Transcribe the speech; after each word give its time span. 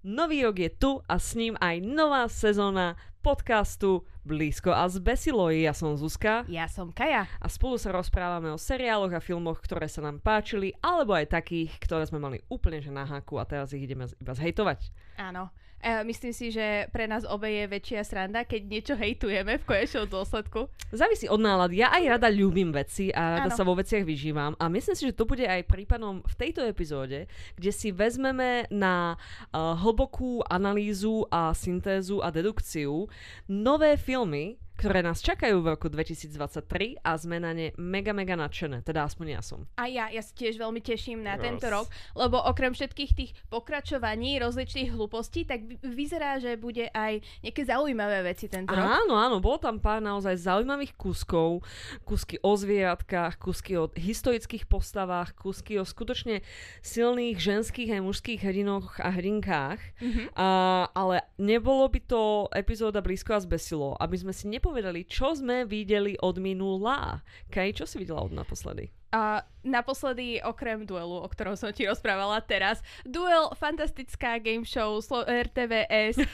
Nový 0.00 0.48
rok 0.48 0.56
je 0.56 0.72
tu 0.72 0.96
a 1.04 1.20
s 1.20 1.36
ním 1.36 1.60
aj 1.60 1.84
nová 1.84 2.24
sezóna 2.24 2.96
podcastu 3.20 4.08
Blízko 4.24 4.72
a 4.72 4.88
zbesilo. 4.88 5.52
Ja 5.52 5.76
som 5.76 5.92
Zuzka 5.92 6.48
Ja 6.48 6.72
som 6.72 6.88
Kaja. 6.88 7.28
a 7.36 7.46
spolu 7.52 7.76
sa 7.76 7.92
rozprávame 7.92 8.48
o 8.48 8.56
seriáloch 8.56 9.12
a 9.12 9.20
filmoch, 9.20 9.60
ktoré 9.60 9.92
sa 9.92 10.00
nám 10.00 10.24
páčili, 10.24 10.72
alebo 10.80 11.12
aj 11.12 11.36
takých, 11.36 11.76
ktoré 11.84 12.08
sme 12.08 12.16
mali 12.16 12.40
úplne 12.48 12.80
že 12.80 12.88
na 12.88 13.04
háku 13.04 13.36
a 13.36 13.44
teraz 13.44 13.76
ich 13.76 13.84
ideme 13.84 14.08
iba 14.16 14.32
zhejtovať. 14.32 14.88
Áno. 15.20 15.52
E, 15.80 16.04
myslím 16.04 16.32
si, 16.36 16.52
že 16.52 16.92
pre 16.92 17.08
nás 17.08 17.24
obe 17.24 17.48
je 17.48 17.64
väčšia 17.64 18.04
sranda, 18.04 18.44
keď 18.44 18.60
niečo 18.68 18.94
hejtujeme 18.96 19.56
v 19.60 19.64
konečnom 19.64 20.04
dôsledku. 20.04 20.68
Závisí 20.92 21.24
od 21.24 21.40
nálady. 21.40 21.80
Ja 21.80 21.88
aj 21.92 22.20
rada 22.20 22.28
ľúbim 22.28 22.68
veci 22.68 23.08
a 23.12 23.40
rada 23.40 23.48
Áno. 23.48 23.56
sa 23.56 23.64
vo 23.64 23.72
veciach 23.72 24.04
vyžívam. 24.04 24.52
A 24.60 24.68
myslím 24.68 24.92
si, 24.92 25.08
že 25.08 25.16
to 25.16 25.24
bude 25.24 25.44
aj 25.44 25.64
prípadom 25.64 26.20
v 26.20 26.34
tejto 26.36 26.64
epizóde, 26.68 27.32
kde 27.56 27.70
si 27.72 27.96
vezmeme 27.96 28.68
na 28.68 29.16
uh, 29.16 29.72
hlbokú 29.80 30.44
analýzu 30.52 31.24
a 31.32 31.56
syntézu 31.56 32.20
a 32.20 32.28
dedukciu 32.28 33.08
nové 33.48 33.96
filmy, 33.96 34.60
ktoré 34.80 35.04
nás 35.04 35.20
čakajú 35.20 35.60
v 35.60 35.76
roku 35.76 35.92
2023 35.92 37.04
a 37.04 37.12
sme 37.14 37.36
na 37.36 37.52
ne 37.52 37.68
mega, 37.76 38.16
mega 38.16 38.32
nadšené. 38.32 38.80
Teda 38.80 39.04
aspoň 39.04 39.26
ja 39.36 39.42
som. 39.44 39.68
A 39.76 39.84
ja, 39.84 40.08
ja 40.08 40.24
sa 40.24 40.32
tiež 40.32 40.56
veľmi 40.56 40.80
teším 40.80 41.20
na 41.20 41.36
Yes. 41.36 41.44
tento 41.44 41.68
rok, 41.68 41.84
lebo 42.16 42.40
okrem 42.40 42.72
všetkých 42.72 43.12
tých 43.12 43.30
pokračovaní 43.52 44.40
rozličných 44.40 44.88
hlúpostí, 44.88 45.44
tak 45.44 45.68
vy- 45.68 45.76
vyzerá, 45.84 46.40
že 46.40 46.56
bude 46.56 46.88
aj 46.88 47.20
nejaké 47.44 47.62
zaujímavé 47.62 48.24
veci 48.24 48.48
tento 48.48 48.72
rok. 48.72 48.80
Áno, 48.80 49.14
áno, 49.14 49.36
bolo 49.38 49.60
tam 49.60 49.76
pár 49.76 50.00
naozaj 50.00 50.40
zaujímavých 50.40 50.96
kuskov, 50.96 51.60
kusky 52.02 52.40
o 52.40 52.56
zvieratkách, 52.56 53.36
kusky 53.36 53.76
o 53.76 53.92
historických 53.92 54.64
postavách, 54.64 55.36
kusky 55.36 55.76
o 55.76 55.84
skutočne 55.84 56.40
silných 56.80 57.36
ženských 57.36 57.98
aj 57.98 58.00
mužských 58.00 58.40
hrdinoch 58.40 58.96
a 58.96 59.12
hrdinkách. 59.12 59.80
Mhm. 60.00 60.22
A, 60.32 60.48
ale 60.92 61.20
nebolo 61.36 61.84
by 61.84 62.00
to 62.00 62.22
epizóda 62.54 63.04
blízko 63.04 63.36
a 63.36 63.42
zbesilo, 63.42 63.98
aby 63.98 64.16
sme 64.16 64.32
si 64.32 64.46
nepovedali, 64.70 65.02
čo 65.02 65.34
sme 65.34 65.66
videli 65.66 66.14
od 66.22 66.38
minula. 66.38 67.26
Kaj, 67.50 67.82
čo 67.82 67.84
si 67.90 67.98
videla 67.98 68.22
od 68.22 68.30
naposledy? 68.30 68.99
A 69.10 69.42
naposledy, 69.60 70.38
okrem 70.40 70.82
duelu, 70.82 71.18
o 71.18 71.26
ktorom 71.26 71.52
som 71.52 71.68
ti 71.68 71.82
rozprávala 71.82 72.40
teraz, 72.40 72.78
duel, 73.02 73.50
fantastická 73.52 74.38
game 74.38 74.62
show, 74.62 74.96
Slo- 74.98 75.26
RTVS, 75.26 76.16
uh, 76.16 76.24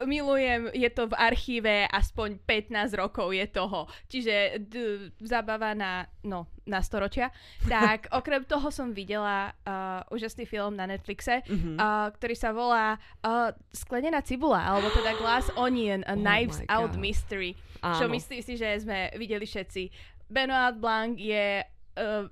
milujem, 0.04 0.68
je 0.70 0.86
to 0.88 1.06
v 1.06 1.16
archíve, 1.16 1.74
aspoň 1.86 2.38
15 2.38 2.68
rokov 2.94 3.32
je 3.32 3.46
toho, 3.46 3.80
čiže 4.06 4.34
d- 4.62 5.10
zabava 5.18 5.72
na, 5.72 6.04
no, 6.20 6.46
na 6.62 6.78
storočia. 6.78 7.32
Tak, 7.64 8.06
okrem 8.20 8.44
toho 8.44 8.68
som 8.68 8.90
videla 8.90 9.56
uh, 9.58 10.04
úžasný 10.08 10.44
film 10.44 10.72
na 10.72 10.84
Netflixe, 10.84 11.42
Mhm. 11.44 11.74
uh, 11.74 12.12
ktorý 12.12 12.34
sa 12.34 12.52
volá 12.52 12.94
uh, 13.22 13.50
Sklenená 13.70 14.20
cibula, 14.20 14.60
alebo 14.60 14.86
teda 14.90 15.16
Glass 15.16 15.48
Onion, 15.56 16.04
A 16.04 16.12
Oh 16.12 16.20
Knives 16.20 16.60
Out 16.68 16.92
God. 16.92 17.00
Mystery, 17.00 17.56
čo 17.74 18.04
Áno. 18.04 18.12
myslím 18.12 18.38
si, 18.38 18.54
že 18.54 18.68
sme 18.78 19.10
videli 19.16 19.42
všetci. 19.42 19.82
Benoit 20.28 20.72
Blanc 20.74 21.16
je 21.16 21.60
uh, 21.96 22.24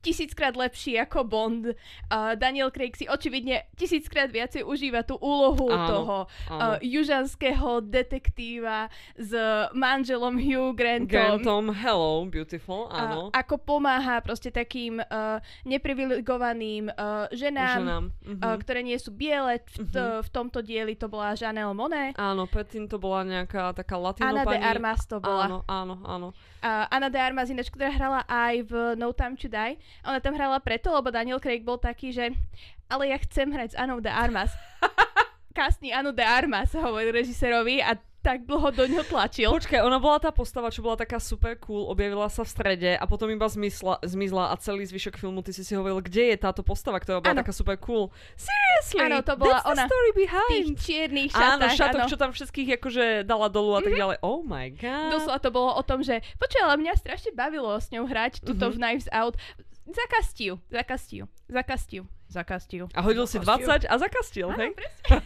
tisíckrát 0.00 0.52
lepší 0.52 0.96
ako 0.98 1.22
Bond. 1.22 1.64
Uh, 1.66 1.74
Daniel 2.34 2.68
Craig 2.68 2.92
si 2.92 3.04
očividne 3.04 3.68
tisíckrát 3.74 4.26
viacej 4.26 4.62
užíva 4.62 5.00
tú 5.02 5.16
úlohu 5.16 5.68
Áno, 5.68 5.86
toho 5.86 6.16
áno. 6.46 6.58
uh, 6.58 6.78
južanského 6.80 7.80
detektíva 7.80 8.88
s 9.14 9.32
manželom 9.70 10.34
Hugh 10.34 10.72
Grantom. 10.72 11.06
Grantom, 11.06 11.64
hello, 11.70 12.24
beautiful, 12.24 12.88
áno. 12.88 13.28
ako 13.30 13.54
pomáha 13.58 14.18
proste 14.20 14.48
takým 14.48 14.98
uh, 14.98 15.36
neprivilegovaným 15.64 16.88
uh, 16.88 17.28
ženám, 17.30 17.78
Ženám. 17.78 18.04
Mhm. 18.24 18.40
uh, 18.40 18.56
ktoré 18.56 18.80
nie 18.80 18.96
sú 18.96 19.10
biele. 19.10 19.60
V, 19.60 19.84
t- 19.86 20.00
Mhm. 20.00 20.22
v 20.22 20.30
tomto 20.30 20.58
dieli 20.60 20.94
to 20.94 21.06
bola 21.06 21.32
Janelle 21.32 21.72
Monet. 21.72 22.16
Áno, 22.16 22.44
predtým 22.44 22.86
to 22.86 22.96
bola 22.96 23.22
nejaká 23.22 23.72
taká 23.72 23.94
latino 23.94 24.26
Anna 24.26 24.44
de. 24.44 24.56
Armas 24.56 25.04
to 25.04 25.18
bola. 25.18 25.44
Áno, 25.44 25.58
áno, 25.66 25.94
áno. 26.02 26.28
Uh, 26.60 26.84
Anna 26.88 27.08
de 27.08 27.16
Armas 27.16 27.48
ináč, 27.48 27.68
ktorá 27.68 27.90
hrala 27.90 28.20
aj 28.24 28.54
v 28.62 28.72
No 28.94 29.10
Time 29.10 29.34
to 29.34 29.46
Die. 29.46 29.76
Ona 30.02 30.18
tam 30.18 30.32
hrala 30.32 30.58
preto, 30.58 30.90
lebo 30.90 31.08
Daniel 31.08 31.38
Craig 31.38 31.60
bol 31.60 31.76
taký, 31.76 32.10
že 32.10 32.30
ale 32.86 33.08
ja 33.08 33.18
chcem 33.18 33.46
hrať 33.46 33.72
s 33.72 33.78
Annou 33.78 33.98
de 33.98 34.08
Armas. 34.08 34.50
Kastni 35.50 35.90
Annu 35.90 36.10
de 36.10 36.22
Armas, 36.22 36.70
hovoril 36.72 37.10
režisérovi 37.12 37.80
a 37.80 37.92
tak 38.20 38.44
dlho 38.44 38.68
do 38.70 38.84
ňoho 38.84 39.00
tlačil. 39.02 39.48
Počkaj, 39.50 39.80
ona 39.80 39.96
bola 39.96 40.20
tá 40.20 40.28
postava, 40.28 40.68
čo 40.68 40.78
bola 40.78 40.94
taká 40.94 41.16
super 41.16 41.56
cool, 41.58 41.88
objavila 41.88 42.28
sa 42.28 42.44
v 42.44 42.50
strede 42.50 42.92
a 42.92 43.04
potom 43.04 43.26
iba 43.26 43.48
zmizla, 43.48 43.96
zmizla 43.98 44.52
a 44.52 44.60
celý 44.60 44.84
zvyšok 44.84 45.16
filmu 45.16 45.40
ty 45.40 45.50
si 45.50 45.64
si 45.64 45.72
hovoril, 45.72 45.98
kde 45.98 46.28
je 46.28 46.36
táto 46.38 46.60
postava, 46.60 47.00
ktorá 47.00 47.18
bola 47.18 47.32
Áno. 47.32 47.40
taká 47.40 47.50
super 47.50 47.80
cool. 47.80 48.12
Seriously? 48.36 49.00
Áno, 49.02 49.24
to 49.24 49.34
bola 49.34 49.58
That's 49.58 49.72
ona. 49.72 49.82
the 49.82 49.88
story 49.88 50.10
V 50.10 50.12
tých 50.12 50.22
behind. 50.22 50.66
čiernych 50.78 51.30
Áno, 51.32 51.40
šatách. 51.64 51.72
šatok, 51.74 51.98
áno. 51.98 52.10
čo 52.12 52.16
tam 52.18 52.30
všetkých 52.30 52.68
akože 52.76 53.04
dala 53.24 53.48
dolu 53.48 53.72
a 53.72 53.80
tak 53.80 53.94
ďalej. 53.94 54.16
Oh 54.20 54.44
my 54.44 54.66
god. 54.70 55.10
Doslova 55.10 55.38
to 55.40 55.50
bolo 55.50 55.70
o 55.72 55.82
tom, 55.82 56.04
že 56.04 56.20
počkaj, 56.36 56.60
ale 56.62 56.76
mňa 56.78 56.94
strašne 56.94 57.32
bavilo 57.32 57.72
s 57.72 57.88
ňou 57.88 58.04
hrať 58.04 58.44
tuto 58.44 58.68
Mhm. 58.68 58.70
v 58.70 58.78
Knives 58.78 59.08
Out. 59.10 59.40
Zakastiu, 59.90 60.58
zakastiu, 60.70 61.24
zakastiu, 61.48 62.02
zakastiu. 62.28 62.86
A 62.94 63.02
hodil 63.02 63.26
si 63.26 63.38
Zakastil. 63.38 63.90
20 63.90 63.90
a 63.90 63.94
zakastil, 63.98 64.48
Áno, 64.48 64.58
hej? 64.58 64.70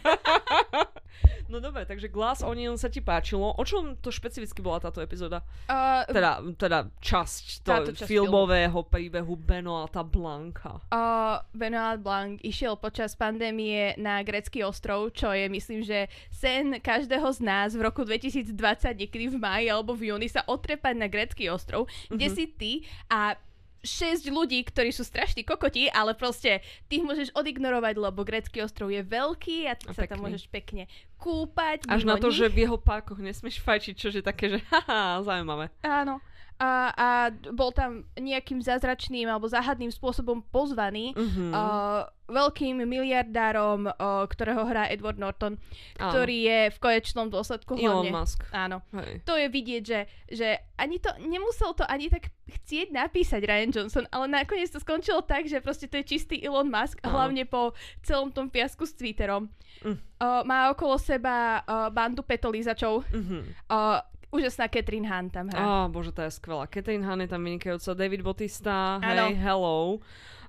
No 1.45 1.61
dobre, 1.61 1.85
takže 1.85 2.09
Glass 2.09 2.41
Onion 2.41 2.73
sa 2.73 2.89
ti 2.89 2.99
páčilo. 2.99 3.53
O 3.53 3.61
čom 3.61 3.93
to 4.01 4.09
špecificky 4.09 4.65
bola 4.65 4.81
táto 4.81 4.97
epizóda? 4.97 5.45
Uh, 5.69 6.01
Teda, 6.09 6.41
teda 6.57 6.89
časť 6.97 7.61
to 7.61 7.93
časť 7.93 8.09
filmového 8.09 8.81
príbehu 8.81 9.37
Benoata 9.37 10.01
Blanka. 10.01 10.81
Uh, 10.89 11.37
Benoit 11.53 12.01
Blanc 12.01 12.41
išiel 12.41 12.73
počas 12.75 13.13
pandémie 13.13 13.93
na 13.95 14.25
grecký 14.25 14.65
ostrov, 14.65 15.13
čo 15.13 15.29
je 15.29 15.45
myslím, 15.45 15.85
že 15.85 16.09
sen 16.33 16.81
každého 16.81 17.29
z 17.29 17.39
nás 17.45 17.77
v 17.77 17.85
roku 17.85 18.01
2020, 18.01 18.49
niekedy 18.97 19.29
v 19.29 19.37
máji 19.37 19.69
alebo 19.69 19.93
v 19.93 20.09
júni 20.11 20.25
sa 20.25 20.41
otrepať 20.43 20.93
na 20.97 21.05
grecký 21.05 21.53
ostrov, 21.53 21.85
kde 22.09 22.25
Mhm. 22.25 22.33
si 22.33 22.45
ty 22.49 22.71
a 23.05 23.37
6 23.85 24.27
ľudí, 24.27 24.59
ktorí 24.61 24.89
sú 24.89 25.01
strašní 25.01 25.41
kokoti, 25.41 25.87
ale 25.87 26.11
proste 26.11 26.59
ty 26.89 26.97
ich 26.97 27.05
môžeš 27.05 27.31
odignorovať, 27.31 27.95
lebo 27.95 28.25
grecký 28.25 28.59
ostrov 28.59 28.89
je 28.89 28.99
veľký 28.99 29.69
a 29.69 29.77
ty 29.77 29.85
A 29.87 29.93
sa 29.93 30.03
tam 30.03 30.19
pekný. 30.19 30.23
môžeš 30.27 30.43
pekne 30.49 30.83
kúpať. 31.15 31.85
Až 31.87 32.03
na 32.03 32.17
to, 32.17 32.27
nich. 32.27 32.37
že 32.37 32.49
v 32.49 32.65
jeho 32.65 32.77
parkoch 32.77 33.17
nesmieš 33.17 33.61
fajčiť, 33.61 33.93
čo 33.95 34.09
je 34.09 34.19
také, 34.19 34.45
že 34.51 34.59
haha, 34.73 35.21
zaujímavé. 35.21 35.69
Áno. 35.81 36.17
A, 36.55 36.71
a 36.89 37.07
bol 37.51 37.75
tam 37.75 38.07
nejakým 38.15 38.63
zázračným 38.63 39.27
alebo 39.27 39.43
záhadným 39.45 39.91
spôsobom 39.91 40.39
pozvaný 40.49 41.11
Mhm. 41.11 41.51
uh, 41.51 42.07
veľkým 42.25 42.81
miliardárom, 42.81 43.85
uh, 43.85 43.93
ktorého 44.25 44.65
hrá 44.65 44.89
Edward 44.89 45.19
Norton, 45.19 45.61
Áno. 45.99 46.09
ktorý 46.09 46.37
je 46.41 46.59
v 46.73 46.77
konečnom 46.81 47.29
dôsledku 47.29 47.77
Elon 47.77 48.01
hlavne... 48.01 48.11
Musk. 48.11 48.39
Áno. 48.49 48.81
Hej. 48.97 49.21
To 49.27 49.37
je 49.37 49.45
vidieť, 49.45 49.83
že, 49.85 49.99
že 50.31 50.47
ani 50.73 50.97
to, 50.97 51.13
nemusel 51.21 51.77
to 51.77 51.85
ani 51.85 52.09
tak 52.09 52.33
chcieť 52.47 52.89
napísať 52.89 53.45
Ryan 53.45 53.69
Johnson, 53.69 54.05
ale 54.09 54.25
nakoniec 54.25 54.71
to 54.71 54.81
skončilo 54.81 55.21
tak, 55.21 55.45
že 55.45 55.61
proste 55.61 55.85
to 55.85 56.01
je 56.01 56.07
čistý 56.07 56.41
Elon 56.41 56.65
Musk, 56.65 56.97
Áno. 57.05 57.13
hlavne 57.13 57.45
po 57.45 57.75
celom 58.01 58.33
tom 58.33 58.49
fiasku 58.49 58.89
s 58.89 58.95
Twitterom. 58.95 59.45
Mm. 59.83 59.99
Uh, 60.17 60.41
má 60.47 60.71
okolo 60.71 60.95
seba 60.95 61.61
uh, 61.61 61.91
bandu 61.91 62.23
petolízačov. 62.23 63.03
Mhm. 63.11 63.37
Uh, 63.67 63.99
úžasná 64.35 64.67
Catherine 64.67 65.07
Hahn 65.07 65.31
tam 65.31 65.47
hrá. 65.49 65.59
Á, 65.59 65.87
bože, 65.87 66.11
tá 66.11 66.27
je 66.27 66.35
skvelá. 66.35 66.67
Catherine 66.67 67.03
Hahn 67.07 67.23
je 67.23 67.29
tam 67.31 67.41
vynikajúca, 67.41 67.95
David 67.95 68.21
Bautista, 68.21 68.99
hej, 68.99 69.39
hello. 69.39 70.03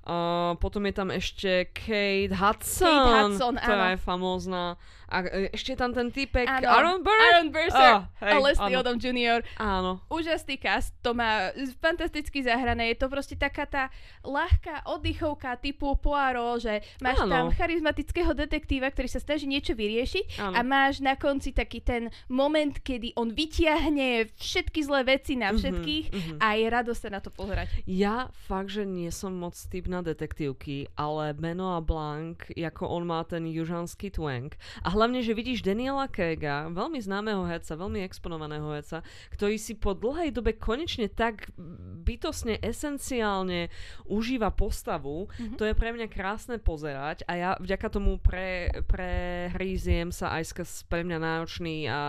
Uh, 0.07 0.55
potom 0.63 0.87
je 0.87 0.93
tam 0.95 1.11
ešte 1.11 1.67
Kate 1.75 2.31
Hudson, 2.31 2.87
Kate 2.87 3.11
Hudson, 3.27 3.53
ktorá 3.59 3.85
áno. 3.87 3.93
je 3.95 3.99
famózna. 3.99 4.63
A 5.07 5.23
e, 5.23 5.49
ešte 5.51 5.73
tam 5.73 5.91
ten 5.91 6.09
typek 6.09 6.43
Áno. 6.43 6.67
Aaron 6.67 6.99
Burr. 6.99 7.15
Aaron 7.15 7.49
Burser 7.49 7.93
Ah, 7.95 8.11
hej, 8.19 8.33
a 8.33 8.37
Leslie 8.39 8.75
áno. 8.75 8.81
Odom 8.83 8.97
Jr. 8.97 9.39
Áno. 9.55 9.91
úžasný 10.07 10.55
cast, 10.57 10.91
to 10.99 11.11
má 11.11 11.49
fantasticky 11.77 12.41
zahrané, 12.41 12.91
je 12.91 12.99
to 12.99 13.07
proste 13.07 13.35
taká 13.35 13.63
tá 13.63 13.83
ľahká 14.21 14.83
oddychovka 14.85 15.55
typu 15.57 15.95
Poirot, 15.95 16.59
že 16.59 16.73
máš 16.99 17.23
Áno. 17.23 17.31
tam 17.31 17.45
charizmatického 17.49 18.31
detektíva, 18.33 18.87
ktorý 18.87 19.07
sa 19.07 19.17
snaží 19.17 19.45
niečo 19.45 19.71
vyriešiť 19.73 20.39
Áno. 20.39 20.53
a 20.53 20.61
máš 20.61 20.99
na 20.99 21.15
konci 21.15 21.51
taký 21.51 21.79
ten 21.79 22.03
moment, 22.27 22.75
kedy 22.75 23.15
on 23.15 23.31
vytiahne 23.31 24.27
všetky 24.35 24.83
zlé 24.83 25.07
veci 25.07 25.33
na 25.33 25.49
Mhm, 25.49 25.57
všetkých 25.57 26.05
mhm. 26.09 26.35
a 26.37 26.47
je 26.53 26.65
radosť 26.67 26.99
sa 26.99 27.09
na 27.09 27.19
to 27.19 27.29
pozerať. 27.29 27.71
Ja 27.85 28.27
fakt, 28.45 28.69
že 28.69 28.83
nie 28.83 29.07
som 29.09 29.33
moc 29.33 29.55
typ 29.55 29.87
na 29.87 30.01
detektívky, 30.01 30.91
ale 30.93 31.31
Benoit 31.31 31.81
Blanc, 31.81 32.37
ako 32.51 32.83
on 32.85 33.03
má 33.05 33.23
ten 33.23 33.47
južanský 33.47 34.09
twang. 34.09 34.51
A 34.81 34.91
hlavne, 34.97 35.21
že 35.21 35.37
vidíš 35.37 35.61
Daniela 35.61 36.09
Craiga, 36.09 36.65
veľmi 36.73 36.97
známeho 36.97 37.45
herca, 37.45 37.77
veľmi 37.77 38.01
exponovaného 38.01 38.65
herca, 38.73 39.05
ktorý 39.29 39.61
si 39.61 39.77
po 39.77 39.93
dlhej 39.93 40.33
dobe 40.33 40.57
konečne 40.57 41.05
tak 41.05 41.53
bytosne, 42.01 42.57
esenciálne 42.57 43.69
užíva 44.09 44.49
postavu. 44.49 45.29
Mhm. 45.37 45.55
To 45.61 45.63
je 45.69 45.77
pre 45.77 45.93
mňa 45.93 46.09
krásne 46.09 46.57
pozerať 46.57 47.21
a 47.29 47.33
ja 47.37 47.49
vďaka 47.61 47.87
tomu 47.93 48.17
pre, 48.17 48.73
prehríziem 48.89 50.09
sa 50.09 50.33
aj 50.33 50.43
skrz 50.49 50.71
pre 50.89 51.05
mňa 51.05 51.17
náročný 51.21 51.85
a 51.85 51.99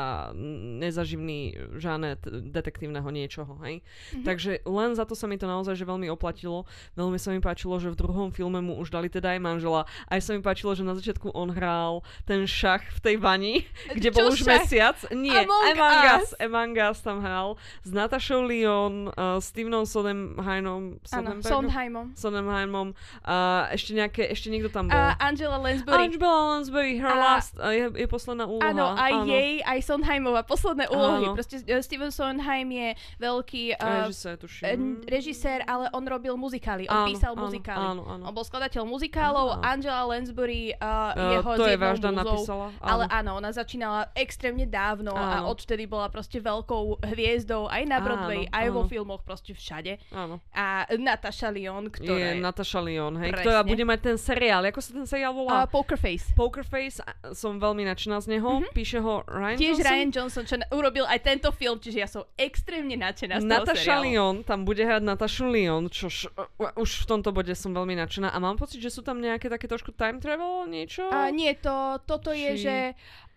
nezaživný 0.81 1.71
žáner 1.77 2.17
detektívneho 2.25 3.07
niečoho, 3.13 3.61
hej. 3.69 3.85
Mhm. 4.17 4.25
Takže 4.25 4.65
len 4.65 4.97
za 4.97 5.05
to 5.05 5.13
sa 5.13 5.29
mi 5.29 5.37
to 5.37 5.45
naozaj 5.45 5.77
že 5.77 5.85
veľmi 5.85 6.09
oplatilo. 6.09 6.65
Veľmi 6.97 7.21
sa 7.21 7.35
mi 7.35 7.45
páčilo, 7.45 7.77
že 7.77 7.93
v 7.93 8.01
druhom 8.01 8.33
filme 8.33 8.65
mu 8.65 8.81
už 8.81 8.89
dali 8.89 9.13
teda 9.13 9.37
aj 9.37 9.41
manžela. 9.43 9.85
Aj 10.09 10.21
sa 10.23 10.33
mi 10.33 10.41
páčilo, 10.41 10.73
že 10.73 10.87
na 10.87 10.97
začiatku 10.97 11.35
on 11.35 11.53
hral 11.53 12.01
ten 12.25 12.47
šach 12.47 12.78
v 12.81 13.01
tej 13.01 13.17
vani, 13.17 13.55
kde 13.91 14.09
bol 14.11 14.29
už 14.29 14.43
šach? 14.43 14.63
mesiac. 14.63 14.97
Nie, 15.11 15.45
Among 15.45 15.65
Among 15.73 16.03
Us. 16.05 16.13
Us. 16.13 16.29
Among 16.37 16.73
Us 16.75 16.99
tam 17.01 17.19
hral 17.19 17.49
s 17.81 17.91
Natashou 17.91 18.43
Lyon, 18.43 19.09
uh, 19.13 19.39
Stevenom 19.39 19.83
Áno, 19.83 20.99
Sodenbergom? 21.03 21.41
Sondheimom. 21.41 22.07
Sodenheimom. 22.13 22.89
A 23.23 23.35
ešte 23.71 23.95
nejaké, 23.95 24.29
ešte 24.29 24.49
niekto 24.49 24.69
tam 24.69 24.87
bol. 24.87 24.97
A 24.97 25.17
Angela 25.19 25.57
Lansbury. 25.57 25.97
Angela 25.97 26.41
Lansbury, 26.53 26.93
her 26.99 27.09
A- 27.09 27.19
last, 27.19 27.55
uh, 27.57 27.71
je, 27.71 27.89
je 27.95 28.07
posledná 28.07 28.45
úloha. 28.45 28.69
Áno, 28.69 28.93
aj 28.93 29.13
jej, 29.25 29.63
aj 29.63 29.79
Sondheimova 29.81 30.43
posledné 30.45 30.91
úlohy. 30.91 31.31
Áno. 31.31 31.35
Proste 31.35 31.63
uh, 31.63 31.81
Steven 31.81 32.11
Sondheim 32.11 32.69
je 32.69 32.89
veľký 33.17 33.79
uh, 33.79 34.07
Režisér, 34.07 34.35
tuším. 34.37 35.03
režisér, 35.07 35.59
ale 35.65 35.89
on 35.95 36.05
robil 36.05 36.37
muzikály. 36.37 36.85
On 36.91 37.05
Áno, 37.05 37.09
písal 37.09 37.33
áno, 37.33 37.43
muzikály. 37.49 37.79
áno, 37.81 38.03
áno. 38.05 38.23
On 38.29 38.35
bol 38.35 38.45
skladateľ 38.45 38.83
muzikálov. 38.85 39.47
Áno. 39.57 39.65
Angela 39.65 40.03
Lansbury 40.05 40.75
uh, 40.77 40.87
Uh, 41.09 41.41
jeho 41.41 41.53
to 41.57 41.65
je 41.67 41.77
múzou. 41.79 42.11
napísala. 42.13 42.67
Ale 42.79 43.05
áno, 43.09 43.37
ona 43.37 43.51
začínala 43.51 44.13
extrémne 44.13 44.65
dávno 44.65 45.13
a 45.13 45.41
Áno. 45.41 45.51
odtedy 45.51 45.85
bola 45.85 46.09
proste 46.09 46.39
veľkou 46.39 47.03
hviezdou 47.05 47.67
aj 47.67 47.83
na 47.85 47.99
Broadway, 47.99 48.47
Áno, 48.47 48.55
aj 48.55 48.67
vo 48.71 48.83
áno. 48.85 48.91
filmoch, 48.91 49.23
proste 49.23 49.53
všade. 49.53 49.99
áno. 50.11 50.41
A 50.53 50.85
Natasha 50.97 51.49
Lyon, 51.49 51.89
ktorá 51.89 52.35
je... 52.35 52.41
Natasha 52.41 52.81
Lyon, 52.81 53.17
hej, 53.19 53.31
Presne. 53.33 53.45
ktorá 53.45 53.61
bude 53.63 53.85
mať 53.85 54.01
ten 54.03 54.17
seriál. 54.17 54.63
Ako 54.67 54.81
sa 54.81 54.91
ten 54.93 55.07
seriál 55.07 55.33
volá? 55.33 55.65
Uh, 55.65 55.69
Poker 55.69 55.97
Face. 55.97 56.31
Poker 56.35 56.65
Face, 56.65 56.99
a- 57.01 57.15
som 57.33 57.57
veľmi 57.57 57.87
nadšená 57.87 58.19
z 58.21 58.39
neho. 58.39 58.61
Píše 58.73 58.99
ho 59.01 59.23
Ryan 59.25 59.59
Tiež 59.59 59.77
Johnson. 59.79 59.87
Ryan 59.89 60.11
Johnson, 60.11 60.45
čo 60.45 60.55
urobil 60.71 61.05
aj 61.07 61.19
tento 61.23 61.49
film, 61.55 61.79
čiže 61.79 61.99
ja 61.99 62.09
som 62.09 62.27
extrémne 62.35 62.99
nadšená 62.99 63.41
z 63.41 63.47
Natasha. 63.47 64.01
Lyon, 64.01 64.43
tam 64.45 64.63
bude 64.63 64.83
hrať 64.83 65.03
Natasha 65.03 65.47
Lyon, 65.47 65.89
čož 65.89 66.29
uh, 66.35 66.73
už 66.75 67.03
v 67.03 67.07
tomto 67.07 67.31
bode 67.31 67.55
som 67.55 67.71
veľmi 67.71 67.95
nadšená. 67.97 68.31
A 68.31 68.39
mám 68.39 68.59
pocit, 68.59 68.79
že 68.79 68.91
sú 68.91 69.01
tam 69.01 69.19
nejaké 69.19 69.47
také 69.49 69.67
trošku 69.67 69.95
time 69.95 70.19
travel, 70.19 70.67
niečo? 70.67 71.07
A 71.09 71.31
nie, 71.31 71.55
to, 71.55 71.73
toto 72.05 72.31
je, 72.31 72.58
že 72.59 72.75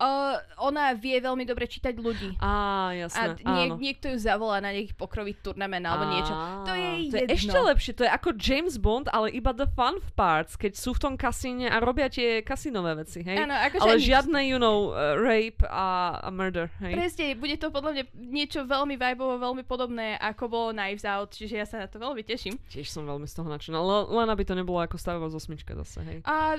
uh, 0.01 0.35
ona 0.57 0.91
vie 0.93 1.17
veľmi 1.17 1.45
dobre 1.45 1.69
čítať 1.69 1.93
ľudí. 1.95 2.35
Á, 2.41 2.49
A 2.91 2.93
jasné, 2.97 3.37
nie, 3.37 3.65
áno. 3.69 3.75
niekto 3.77 4.09
ju 4.09 4.17
zavolá 4.17 4.57
na 4.57 4.73
nejaký 4.73 4.97
pokrový 4.97 5.37
turnament 5.37 5.85
alebo 5.85 6.09
niečo. 6.09 6.33
To 6.65 6.73
je 6.73 6.89
to 7.13 7.17
je 7.21 7.25
jedno. 7.29 7.35
ešte 7.37 7.57
lepšie, 7.61 7.91
to 7.93 8.03
je 8.05 8.11
ako 8.11 8.29
James 8.35 8.75
Bond, 8.81 9.07
ale 9.13 9.29
iba 9.31 9.53
the 9.53 9.69
fun 9.77 10.01
parts, 10.17 10.57
keď 10.57 10.73
sú 10.73 10.97
v 10.97 10.99
tom 10.99 11.13
kasíne 11.15 11.69
a 11.69 11.77
robia 11.77 12.09
tie 12.09 12.41
kasinové 12.41 13.05
veci, 13.05 13.21
hej? 13.21 13.37
Áno, 13.45 13.53
akože 13.53 13.81
ale 13.81 13.95
nič. 13.97 14.05
žiadne, 14.09 14.39
you 14.49 14.57
know, 14.57 14.91
uh, 14.91 15.15
rape 15.15 15.61
a, 15.69 16.17
a 16.25 16.29
murder, 16.33 16.73
hej? 16.81 16.93
Presne, 16.97 17.25
bude 17.37 17.55
to 17.61 17.69
podľa 17.69 17.91
mňa 17.95 18.03
niečo 18.17 18.59
veľmi 18.65 18.97
vibovo, 18.97 19.37
veľmi 19.37 19.63
podobné, 19.63 20.17
ako 20.17 20.43
bolo 20.49 20.67
Knives 20.73 21.05
Out, 21.05 21.37
čiže 21.37 21.55
ja 21.55 21.65
sa 21.69 21.85
na 21.85 21.87
to 21.87 22.01
veľmi 22.01 22.25
teším. 22.25 22.57
Tiež 22.73 22.89
som 22.89 23.05
veľmi 23.05 23.29
z 23.29 23.33
toho 23.37 23.47
nadšená, 23.47 23.77
le- 23.77 24.09
len 24.09 24.27
aby 24.29 24.43
to 24.43 24.57
nebolo 24.57 24.81
ako 24.81 24.97
Star 24.97 25.21
Wars 25.21 25.33
8 25.37 25.53
zase, 25.61 25.99
hej? 26.03 26.17
A 26.25 26.57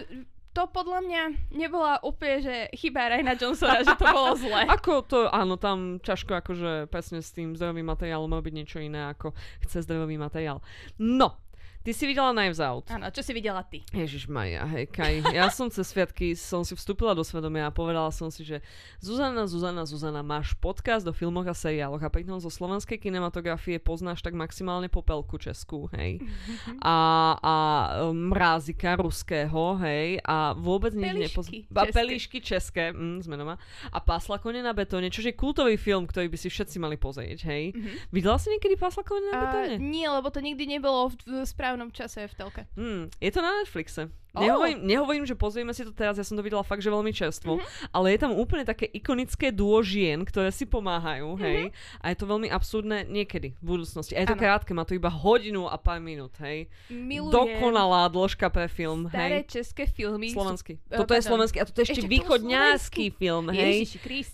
to 0.52 0.68
podľa 0.68 1.00
mňa 1.00 1.22
nebola 1.56 1.96
úplne, 2.04 2.44
že 2.44 2.56
chyba 2.76 3.08
Ryana 3.08 3.34
Johnsona, 3.40 3.80
že 3.80 3.96
to 3.96 4.04
bolo 4.04 4.36
zle. 4.36 4.68
Ako 4.76 5.00
to, 5.04 5.32
áno, 5.32 5.56
tam 5.56 5.96
ťažko 6.04 6.44
akože 6.44 6.72
presne 6.92 7.24
s 7.24 7.32
tým 7.32 7.56
zdrojovým 7.56 7.88
materiálom 7.88 8.28
byť 8.28 8.54
niečo 8.54 8.78
iné, 8.80 9.12
ako 9.12 9.32
chce 9.64 9.84
zdrojový 9.84 10.20
materiál. 10.20 10.60
No, 11.00 11.40
ty 11.82 11.90
si 11.92 12.06
videla 12.06 12.30
Knives 12.30 12.62
Out. 12.62 12.90
Áno, 12.90 13.10
čo 13.10 13.20
si 13.20 13.34
videla 13.34 13.62
ty? 13.62 13.82
Ježiš 13.90 14.26
Maria, 14.26 14.62
hej, 14.66 14.86
Kaj. 14.88 15.34
Ja 15.34 15.50
som 15.50 15.66
cez 15.68 15.90
sviatky 15.90 16.32
som 16.32 16.62
si 16.62 16.72
vstúpila 16.74 17.12
do 17.12 17.26
svedomia 17.26 17.68
a 17.68 17.74
povedala 17.74 18.08
som 18.14 18.30
si, 18.30 18.42
že 18.42 18.62
Zuzana, 18.98 19.44
Zuzana, 19.46 19.82
Zuzana, 19.82 20.22
máš 20.22 20.54
podcast 20.56 21.02
o 21.04 21.12
filmoch 21.12 21.46
a 21.46 21.54
seriáloch 21.54 22.00
a 22.00 22.08
pritom 22.08 22.38
zo 22.38 22.48
slovenskej 22.48 22.96
kinematografie 22.96 23.82
poznáš 23.82 24.22
tak 24.22 24.32
maximálne 24.32 24.86
popelku 24.86 25.36
českú, 25.36 25.90
hej. 25.92 26.22
A, 26.80 26.96
a 27.38 27.54
um, 28.08 28.30
mrázika 28.30 28.94
ruského, 28.96 29.76
hej. 29.82 30.22
A 30.22 30.54
vôbec 30.54 30.94
nič 30.94 31.30
nepoznáš. 31.30 31.66
české. 31.66 31.92
Pelíšky 31.92 32.38
české, 32.40 32.84
mm, 32.92 33.26
sme 33.26 33.36
doma. 33.36 33.58
A 33.90 33.98
Pásla 34.00 34.38
kone 34.38 34.62
na 34.62 34.72
betóne, 34.72 35.10
čo 35.10 35.20
je 35.22 35.34
kultový 35.34 35.76
film, 35.76 36.06
ktorý 36.06 36.30
by 36.30 36.38
si 36.38 36.48
všetci 36.48 36.76
mali 36.78 36.94
pozrieť, 36.96 37.46
hej. 37.48 37.74
Videla 38.14 38.38
si 38.38 38.50
niekedy 38.52 38.78
Pásla 38.78 39.02
kone 39.02 39.28
na 39.28 39.32
Uh, 39.32 39.42
betóne? 39.42 39.74
nie, 39.82 40.06
lebo 40.06 40.28
to 40.30 40.38
nikdy 40.38 40.68
nebolo 40.68 41.10
v, 41.10 41.42
v 41.42 41.48
správnom 41.72 41.88
čase 41.88 42.28
v 42.28 42.34
telke. 42.36 42.62
Hmm, 42.76 43.08
je 43.16 43.30
to 43.32 43.40
na 43.40 43.48
Netflixe. 43.64 44.12
Oh. 44.32 44.40
Nehovorím, 44.40 44.78
nehovorím, 44.82 45.24
že 45.24 45.34
pozrieme 45.34 45.70
si 45.70 45.82
to 45.82 45.90
teraz, 45.90 46.16
ja 46.16 46.24
som 46.24 46.34
to 46.34 46.40
videla 46.40 46.60
fakt, 46.60 46.80
že 46.80 46.88
veľmi 46.88 47.10
čerstvo, 47.10 47.56
Mhm. 47.56 47.64
ale 47.90 48.06
je 48.10 48.18
tam 48.18 48.32
úplne 48.32 48.62
také 48.62 48.84
ikonické 48.86 49.48
duo 49.48 49.76
žien, 49.78 50.22
ktoré 50.22 50.48
si 50.48 50.64
pomáhajú, 50.64 51.36
hej, 51.36 51.68
a 51.98 52.08
je 52.08 52.16
to 52.16 52.24
veľmi 52.24 52.48
absurdné 52.48 53.04
niekedy 53.04 53.52
v 53.54 53.64
budúcnosti. 53.66 54.12
A 54.12 54.20
je 54.20 54.26
to 54.26 54.32
Mhm. 54.32 54.40
Áno. 54.40 54.44
krátke, 54.48 54.70
má 54.72 54.82
to 54.82 54.92
iba 54.92 55.08
hodinu 55.08 55.64
a 55.64 55.76
pár 55.76 55.98
minút, 55.98 56.32
hej. 56.38 56.64
Milujem 56.88 57.60
Dokonalá 57.60 58.08
dĺžka 58.08 58.48
pre 58.48 58.66
film, 58.66 59.04
staré 59.06 59.44
hej. 59.44 59.52
české 59.52 59.84
filmy. 59.84 60.32
Slovenský. 60.32 60.80
Eh, 60.82 60.96
Toto 60.96 61.12
je 61.12 61.20
pardon. 61.20 61.28
slovenský 61.28 61.56
a 61.60 61.64
toto 61.64 61.78
je 61.78 61.84
ešte, 61.84 62.00
Ešte 62.00 62.08
východňársky 62.08 63.04
film, 63.12 63.46
hej. 63.50 63.84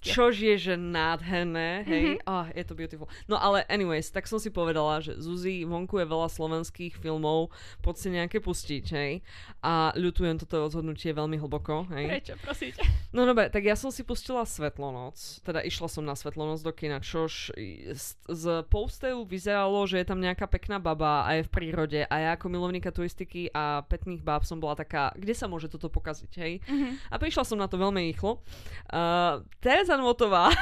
Čož 0.00 0.34
je, 0.38 0.54
že 0.56 0.74
nádherné, 0.76 1.82
hej. 1.84 1.98
Mhm. 1.98 2.14
Mm-hmm. 2.14 2.26
Ah, 2.28 2.46
je 2.52 2.62
to 2.62 2.72
beautiful. 2.72 3.08
No 3.26 3.34
ale 3.36 3.66
anyways, 3.66 4.08
tak 4.08 4.24
som 4.24 4.38
si 4.38 4.48
povedala, 4.48 5.00
že 5.00 5.18
Zuzi, 5.18 5.64
vonku 5.64 5.98
je 5.98 6.06
veľa 6.06 6.28
slovenských 6.28 6.94
filmov, 6.94 7.50
poď 7.80 7.94
si 7.96 8.08
nejaké 8.10 8.38
pustiť, 8.38 8.84
hej. 8.90 9.12
A 9.60 9.87
ľutujem 9.96 10.36
toto 10.40 10.60
rozhodnutie 10.64 11.12
veľmi 11.12 11.38
hlboko, 11.40 11.88
hej. 11.94 12.06
Prečo, 12.20 12.34
prosíte? 12.42 12.82
No 13.14 13.24
dobre, 13.24 13.48
tak 13.48 13.64
ja 13.64 13.72
som 13.72 13.88
si 13.88 14.04
pustila 14.04 14.44
Svetlonoc, 14.44 15.16
teda 15.44 15.64
išla 15.64 15.88
som 15.88 16.04
na 16.04 16.12
Svetlonoc 16.12 16.60
do 16.60 16.72
kina, 16.74 17.00
čož 17.00 17.56
z, 17.92 18.06
z 18.28 18.44
posteru 18.68 19.24
vyzeralo, 19.24 19.88
že 19.88 20.02
je 20.02 20.06
tam 20.08 20.20
nejaká 20.20 20.44
pekná 20.44 20.76
baba 20.76 21.24
a 21.24 21.40
je 21.40 21.46
v 21.46 21.50
prírode 21.52 22.00
a 22.04 22.14
ja 22.20 22.30
ako 22.36 22.52
milovníka 22.52 22.92
turistiky 22.92 23.48
a 23.54 23.86
petných 23.86 24.20
báb 24.20 24.44
som 24.44 24.60
bola 24.60 24.76
taká, 24.76 25.14
kde 25.16 25.32
sa 25.32 25.48
môže 25.48 25.72
toto 25.72 25.88
pokaziť, 25.88 26.32
hej? 26.40 26.52
Mhm. 26.66 26.88
A 27.08 27.16
prišla 27.16 27.44
som 27.48 27.56
na 27.56 27.70
to 27.70 27.80
veľmi 27.80 28.04
rýchlo. 28.12 28.44
Uh, 28.92 29.40
Teresa 29.62 29.96
Nvotová, 29.96 30.52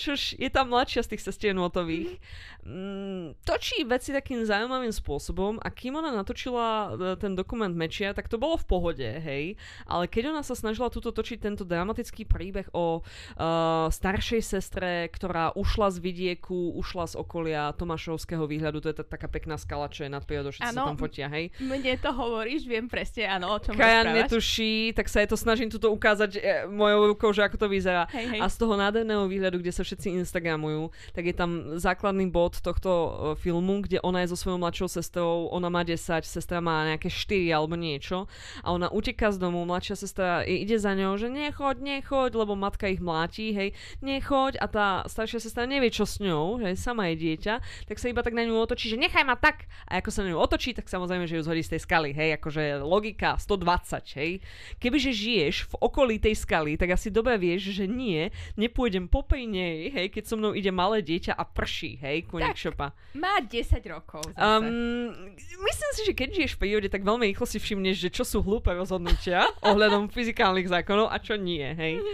čož 0.00 0.38
je 0.38 0.48
tá 0.48 0.62
mladšia 0.62 1.02
z 1.02 1.16
tých 1.16 1.22
sestier 1.26 1.52
Nvotových, 1.56 2.20
mm, 2.62 3.42
točí 3.42 3.82
veci 3.82 4.14
takým 4.14 4.46
zaujímavým 4.46 4.94
spôsobom 4.94 5.58
a 5.58 5.68
kým 5.72 5.98
ona 5.98 6.14
natočila 6.14 6.68
e, 6.68 7.20
ten 7.20 7.34
dokument 7.34 7.72
Mečia, 7.72 8.14
tak 8.14 8.30
to 8.30 8.38
bolo 8.40 8.56
v 8.56 8.66
pohode, 8.68 9.08
hej. 9.08 9.58
Ale 9.88 10.06
keď 10.06 10.36
ona 10.36 10.42
sa 10.46 10.54
snažila 10.54 10.92
túto 10.92 11.10
točiť 11.10 11.38
tento 11.42 11.64
dramatický 11.66 12.28
príbeh 12.28 12.68
o 12.72 13.00
uh, 13.00 13.88
staršej 13.88 14.42
sestre, 14.42 15.08
ktorá 15.12 15.54
ušla 15.54 15.92
z 15.94 15.98
vidieku, 16.02 16.74
ušla 16.76 17.10
z 17.10 17.14
okolia 17.16 17.72
Tomášovského 17.76 18.44
výhľadu, 18.44 18.82
to 18.82 18.90
je 18.92 18.96
tá 19.02 19.04
taká 19.06 19.30
pekná 19.30 19.56
skala, 19.56 19.88
čo 19.88 20.04
je 20.04 20.10
nad 20.12 20.24
všetci 20.26 20.74
sa 20.74 20.84
tam 20.90 20.98
fotia, 20.98 21.30
hej. 21.30 21.54
Mne 21.62 21.94
to 22.02 22.10
hovoríš, 22.12 22.66
viem 22.66 22.90
presne, 22.90 23.30
áno, 23.30 23.54
o 23.54 23.58
čom 23.62 23.78
Kajan 23.78 24.12
netuší, 24.12 24.92
tak 24.92 25.06
sa 25.06 25.22
je 25.22 25.28
to 25.30 25.36
snažím 25.38 25.70
tuto 25.70 25.88
ukázať 25.94 26.30
e, 26.36 26.40
mojou 26.66 27.14
rukou, 27.14 27.30
že 27.30 27.46
ako 27.46 27.56
to 27.56 27.66
vyzerá. 27.70 28.10
Hej, 28.10 28.36
hej. 28.36 28.40
A 28.42 28.46
z 28.50 28.56
toho 28.58 28.74
nádherného 28.74 29.24
výhľadu, 29.30 29.45
kde 29.54 29.70
sa 29.70 29.86
všetci 29.86 30.18
instagramujú, 30.26 30.90
tak 31.14 31.30
je 31.30 31.34
tam 31.36 31.78
základný 31.78 32.26
bod 32.26 32.58
tohto 32.58 32.90
e, 32.90 33.10
filmu, 33.38 33.86
kde 33.86 34.02
ona 34.02 34.26
je 34.26 34.34
so 34.34 34.38
svojou 34.38 34.58
mladšou 34.58 34.88
sestrou, 34.90 35.46
ona 35.54 35.70
má 35.70 35.86
10, 35.86 36.26
sestra 36.26 36.58
má 36.58 36.82
nejaké 36.90 37.06
4 37.06 37.54
alebo 37.54 37.78
niečo 37.78 38.26
a 38.66 38.74
ona 38.74 38.90
uteká 38.90 39.30
z 39.30 39.38
domu, 39.38 39.62
mladšia 39.62 39.96
sestra 39.96 40.42
ide 40.42 40.80
za 40.80 40.96
ňou, 40.96 41.14
že 41.20 41.30
nechoď, 41.30 41.76
nechoď, 41.78 42.30
lebo 42.34 42.58
matka 42.58 42.90
ich 42.90 42.98
mláti, 42.98 43.52
hej, 43.54 43.68
nechoď 44.00 44.58
a 44.58 44.66
tá 44.66 44.86
staršia 45.06 45.38
sestra 45.38 45.68
nevie, 45.68 45.92
čo 45.92 46.08
s 46.08 46.18
ňou, 46.18 46.58
hej, 46.64 46.74
sama 46.80 47.12
je 47.12 47.22
dieťa, 47.22 47.86
tak 47.86 47.96
sa 48.00 48.08
iba 48.08 48.24
tak 48.24 48.32
na 48.32 48.48
ňu 48.48 48.56
otočí, 48.56 48.88
že 48.88 48.98
nechaj 48.98 49.22
ma 49.22 49.36
tak. 49.36 49.68
A 49.86 50.00
ako 50.00 50.10
sa 50.10 50.24
na 50.24 50.32
ňu 50.32 50.38
otočí, 50.40 50.72
tak 50.72 50.88
samozrejme, 50.88 51.28
že 51.28 51.36
ju 51.38 51.42
zhodí 51.44 51.62
z 51.62 51.76
tej 51.76 51.80
skaly, 51.84 52.10
hej, 52.16 52.40
akože 52.40 52.80
logika 52.80 53.36
120, 53.36 54.18
hej. 54.18 54.40
Kebyže 54.80 55.12
žiješ 55.12 55.56
v 55.70 55.74
okolí 55.82 56.16
tej 56.16 56.34
skaly, 56.38 56.80
tak 56.80 56.96
asi 56.96 57.12
dobre 57.12 57.36
vieš, 57.36 57.76
že 57.76 57.84
nie, 57.84 58.30
nepôjdem 58.56 59.10
popri 59.36 59.52
nej, 59.52 59.92
hej, 59.92 60.08
keď 60.08 60.24
so 60.24 60.34
mnou 60.40 60.56
ide 60.56 60.72
malé 60.72 61.04
dieťa 61.04 61.36
a 61.36 61.44
prší, 61.44 62.00
hej, 62.00 62.24
koník 62.24 62.56
šopa. 62.56 62.96
Má 63.12 63.44
10 63.44 63.84
rokov 63.92 64.24
zase. 64.32 64.40
Um, 64.40 65.12
myslím 65.36 65.90
si, 65.92 66.00
že 66.08 66.16
keď 66.16 66.28
žiješ 66.32 66.52
v 66.56 66.60
prírode, 66.64 66.88
tak 66.88 67.04
veľmi 67.04 67.28
rýchlo 67.28 67.44
si 67.44 67.60
všimneš, 67.60 68.00
že 68.00 68.08
čo 68.08 68.24
sú 68.24 68.40
hlúpe 68.40 68.72
rozhodnutia 68.72 69.44
ohľadom 69.68 70.08
fyzikálnych 70.08 70.72
zákonov 70.72 71.12
a 71.12 71.20
čo 71.20 71.36
nie, 71.36 71.68
hej. 71.76 72.00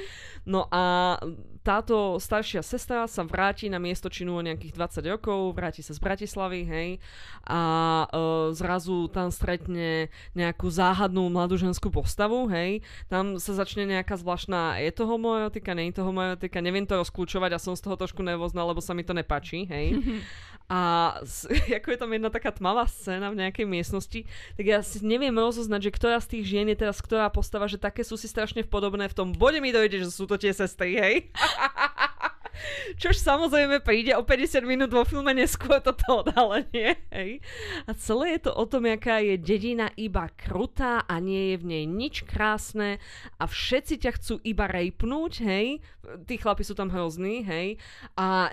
No 0.43 0.67
a 0.75 1.17
táto 1.63 2.19
staršia 2.19 2.67
sestra 2.67 3.07
sa 3.07 3.23
vráti 3.23 3.71
na 3.71 3.79
miesto 3.79 4.11
činu 4.11 4.35
o 4.35 4.43
nejakých 4.43 4.75
20 4.75 5.15
rokov, 5.15 5.55
vráti 5.55 5.79
sa 5.87 5.95
z 5.95 6.03
Bratislavy, 6.03 6.67
hej, 6.67 6.89
a 7.47 7.61
uh, 8.11 8.51
zrazu 8.51 9.07
tam 9.15 9.31
stretne 9.31 10.11
nejakú 10.35 10.67
záhadnú 10.67 11.31
mladú 11.31 11.55
ženskú 11.55 11.95
postavu, 11.95 12.51
hej, 12.51 12.83
tam 13.07 13.39
sa 13.39 13.55
začne 13.55 13.87
nejaká 13.87 14.19
zvláštna, 14.19 14.83
je 14.83 14.91
to 14.91 15.07
homoerotika, 15.07 15.79
nie 15.79 15.95
je 15.95 16.03
to 16.03 16.07
homoerotika, 16.07 16.59
neviem 16.59 16.83
to 16.83 16.99
rozklúčovať 16.99 17.55
a 17.55 17.63
som 17.63 17.79
z 17.79 17.87
toho 17.87 17.95
trošku 17.95 18.27
nervózna, 18.27 18.67
lebo 18.67 18.83
sa 18.83 18.91
mi 18.99 19.07
to 19.07 19.15
nepáči, 19.15 19.71
hej. 19.71 20.03
A 20.71 21.19
ako 21.79 21.89
je 21.91 21.99
tam 21.99 22.11
jedna 22.13 22.31
taká 22.31 22.53
tmavá 22.53 22.87
scéna 22.87 23.31
v 23.31 23.41
nejakej 23.43 23.67
miestnosti, 23.67 24.21
tak 24.59 24.65
ja 24.65 24.83
si 24.83 25.03
neviem 25.03 25.35
rozoznať, 25.35 25.91
že 25.91 25.95
ktorá 25.95 26.19
z 26.23 26.39
tých 26.39 26.45
žien 26.47 26.67
je 26.71 26.79
teraz 26.79 27.01
ktorá 27.03 27.31
postava, 27.33 27.67
že 27.67 27.81
také 27.81 28.03
sú 28.07 28.15
si 28.15 28.31
strašne 28.31 28.63
podobné 28.67 29.11
v 29.11 29.17
tom 29.17 29.29
bode 29.35 29.59
mi 29.59 29.75
dojde, 29.75 30.07
že 30.07 30.13
sú 30.13 30.29
to 30.29 30.39
tie 30.39 30.55
sestry, 30.55 30.99
hej. 30.99 31.15
Čož 33.01 33.19
samozrejme 33.19 33.81
príde 33.83 34.13
o 34.15 34.23
50 34.23 34.63
minút 34.63 34.91
vo 34.93 35.03
filme 35.03 35.33
neskôr 35.35 35.81
toto 35.81 36.23
odhalenie. 36.23 37.01
Hej. 37.11 37.41
A 37.89 37.91
celé 37.97 38.39
je 38.39 38.49
to 38.49 38.53
o 38.55 38.65
tom, 38.69 38.87
jaká 38.87 39.19
je 39.25 39.41
dedina 39.41 39.91
iba 39.99 40.29
krutá 40.37 41.03
a 41.09 41.19
nie 41.19 41.55
je 41.55 41.57
v 41.59 41.65
nej 41.65 41.85
nič 41.89 42.23
krásne 42.29 43.03
a 43.41 43.45
všetci 43.49 43.95
ťa 44.05 44.11
chcú 44.21 44.35
iba 44.45 44.69
rejpnúť, 44.69 45.33
hej. 45.43 45.67
Tí 46.29 46.35
chlapi 46.39 46.63
sú 46.63 46.77
tam 46.77 46.93
hrozní, 46.93 47.43
hej. 47.43 47.81
A 48.15 48.53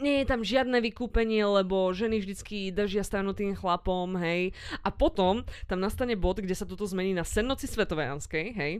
nie 0.00 0.24
je 0.24 0.26
tam 0.26 0.40
žiadne 0.40 0.80
vykúpenie, 0.80 1.44
lebo 1.44 1.92
ženy 1.94 2.20
vždycky 2.20 2.72
držia 2.72 3.04
stranu 3.04 3.36
tým 3.36 3.54
chlapom, 3.54 4.16
hej. 4.18 4.56
A 4.82 4.88
potom 4.90 5.44
tam 5.68 5.78
nastane 5.80 6.16
bod, 6.16 6.40
kde 6.40 6.56
sa 6.56 6.66
toto 6.66 6.88
zmení 6.88 7.14
na 7.14 7.24
sennoci 7.24 7.68
svetovejanskej, 7.68 8.46
hej. 8.56 8.72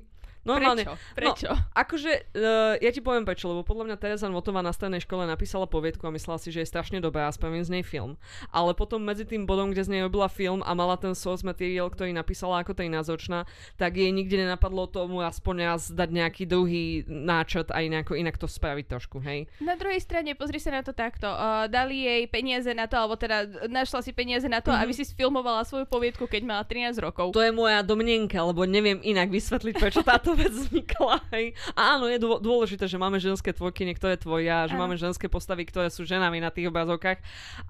Normálne. 0.45 0.89
Prečo? 0.89 0.97
Prečo? 1.13 1.51
No, 1.53 1.57
akože, 1.77 2.13
uh, 2.33 2.75
ja 2.81 2.91
ti 2.91 3.05
poviem 3.05 3.29
prečo, 3.29 3.53
lebo 3.53 3.61
podľa 3.61 3.93
mňa 3.93 3.97
Teresa 4.01 4.27
Notová 4.33 4.65
na 4.65 4.73
strednej 4.73 5.05
škole 5.05 5.29
napísala 5.29 5.69
poviedku 5.69 6.09
a 6.09 6.15
myslela 6.15 6.41
si, 6.41 6.49
že 6.49 6.65
je 6.65 6.69
strašne 6.69 6.99
dobrá 6.99 7.29
a 7.29 7.35
spravím 7.35 7.61
z 7.61 7.77
nej 7.77 7.85
film. 7.85 8.17
Ale 8.49 8.73
potom 8.73 9.05
medzi 9.05 9.29
tým 9.29 9.45
bodom, 9.45 9.71
kde 9.71 9.85
z 9.85 9.93
nej 9.93 10.03
robila 10.09 10.33
film 10.33 10.65
a 10.65 10.73
mala 10.73 10.97
ten 10.97 11.13
source 11.13 11.45
material, 11.45 11.93
ktorý 11.93 12.17
napísala 12.17 12.65
ako 12.65 12.73
tej 12.73 12.89
názočná, 12.89 13.45
tak 13.77 14.01
jej 14.01 14.09
nikdy 14.09 14.49
nenapadlo 14.49 14.89
tomu 14.89 15.21
aspoň 15.21 15.57
raz 15.77 15.93
dať 15.93 16.09
nejaký 16.09 16.45
druhý 16.49 17.05
náčrt 17.05 17.69
aj 17.69 17.85
nejako 17.91 18.17
inak 18.17 18.41
to 18.41 18.49
spraviť 18.49 18.87
trošku, 18.89 19.21
hej. 19.21 19.45
Na 19.61 19.77
druhej 19.77 20.01
strane, 20.01 20.33
pozri 20.33 20.57
sa 20.57 20.73
na 20.73 20.81
to 20.81 20.97
takto. 20.97 21.29
Uh, 21.29 21.69
dali 21.69 22.09
jej 22.09 22.25
peniaze 22.33 22.73
na 22.73 22.89
to, 22.89 22.97
alebo 22.97 23.21
teda 23.21 23.69
našla 23.69 24.01
si 24.01 24.17
peniaze 24.17 24.49
na 24.49 24.65
to, 24.65 24.73
mm-hmm. 24.73 24.83
aby 24.89 24.93
si 24.97 25.05
sfilmovala 25.05 25.69
svoju 25.69 25.85
poviedku, 25.85 26.25
keď 26.25 26.43
mala 26.49 26.65
13 26.65 26.97
rokov. 26.99 27.37
To 27.37 27.45
je 27.45 27.53
moja 27.53 27.85
domnenka, 27.85 28.41
lebo 28.41 28.65
neviem 28.65 28.99
inak 29.05 29.29
vysvetliť, 29.29 29.75
prečo 29.77 30.01
táto 30.01 30.30
táto 30.31 30.39
vec 30.39 30.55
vznikla. 30.55 31.17
Hej. 31.35 31.47
A 31.75 31.99
áno, 31.99 32.07
je 32.07 32.19
dôležité, 32.23 32.87
že 32.87 33.01
máme 33.01 33.19
ženské 33.19 33.51
tvorky, 33.51 33.83
niektoré 33.83 34.15
tvoja, 34.15 34.71
že 34.71 34.79
máme 34.79 34.95
ženské 34.95 35.27
postavy, 35.27 35.67
ktoré 35.67 35.91
sú 35.91 36.07
ženami 36.07 36.39
na 36.39 36.55
tých 36.55 36.71
obrazovkách, 36.71 37.19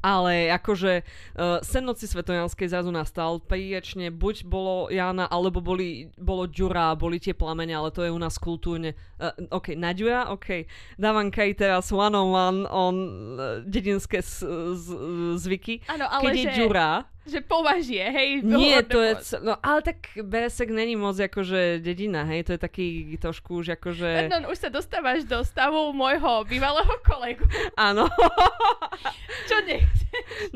ale 0.05 0.53
akože 0.53 1.01
uh, 1.01 1.65
sen 1.65 1.85
noci 1.85 2.05
svetojanskej 2.05 2.69
zrazu 2.69 2.93
nastal, 2.93 3.41
príječne, 3.41 4.13
buď 4.13 4.45
bolo 4.45 4.93
Jana, 4.93 5.25
alebo 5.25 5.65
boli, 5.65 6.13
bolo 6.21 6.45
Ďura, 6.45 6.93
boli 6.97 7.17
tie 7.17 7.33
plamene, 7.33 7.73
ale 7.73 7.89
to 7.95 8.05
je 8.05 8.13
u 8.13 8.21
nás 8.21 8.37
kultúrne. 8.37 8.93
Uh, 9.17 9.33
OK, 9.49 9.73
Naďura, 9.73 10.29
OK. 10.29 10.69
Dávam 11.01 11.33
Kaj 11.33 11.57
teraz 11.57 11.89
one 11.95 12.13
on 12.13 12.29
one 12.35 12.61
on 12.69 12.97
uh, 13.39 13.65
dedinské 13.65 14.21
z, 14.21 14.45
z, 14.77 14.87
zvyky. 15.41 15.81
Áno, 15.89 16.05
ale 16.11 16.23
Keď 16.29 16.35
že... 16.37 16.41
je 16.41 16.47
Ďura, 16.61 16.91
že 17.29 17.45
považie, 17.45 18.01
hej? 18.01 18.41
Nie, 18.41 18.81
to 18.81 18.97
je, 18.97 19.13
c- 19.21 19.41
no 19.45 19.55
ale 19.61 19.85
tak 19.85 20.09
Beresek 20.17 20.73
není 20.73 20.97
moc 20.97 21.21
akože 21.21 21.79
dedina, 21.85 22.25
hej, 22.25 22.49
to 22.49 22.57
je 22.57 22.61
taký 22.61 22.87
trošku 23.21 23.61
už 23.61 23.77
akože... 23.77 24.33
No, 24.33 24.49
už 24.49 24.59
sa 24.59 24.71
dostávaš 24.73 25.29
do 25.29 25.45
stavu 25.45 25.93
môjho 25.93 26.49
bývalého 26.49 26.91
kolegu. 27.05 27.45
Áno. 27.77 28.09
Čo 29.49 29.57
nechceš? 29.69 30.01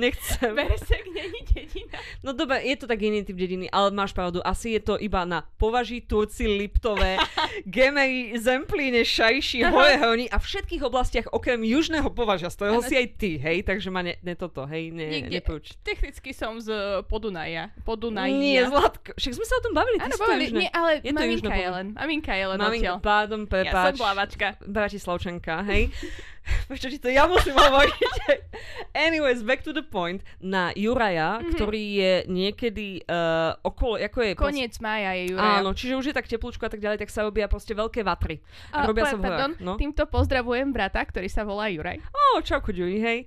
Nechcem. 0.01 0.57
Beresek 0.57 1.05
není 1.15 1.41
dedina. 1.47 1.99
No 2.25 2.33
dobre, 2.33 2.65
je 2.65 2.77
to 2.81 2.89
tak 2.89 2.99
iný 3.05 3.23
typ 3.23 3.37
dediny, 3.37 3.69
ale 3.69 3.93
máš 3.93 4.17
pravdu, 4.17 4.41
asi 4.43 4.75
je 4.75 4.83
to 4.83 4.95
iba 4.97 5.23
na 5.29 5.45
Považí, 5.61 6.01
Turci, 6.01 6.49
Liptové, 6.49 7.21
Gemery, 7.69 8.35
Zemplíne, 8.41 9.05
Šajši, 9.05 9.69
Horehoni 9.69 10.27
a 10.33 10.41
všetkých 10.41 10.83
oblastiach 10.83 11.29
okrem 11.31 11.61
južného 11.63 12.09
Považia, 12.11 12.49
z 12.51 12.57
ktorého 12.57 12.81
si 12.83 12.95
aj 12.97 13.09
ty, 13.21 13.31
hej, 13.39 13.63
takže 13.63 13.93
ma 13.93 14.03
ne, 14.03 14.17
ne 14.25 14.35
toto, 14.35 14.65
hej, 14.67 14.91
ne, 14.91 15.23
Niekde, 15.23 15.45
Technicky 15.85 16.33
som 16.35 16.54
som 16.55 16.63
z 16.63 16.71
Podunaja. 17.11 17.75
Podunaja. 17.83 18.31
Nie, 18.31 18.63
Zlatko. 18.71 19.11
Však 19.19 19.33
sme 19.35 19.47
sa 19.47 19.55
o 19.59 19.63
tom 19.67 19.75
bavili. 19.75 19.99
Áno, 19.99 20.15
bavili. 20.15 20.55
Nie, 20.55 20.71
ale 20.71 21.03
je 21.03 21.11
maminka 21.11 21.51
je 21.51 21.69
len. 21.69 21.87
Maminka 21.99 22.33
je 22.35 22.45
len 22.47 22.59
Maminka, 22.63 23.03
pádom, 23.03 23.51
prepáč. 23.51 23.75
Ja 23.75 23.91
som 23.91 23.99
plavačka. 23.99 24.47
Bratislavčanka, 24.63 25.67
hej. 25.67 25.91
Prečo 26.69 26.93
ti 26.93 27.01
to 27.01 27.09
ja 27.09 27.25
musím 27.25 27.57
hovoriť? 27.57 27.97
Anyways, 29.09 29.41
back 29.41 29.65
to 29.65 29.73
the 29.73 29.81
point. 29.81 30.21
Na 30.45 30.77
Juraja, 30.77 31.41
mm-hmm. 31.41 31.57
ktorý 31.57 31.85
je 31.97 32.15
niekedy 32.29 33.01
uh, 33.09 33.57
okolo, 33.65 33.97
ako 33.97 34.19
je... 34.21 34.31
Koniec 34.37 34.77
pos... 34.77 34.85
mája 34.85 35.17
je 35.17 35.33
Juraja. 35.33 35.65
Áno, 35.65 35.73
čiže 35.73 35.97
už 35.97 36.13
je 36.13 36.15
tak 36.15 36.29
teplúčko 36.29 36.69
a 36.69 36.71
tak 36.71 36.85
ďalej, 36.85 37.01
tak 37.01 37.09
sa 37.09 37.25
robia 37.25 37.49
proste 37.49 37.73
veľké 37.73 38.05
vatry. 38.05 38.45
A, 38.77 38.85
robia 38.85 39.09
po, 39.09 39.11
sa 39.11 39.17
v 39.17 39.25
pardon, 39.25 39.51
no? 39.57 39.81
týmto 39.81 40.05
pozdravujem 40.05 40.69
brata, 40.69 41.01
ktorý 41.01 41.33
sa 41.33 41.49
volá 41.49 41.73
Juraj. 41.73 42.05
Ó, 42.13 42.37
oh, 42.37 42.39
čauko, 42.45 42.77
Juri, 42.77 43.01
hej. 43.01 43.25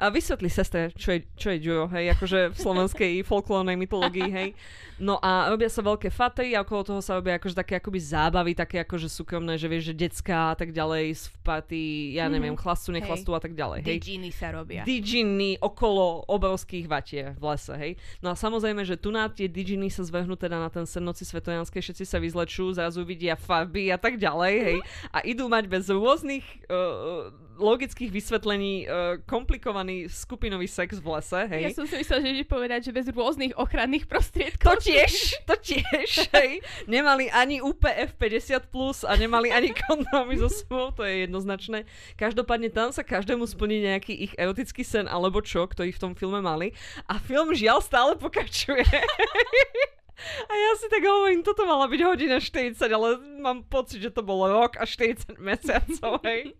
A 0.00 0.08
vysvetli 0.08 0.48
sestre, 0.48 0.96
čo 0.96 1.12
je, 1.12 1.28
čo 1.36 1.52
je 1.52 1.60
Juro, 1.60 1.84
hej, 1.92 2.16
akože 2.16 2.56
v 2.56 2.56
slovenskej 2.56 3.12
folklórnej 3.30 3.76
mytológii, 3.76 4.30
hej. 4.32 4.56
No 4.96 5.20
a 5.20 5.48
robia 5.52 5.68
sa 5.68 5.84
veľké 5.84 6.08
faty 6.08 6.56
a 6.56 6.64
okolo 6.64 6.84
toho 6.84 7.00
sa 7.04 7.20
robia 7.20 7.36
akože 7.36 7.56
také 7.56 7.76
akoby 7.76 8.00
zábavy, 8.00 8.52
také 8.56 8.80
akože 8.80 9.12
súkromné, 9.12 9.60
že 9.60 9.68
vieš, 9.68 9.92
že 9.92 10.08
detská 10.08 10.52
a 10.52 10.56
tak 10.56 10.72
ďalej 10.72 11.20
z 11.20 11.24
party, 11.44 11.82
ja 12.16 12.28
mhm. 12.28 12.32
neviem, 12.32 12.52
mm-hmm. 12.56 12.64
chlastu, 12.64 12.88
nechlastu 12.96 13.30
a 13.36 13.40
tak 13.44 13.52
ďalej. 13.52 13.84
Hej. 13.84 13.96
Diginy 14.00 14.30
sa 14.32 14.48
robia. 14.56 14.88
Diginy 14.88 15.60
okolo 15.60 16.24
obrovských 16.32 16.88
vatier 16.88 17.36
v 17.36 17.44
lese, 17.52 17.74
hej. 17.76 17.92
No 18.24 18.32
a 18.32 18.34
samozrejme, 18.36 18.80
že 18.88 18.96
tu 18.96 19.12
na 19.12 19.28
tie 19.28 19.52
diginy 19.52 19.92
sa 19.92 20.00
zvrhnú 20.00 20.32
teda 20.32 20.56
na 20.56 20.72
ten 20.72 20.88
sen 20.88 21.04
noci 21.04 21.28
svetojanskej, 21.28 21.80
všetci 21.80 22.04
sa 22.08 22.16
vyzlečú, 22.16 22.72
zrazu 22.72 23.04
vidia 23.04 23.36
farby 23.36 23.92
a 23.92 24.00
tak 24.00 24.16
ďalej, 24.16 24.54
hej. 24.64 24.78
A 25.12 25.20
idú 25.28 25.44
mať 25.52 25.68
bez 25.68 25.92
rôznych 25.92 26.44
uh, 26.72 27.28
logických 27.60 28.08
vysvetlení 28.08 28.88
uh, 28.88 29.20
komplikovaný 29.28 30.08
skupinový 30.08 30.64
sex 30.64 30.96
v 30.98 31.06
lese, 31.12 31.40
hej. 31.46 31.62
Ja 31.68 31.76
som 31.76 31.84
si 31.84 32.00
myslel, 32.00 32.18
že 32.24 32.28
ideš 32.32 32.48
povedať, 32.48 32.80
že 32.88 32.96
bez 32.96 33.06
rôznych 33.12 33.52
ochranných 33.60 34.08
prostriedkov. 34.08 34.64
To 34.64 34.74
tiež, 34.80 35.44
to 35.44 35.54
tiež, 35.60 36.10
hej. 36.36 36.64
Nemali 36.88 37.28
ani 37.28 37.60
UPF 37.60 38.16
50+, 38.16 38.72
plus 38.72 39.04
a 39.04 39.12
nemali 39.14 39.52
ani 39.52 39.76
kondómy 39.76 40.40
so 40.40 40.48
sebou, 40.48 40.90
to 40.96 41.04
je 41.04 41.28
jednoznačné. 41.28 41.84
Každopádne 42.16 42.72
tam 42.72 42.88
sa 42.90 43.04
každému 43.04 43.44
splní 43.44 43.84
nejaký 43.84 44.16
ich 44.16 44.32
erotický 44.40 44.80
sen 44.80 45.04
alebo 45.04 45.44
čo, 45.44 45.68
ktorý 45.68 45.92
v 45.92 46.02
tom 46.02 46.12
filme 46.16 46.40
mali. 46.40 46.72
A 47.06 47.20
film 47.20 47.52
žiaľ 47.52 47.84
stále 47.84 48.16
pokračuje. 48.16 48.88
A 50.20 50.52
ja 50.52 50.70
si 50.76 50.86
tak 50.92 51.00
hovorím, 51.00 51.40
toto 51.40 51.64
mala 51.64 51.88
byť 51.88 52.00
hodina 52.04 52.36
40, 52.36 52.76
ale 52.76 53.16
mám 53.40 53.64
pocit, 53.66 54.04
že 54.04 54.12
to 54.12 54.22
bol 54.22 54.44
rok 54.46 54.76
a 54.76 54.84
40 54.84 55.36
mesiacov, 55.48 56.20
hej. 56.22 56.54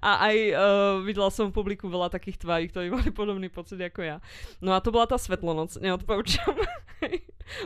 A 0.00 0.30
aj 0.30 0.36
uh, 0.54 0.62
videla 1.02 1.28
som 1.28 1.50
v 1.50 1.56
publiku 1.58 1.90
veľa 1.90 2.08
takých 2.08 2.40
tvári, 2.40 2.70
ktorí 2.70 2.88
mali 2.94 3.10
podobný 3.10 3.50
pocit 3.50 3.82
ako 3.82 4.00
ja. 4.06 4.16
No 4.62 4.72
a 4.72 4.80
to 4.80 4.94
bola 4.94 5.10
tá 5.10 5.18
svetlonoc, 5.18 5.74
neodporúčam. 5.82 6.54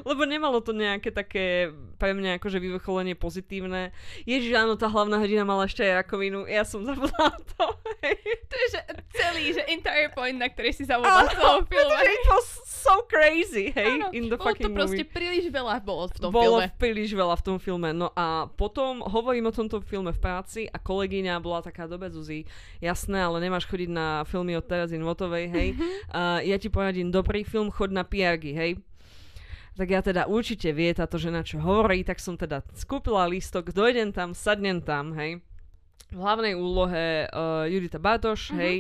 Lebo 0.08 0.24
nemalo 0.24 0.60
to 0.60 0.76
nejaké 0.76 1.12
také 1.12 1.72
pre 1.96 2.12
mňa 2.12 2.40
akože 2.40 2.58
vyvrcholenie 2.60 3.16
pozitívne. 3.16 3.92
Ježiš, 4.28 4.52
áno, 4.56 4.74
tá 4.76 4.86
hlavná 4.90 5.20
hrdina 5.20 5.44
mala 5.46 5.64
ešte 5.68 5.84
aj 5.84 6.04
rakovinu. 6.04 6.44
Ja 6.48 6.66
som 6.66 6.84
zabudla 6.84 7.36
to. 7.56 7.64
Hej. 8.04 8.18
To 8.46 8.54
je 8.54 8.68
že 8.72 8.80
celý, 9.16 9.44
že 9.52 9.62
entire 9.66 10.10
point, 10.12 10.36
na 10.36 10.46
ktorý 10.46 10.70
si 10.70 10.86
zabudla 10.86 11.26
z 11.28 11.36
toho 11.36 11.58
filmu. 11.66 11.94
it 11.98 12.24
was 12.30 12.46
so 12.86 13.02
crazy, 13.10 13.74
hej, 13.74 13.98
áno, 13.98 14.14
in 14.14 14.30
the 14.30 14.38
fucking 14.38 14.70
to 14.70 14.70
proste 14.70 15.04
príliš 15.10 15.50
veľa 15.50 15.82
bolo 15.82 16.06
v 16.06 16.18
tom 16.22 16.30
bolo 16.30 16.62
filme. 16.62 16.66
Bolo 16.70 16.78
príliš 16.78 17.10
veľa 17.10 17.34
v 17.34 17.42
tom 17.42 17.56
filme. 17.58 17.90
No 17.90 18.14
a 18.14 18.46
potom 18.54 19.02
hovorím 19.02 19.50
o 19.50 19.52
tomto 19.54 19.82
filme 19.82 20.14
v 20.14 20.20
práci 20.22 20.70
a 20.70 20.78
kolegyňa 20.78 21.42
bola 21.42 21.66
taká 21.66 21.90
dobe 21.90 22.06
Zuzi, 22.12 22.46
jasné, 22.78 23.18
ale 23.26 23.42
nemáš 23.42 23.66
chodiť 23.66 23.90
na 23.90 24.22
filmy 24.28 24.54
od 24.54 24.64
Terezy 24.64 24.96
Notovej, 25.02 25.50
hej. 25.50 25.68
Uh, 26.12 26.38
ja 26.46 26.56
ti 26.60 26.70
poradím 26.70 27.10
dobrý 27.10 27.42
film, 27.42 27.74
chod 27.74 27.90
na 27.90 28.06
Piargy, 28.06 28.54
hej 28.54 28.72
tak 29.76 29.88
ja 29.92 30.00
teda 30.00 30.24
určite 30.24 30.72
vie 30.72 30.90
táto 30.96 31.20
žena, 31.20 31.44
čo 31.44 31.60
hovorí, 31.60 32.00
tak 32.00 32.16
som 32.16 32.34
teda 32.34 32.64
skúpila 32.72 33.28
lístok, 33.28 33.76
dojdem 33.76 34.10
tam, 34.16 34.32
sadnem 34.32 34.80
tam, 34.80 35.12
hej 35.12 35.44
v 36.14 36.22
hlavnej 36.22 36.54
úlohe 36.54 37.26
uh, 37.26 37.66
Judita 37.66 37.98
Bartoš, 37.98 38.54
uh-huh. 38.54 38.62
hej, 38.62 38.76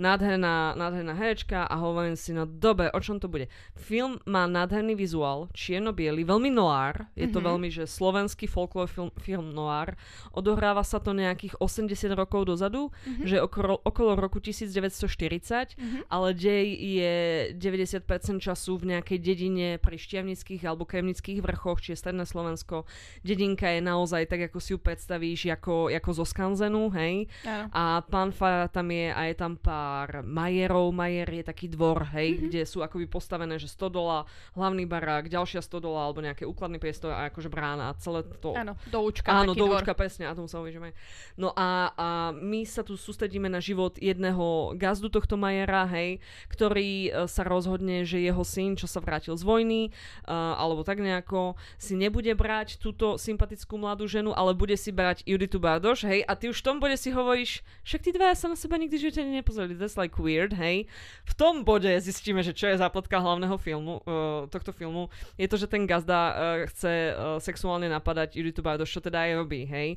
nádherná, 0.00 0.72
nádherná 0.80 1.12
herečka 1.12 1.68
a 1.68 1.76
hovorím 1.76 2.16
si, 2.16 2.32
no 2.32 2.48
dobre, 2.48 2.88
o 2.88 3.00
čom 3.04 3.20
to 3.20 3.28
bude? 3.28 3.52
Film 3.76 4.16
má 4.24 4.48
nádherný 4.48 4.96
vizuál, 4.96 5.52
čierno-biely, 5.52 6.24
veľmi 6.24 6.48
noir, 6.48 7.04
je 7.12 7.28
to 7.28 7.44
uh-huh. 7.44 7.52
veľmi, 7.52 7.68
že 7.68 7.84
slovenský 7.84 8.48
folklor 8.48 8.88
film, 8.88 9.12
film 9.20 9.52
noir, 9.52 9.92
odohráva 10.32 10.80
sa 10.80 11.04
to 11.04 11.12
nejakých 11.12 11.60
80 11.60 12.16
rokov 12.16 12.48
dozadu, 12.48 12.88
uh-huh. 12.88 13.28
že 13.28 13.36
okolo, 13.44 13.76
okolo 13.84 14.16
roku 14.16 14.40
1940, 14.40 15.04
uh-huh. 15.04 16.00
ale 16.08 16.28
dej 16.32 16.64
je 16.80 17.14
90% 17.60 18.08
času 18.40 18.80
v 18.80 18.96
nejakej 18.96 19.18
dedine 19.20 19.68
pri 19.76 20.00
Štiavnických 20.00 20.64
alebo 20.64 20.88
Kremnických 20.88 21.44
vrchoch, 21.44 21.84
čiže 21.84 22.08
Stredné 22.08 22.24
Slovensko. 22.24 22.88
Dedinka 23.20 23.68
je 23.68 23.84
naozaj 23.84 24.32
tak, 24.32 24.48
ako 24.48 24.58
si 24.64 24.72
ju 24.72 24.78
predstavíš, 24.80 25.52
ako, 25.52 25.92
ako 25.92 26.10
zo 26.16 26.24
Skanzen 26.24 26.70
scénu, 26.80 26.96
hej. 26.96 27.28
A 27.72 28.00
pán 28.00 28.32
Fara 28.32 28.68
tam 28.68 28.88
je 28.88 29.12
a 29.12 29.20
je 29.28 29.34
tam 29.36 29.56
pár 29.60 30.24
majerov. 30.24 30.92
Majer 30.94 31.28
je 31.28 31.44
taký 31.44 31.66
dvor, 31.68 32.08
hej, 32.16 32.36
mm-hmm. 32.36 32.46
kde 32.48 32.62
sú 32.64 32.80
akoby 32.80 33.04
postavené, 33.10 33.60
že 33.60 33.68
100 33.68 33.92
dola, 33.92 34.24
hlavný 34.56 34.88
barák, 34.88 35.28
ďalšia 35.28 35.60
100 35.60 35.84
dola 35.84 36.08
alebo 36.08 36.24
nejaké 36.24 36.48
úkladný 36.48 36.80
priestor 36.80 37.12
a 37.12 37.28
akože 37.28 37.52
brána 37.52 37.92
a 37.92 37.96
celé 38.00 38.24
to... 38.40 38.56
Áno, 38.56 38.78
doučka. 38.88 39.28
Áno, 39.28 39.52
doučka, 39.52 39.92
presne, 39.92 40.30
a 40.30 40.36
tomu 40.36 40.48
sa 40.48 40.62
uvidíme. 40.62 40.96
No 41.36 41.52
a, 41.52 41.92
a 41.92 42.08
my 42.32 42.64
sa 42.64 42.80
tu 42.80 42.96
sústredíme 42.96 43.50
na 43.50 43.60
život 43.60 43.98
jedného 44.00 44.76
gazdu 44.78 45.12
tohto 45.12 45.36
Majera, 45.36 45.84
hej, 45.90 46.22
ktorý 46.48 47.10
uh, 47.10 47.26
sa 47.26 47.44
rozhodne, 47.44 48.06
že 48.06 48.22
jeho 48.22 48.42
syn, 48.46 48.78
čo 48.78 48.86
sa 48.86 49.02
vrátil 49.02 49.34
z 49.36 49.44
vojny, 49.44 49.90
uh, 50.24 50.56
alebo 50.56 50.86
tak 50.86 51.02
nejako, 51.02 51.58
si 51.76 51.98
nebude 51.98 52.32
brať 52.36 52.78
túto 52.78 53.18
sympatickú 53.18 53.76
mladú 53.76 54.06
ženu, 54.06 54.30
ale 54.36 54.54
bude 54.56 54.76
si 54.78 54.94
brať 54.94 55.26
Juditu 55.26 55.58
Bardoš, 55.58 56.06
hej, 56.06 56.20
a 56.30 56.32
ty 56.38 56.46
už 56.46 56.59
v 56.60 56.66
tom 56.68 56.76
bode 56.76 57.00
si 57.00 57.08
hovoríš, 57.08 57.64
však 57.88 58.00
tí 58.04 58.10
dvaja 58.12 58.36
sa 58.36 58.52
na 58.52 58.56
seba 58.56 58.76
nikdy 58.76 59.00
živote 59.00 59.24
nepozreli, 59.24 59.72
that's 59.72 59.96
like 59.96 60.20
weird, 60.20 60.52
hej. 60.52 60.84
V 61.24 61.34
tom 61.34 61.64
bode 61.64 61.88
zistíme, 62.04 62.44
že 62.44 62.52
čo 62.52 62.68
je 62.68 62.76
zápletka 62.76 63.16
hlavného 63.16 63.56
filmu, 63.56 64.04
uh, 64.04 64.44
tohto 64.52 64.76
filmu, 64.76 65.08
je 65.40 65.48
to, 65.48 65.56
že 65.56 65.72
ten 65.72 65.88
gazda 65.88 66.20
uh, 66.20 66.34
chce 66.68 67.16
uh, 67.16 67.40
sexuálne 67.40 67.88
napadať 67.88 68.36
Juditu 68.36 68.60
Bardoš, 68.60 68.92
čo 68.92 69.00
teda 69.00 69.24
aj 69.24 69.40
robí, 69.40 69.64
hej. 69.64 69.96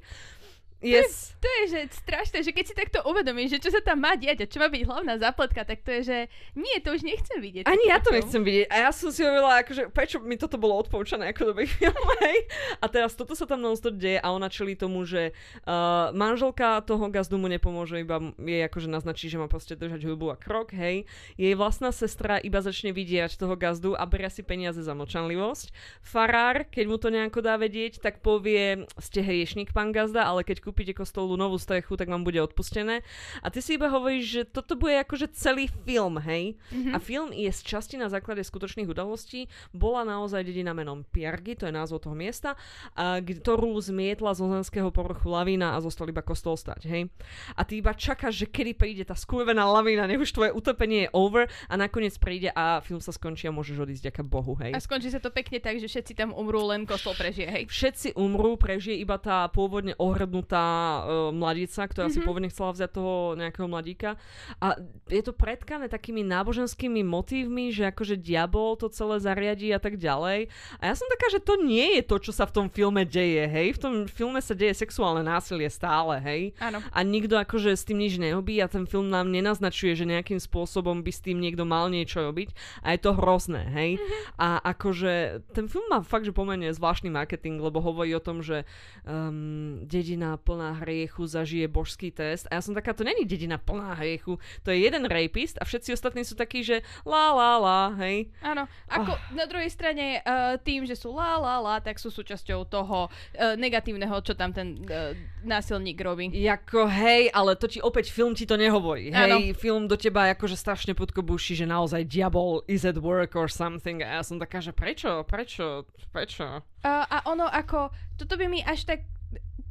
Yes. 0.83 1.31
To 1.39 1.47
je, 1.47 1.63
že 1.71 1.79
strašné, 2.03 2.43
že 2.43 2.51
keď 2.51 2.65
si 2.67 2.75
takto 2.75 2.99
uvedomíš, 3.07 3.55
že 3.55 3.63
čo 3.63 3.71
sa 3.71 3.79
tam 3.79 4.03
má 4.03 4.19
diať 4.19 4.43
a 4.43 4.51
čo 4.51 4.59
má 4.59 4.67
byť 4.67 4.83
hlavná 4.83 5.15
zápletka, 5.15 5.63
tak 5.63 5.79
to 5.83 5.91
je, 5.99 6.01
že 6.03 6.17
nie, 6.59 6.75
to 6.83 6.91
už 6.91 7.07
nechcem 7.07 7.39
vidieť. 7.39 7.67
Ani 7.67 7.87
ja 7.87 8.03
to 8.03 8.11
nechcem 8.11 8.43
vidieť. 8.43 8.67
A 8.67 8.87
ja 8.87 8.91
som 8.91 9.11
si 9.11 9.23
hovorila, 9.23 9.63
akože, 9.63 9.91
prečo 9.95 10.19
mi 10.19 10.35
toto 10.35 10.59
bolo 10.59 10.75
odporúčané 10.79 11.31
ako 11.31 11.55
dobrý 11.55 11.67
film, 11.67 11.95
hej? 12.27 12.47
A 12.83 12.91
teraz 12.91 13.15
toto 13.15 13.31
sa 13.35 13.47
tam 13.47 13.63
non 13.63 13.75
deje 13.75 14.19
a 14.19 14.27
ona 14.31 14.47
čelí 14.51 14.75
tomu, 14.75 15.07
že 15.07 15.31
uh, 15.63 16.11
manželka 16.11 16.83
toho 16.83 17.07
gazdu 17.07 17.39
mu 17.39 17.47
nepomôže, 17.47 18.03
iba 18.03 18.19
jej 18.39 18.63
akože 18.67 18.87
naznačí, 18.91 19.31
že 19.31 19.39
má 19.39 19.47
proste 19.47 19.79
držať 19.79 20.03
hubu 20.03 20.31
a 20.31 20.39
krok, 20.39 20.75
hej. 20.75 21.07
Jej 21.39 21.55
vlastná 21.55 21.95
sestra 21.95 22.39
iba 22.39 22.59
začne 22.59 22.91
vidieť 22.91 23.39
toho 23.39 23.55
gazdu 23.55 23.95
a 23.95 24.03
beria 24.03 24.27
si 24.27 24.43
peniaze 24.43 24.83
za 24.83 24.91
močanlivosť. 24.95 25.71
Farár, 26.03 26.67
keď 26.67 26.85
mu 26.87 26.97
to 26.99 27.07
nejako 27.11 27.39
dá 27.39 27.55
vedieť, 27.55 28.03
tak 28.03 28.19
povie, 28.19 28.87
ste 28.99 29.23
hriešnik, 29.23 29.71
pán 29.71 29.95
gazda, 29.95 30.27
ale 30.27 30.43
keď 30.43 30.63
kúpite 30.73 30.97
kostolu 30.97 31.37
novú 31.37 31.61
strechu, 31.61 31.93
tak 31.93 32.09
vám 32.09 32.25
bude 32.25 32.41
odpustené. 32.41 33.05
A 33.45 33.53
ty 33.53 33.61
si 33.61 33.77
iba 33.77 33.93
hovoríš, 33.93 34.25
že 34.25 34.41
toto 34.49 34.73
bude 34.73 34.97
akože 35.05 35.29
celý 35.37 35.69
film, 35.85 36.17
hej? 36.17 36.57
Mm-hmm. 36.73 36.93
A 36.93 36.97
film 36.97 37.29
je 37.29 37.45
z 37.53 37.61
časti 37.61 37.93
na 38.01 38.09
základe 38.09 38.41
skutočných 38.41 38.89
udalostí. 38.89 39.45
Bola 39.69 40.01
naozaj 40.01 40.49
dedina 40.49 40.73
menom 40.73 41.05
Piargy, 41.05 41.53
to 41.53 41.69
je 41.69 41.73
názov 41.77 42.09
toho 42.09 42.17
miesta, 42.17 42.57
a, 42.97 43.21
ktorú 43.21 43.77
zmietla 43.77 44.33
zo 44.33 44.49
zemského 44.49 44.89
povrchu 44.89 45.29
lavína 45.29 45.77
a 45.77 45.83
zostal 45.85 46.09
iba 46.09 46.25
kostol 46.25 46.57
stať, 46.57 46.89
hej? 46.89 47.13
A 47.53 47.61
ty 47.61 47.77
iba 47.77 47.93
čakáš, 47.93 48.41
že 48.41 48.47
kedy 48.49 48.73
príde 48.73 49.03
tá 49.05 49.13
skurvená 49.13 49.69
lavína, 49.69 50.09
nech 50.09 50.25
už 50.25 50.33
tvoje 50.33 50.57
utopenie 50.57 51.05
je 51.05 51.09
over 51.13 51.45
a 51.69 51.77
nakoniec 51.77 52.17
príde 52.17 52.49
a 52.49 52.81
film 52.81 52.97
sa 52.97 53.13
skončí 53.13 53.45
a 53.45 53.53
môžeš 53.53 53.77
odísť 53.77 54.09
ďaká 54.09 54.25
Bohu, 54.25 54.57
hej? 54.57 54.73
A 54.73 54.81
skončí 54.81 55.13
sa 55.13 55.21
to 55.21 55.29
pekne 55.29 55.61
tak, 55.61 55.77
že 55.77 55.85
všetci 55.85 56.17
tam 56.17 56.33
umrú, 56.33 56.65
len 56.65 56.89
kostol 56.89 57.13
prežije, 57.13 57.45
hej? 57.45 57.63
Všetci 57.69 58.17
umrú, 58.17 58.57
prežije 58.57 58.97
iba 58.97 59.21
tá 59.21 59.45
pôvodne 59.51 59.93
ohrbnutá 59.99 60.62
uh, 60.63 61.29
mladica, 61.35 61.85
ktorá 61.85 62.07
mm-hmm. 62.07 62.15
si 62.15 62.19
mhm. 62.21 62.25
pôvodne 62.25 62.49
chcela 62.51 62.71
vziať 62.73 62.91
toho 62.93 63.13
nejakého 63.37 63.67
mladíka. 63.69 64.15
A 64.63 64.79
je 65.09 65.21
to 65.23 65.33
predkané 65.35 65.87
takými 65.87 66.23
náboženskými 66.25 67.01
motívmi, 67.03 67.69
že 67.73 67.89
akože 67.89 68.19
diabol 68.19 68.75
to 68.79 68.87
celé 68.89 69.19
zariadí 69.19 69.69
a 69.71 69.79
tak 69.79 69.99
ďalej. 69.99 70.47
A 70.79 70.83
ja 70.89 70.93
som 70.95 71.07
taká, 71.09 71.27
že 71.31 71.43
to 71.43 71.59
nie 71.59 71.99
je 71.99 72.03
to, 72.05 72.15
čo 72.19 72.31
sa 72.31 72.47
v 72.47 72.55
tom 72.55 72.67
filme 72.71 73.03
deje, 73.03 73.45
hej. 73.45 73.75
V 73.75 73.79
tom 73.79 73.93
filme 74.09 74.39
sa 74.39 74.55
deje 74.57 74.73
sexuálne 74.73 75.21
násilie 75.21 75.67
stále, 75.69 76.19
hej. 76.21 76.41
Áno. 76.59 76.79
A 76.91 76.99
nikto 77.03 77.37
akože 77.37 77.75
s 77.75 77.87
tým 77.87 78.01
nič 78.01 78.17
neobí 78.17 78.59
a 78.59 78.71
ten 78.71 78.87
film 78.87 79.09
nám 79.09 79.29
nenaznačuje, 79.29 79.93
že 79.93 80.09
nejakým 80.09 80.39
spôsobom 80.39 81.01
by 81.01 81.11
s 81.11 81.23
tým 81.23 81.39
niekto 81.39 81.63
mal 81.67 81.87
niečo 81.87 82.23
robiť. 82.23 82.53
A 82.81 82.95
je 82.95 82.99
to 83.01 83.15
hrozné, 83.15 83.69
hej. 83.73 83.91
Mm-hmm. 83.97 84.21
A 84.39 84.47
akože 84.73 85.13
ten 85.53 85.65
film 85.67 85.87
má 85.91 86.01
fakt, 86.01 86.25
že 86.27 86.35
pomerne 86.35 86.69
zvláštny 86.71 87.09
marketing, 87.13 87.61
lebo 87.61 87.79
hovorí 87.79 88.11
o 88.15 88.23
tom, 88.23 88.41
že 88.41 88.65
um, 89.05 89.83
dedina 89.85 90.35
plná 90.43 90.83
hriechu 90.83 91.23
zažije 91.23 91.71
božský 91.71 92.11
test. 92.11 92.51
A 92.51 92.59
ja 92.59 92.61
som 92.61 92.75
taká, 92.75 92.91
to 92.91 93.07
není 93.07 93.23
dedina 93.23 93.55
plná 93.55 93.95
hriechu, 93.95 94.37
to 94.61 94.75
je 94.75 94.83
jeden 94.83 95.07
rapist 95.07 95.55
a 95.57 95.63
všetci 95.63 95.95
ostatní 95.95 96.27
sú 96.27 96.35
takí, 96.35 96.61
že 96.61 96.83
lá, 97.07 97.31
lá, 97.31 97.51
lá, 97.57 97.81
hej. 98.03 98.27
Áno, 98.43 98.67
ako 98.91 99.15
oh. 99.15 99.19
na 99.31 99.47
druhej 99.47 99.71
strane 99.71 100.19
uh, 100.19 100.59
tým, 100.59 100.83
že 100.83 100.99
sú 100.99 101.15
lá, 101.15 101.39
lá, 101.39 101.63
lá, 101.63 101.75
tak 101.79 101.95
sú 101.95 102.11
súčasťou 102.11 102.67
toho 102.67 103.07
uh, 103.07 103.55
negatívneho, 103.55 104.19
čo 104.19 104.35
tam 104.35 104.51
ten 104.51 104.83
uh, 104.83 105.15
násilník 105.47 105.95
robí. 106.03 106.27
Jako 106.35 106.91
hej, 106.91 107.31
ale 107.31 107.55
to 107.55 107.71
ti 107.71 107.79
opäť 107.79 108.11
film 108.11 108.35
ti 108.35 108.43
to 108.43 108.59
nehovorí. 108.59 109.07
Hej, 109.13 109.31
ano. 109.31 109.37
film 109.55 109.87
do 109.87 109.95
teba 109.95 110.35
akože 110.35 110.59
strašne 110.59 110.91
podkobuší, 110.97 111.55
že 111.55 111.69
naozaj 111.69 112.03
diabol 112.09 112.65
is 112.67 112.83
at 112.83 112.99
work 112.99 113.39
or 113.39 113.47
something. 113.47 114.03
A 114.03 114.19
ja 114.19 114.23
som 114.25 114.41
taká, 114.41 114.59
že 114.59 114.75
prečo, 114.75 115.23
prečo, 115.23 115.87
prečo? 116.11 116.65
Uh, 116.83 117.05
a 117.07 117.23
ono 117.29 117.47
ako, 117.47 117.93
toto 118.19 118.35
by 118.35 118.51
mi 118.51 118.59
až 118.59 118.83
tak 118.83 119.07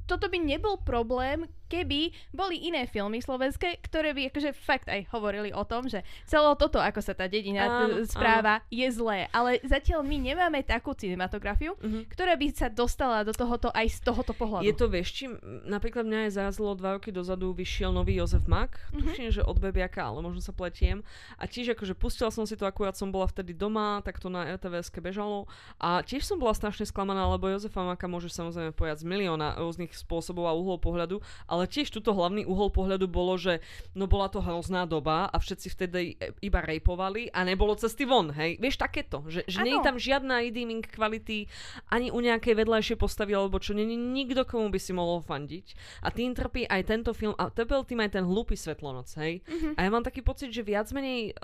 toto 0.06 0.28
by 0.28 0.38
nebol 0.38 0.76
problém, 0.82 1.48
keby 1.72 2.12
boli 2.36 2.68
iné 2.68 2.84
filmy 2.84 3.24
slovenské, 3.24 3.80
ktoré 3.80 4.12
by 4.12 4.28
akože 4.28 4.52
fakt 4.52 4.92
aj 4.92 5.08
hovorili 5.08 5.56
o 5.56 5.64
tom, 5.64 5.88
že 5.88 6.04
celé 6.28 6.52
toto, 6.60 6.76
ako 6.76 7.00
sa 7.00 7.16
tá 7.16 7.24
dedina 7.24 7.88
áno, 7.88 8.04
správa, 8.04 8.60
áno. 8.60 8.68
je 8.68 8.88
zlé. 8.92 9.32
Ale 9.32 9.56
zatiaľ 9.64 10.04
my 10.04 10.16
nemáme 10.20 10.60
takú 10.60 10.92
cinematografiu, 10.92 11.72
mm-hmm. 11.80 12.12
ktorá 12.12 12.36
by 12.36 12.46
sa 12.52 12.68
dostala 12.68 13.24
do 13.24 13.32
tohoto 13.32 13.72
aj 13.72 13.88
z 13.88 13.98
tohoto 14.04 14.36
pohľadu. 14.36 14.68
Je 14.68 14.74
to, 14.76 14.86
vieš, 14.92 15.08
či 15.16 15.24
napríklad 15.64 16.04
mňa 16.04 16.28
je 16.28 16.44
zázlo 16.44 16.76
dva 16.76 17.00
roky 17.00 17.08
dozadu 17.08 17.56
vyšiel 17.56 17.88
nový 17.88 18.20
Jozef 18.20 18.44
Mak, 18.44 18.76
mm-hmm. 18.76 19.00
tuším, 19.00 19.30
že 19.32 19.42
od 19.46 19.56
Bebiaka, 19.56 20.04
ale 20.04 20.20
možno 20.20 20.44
sa 20.44 20.52
pletiem. 20.52 21.00
A 21.40 21.48
tiež 21.48 21.72
akože 21.72 21.96
pustila 21.96 22.28
som 22.28 22.44
si 22.44 22.58
to, 22.58 22.68
akurát 22.68 22.98
som 22.98 23.08
bola 23.08 23.24
vtedy 23.24 23.56
doma, 23.56 24.04
tak 24.04 24.20
to 24.20 24.28
na 24.28 24.44
RTVS 24.58 24.92
bežalo. 25.00 25.48
A 25.80 26.04
tiež 26.04 26.26
som 26.26 26.36
bola 26.36 26.52
strašne 26.52 26.84
sklamaná, 26.84 27.24
lebo 27.32 27.48
Jozefa 27.48 27.80
Maka 27.80 28.04
môžeš 28.10 28.36
samozrejme 28.36 28.72
pojať 28.76 29.02
z 29.02 29.08
milióna 29.08 29.56
rôznych 29.56 29.94
spôsobov 29.94 30.50
a 30.50 30.52
uhlov 30.52 30.82
pohľadu, 30.82 31.22
ale 31.46 31.61
tiež 31.66 31.90
tuto 31.92 32.12
hlavný 32.12 32.44
uhol 32.44 32.70
pohľadu 32.72 33.06
bolo, 33.08 33.36
že 33.40 33.62
no 33.92 34.06
bola 34.06 34.28
to 34.28 34.40
hrozná 34.42 34.84
doba 34.88 35.28
a 35.28 35.36
všetci 35.38 35.68
vtedy 35.72 36.00
iba 36.40 36.60
rejpovali 36.60 37.32
a 37.32 37.44
nebolo 37.46 37.76
cesty 37.78 38.04
von, 38.08 38.32
hej. 38.32 38.58
Vieš, 38.58 38.80
takéto, 38.80 39.24
že, 39.28 39.46
že 39.46 39.62
nie 39.62 39.78
je 39.78 39.84
tam 39.84 39.96
žiadna 39.96 40.42
redeeming 40.42 40.84
kvality 40.84 41.46
ani 41.88 42.10
u 42.10 42.18
nejakej 42.18 42.54
vedľajšej 42.58 42.96
postavy 42.98 43.32
alebo 43.36 43.58
čo, 43.62 43.72
nie 43.76 43.86
nikto, 43.94 44.44
komu 44.44 44.72
by 44.72 44.80
si 44.80 44.92
mohol 44.92 45.22
fandiť. 45.22 45.66
A 46.02 46.10
tým 46.10 46.34
trpí 46.34 46.66
aj 46.66 46.82
tento 46.88 47.10
film 47.12 47.36
a 47.38 47.48
trpel 47.52 47.86
tým 47.86 48.02
aj 48.02 48.20
ten 48.20 48.24
hlúpy 48.26 48.58
Svetlonoc, 48.58 49.08
hej. 49.20 49.40
Mm-hmm. 49.44 49.72
A 49.76 49.80
ja 49.84 49.90
mám 49.90 50.04
taký 50.04 50.20
pocit, 50.24 50.50
že 50.50 50.66
viac 50.66 50.90
menej 50.90 51.36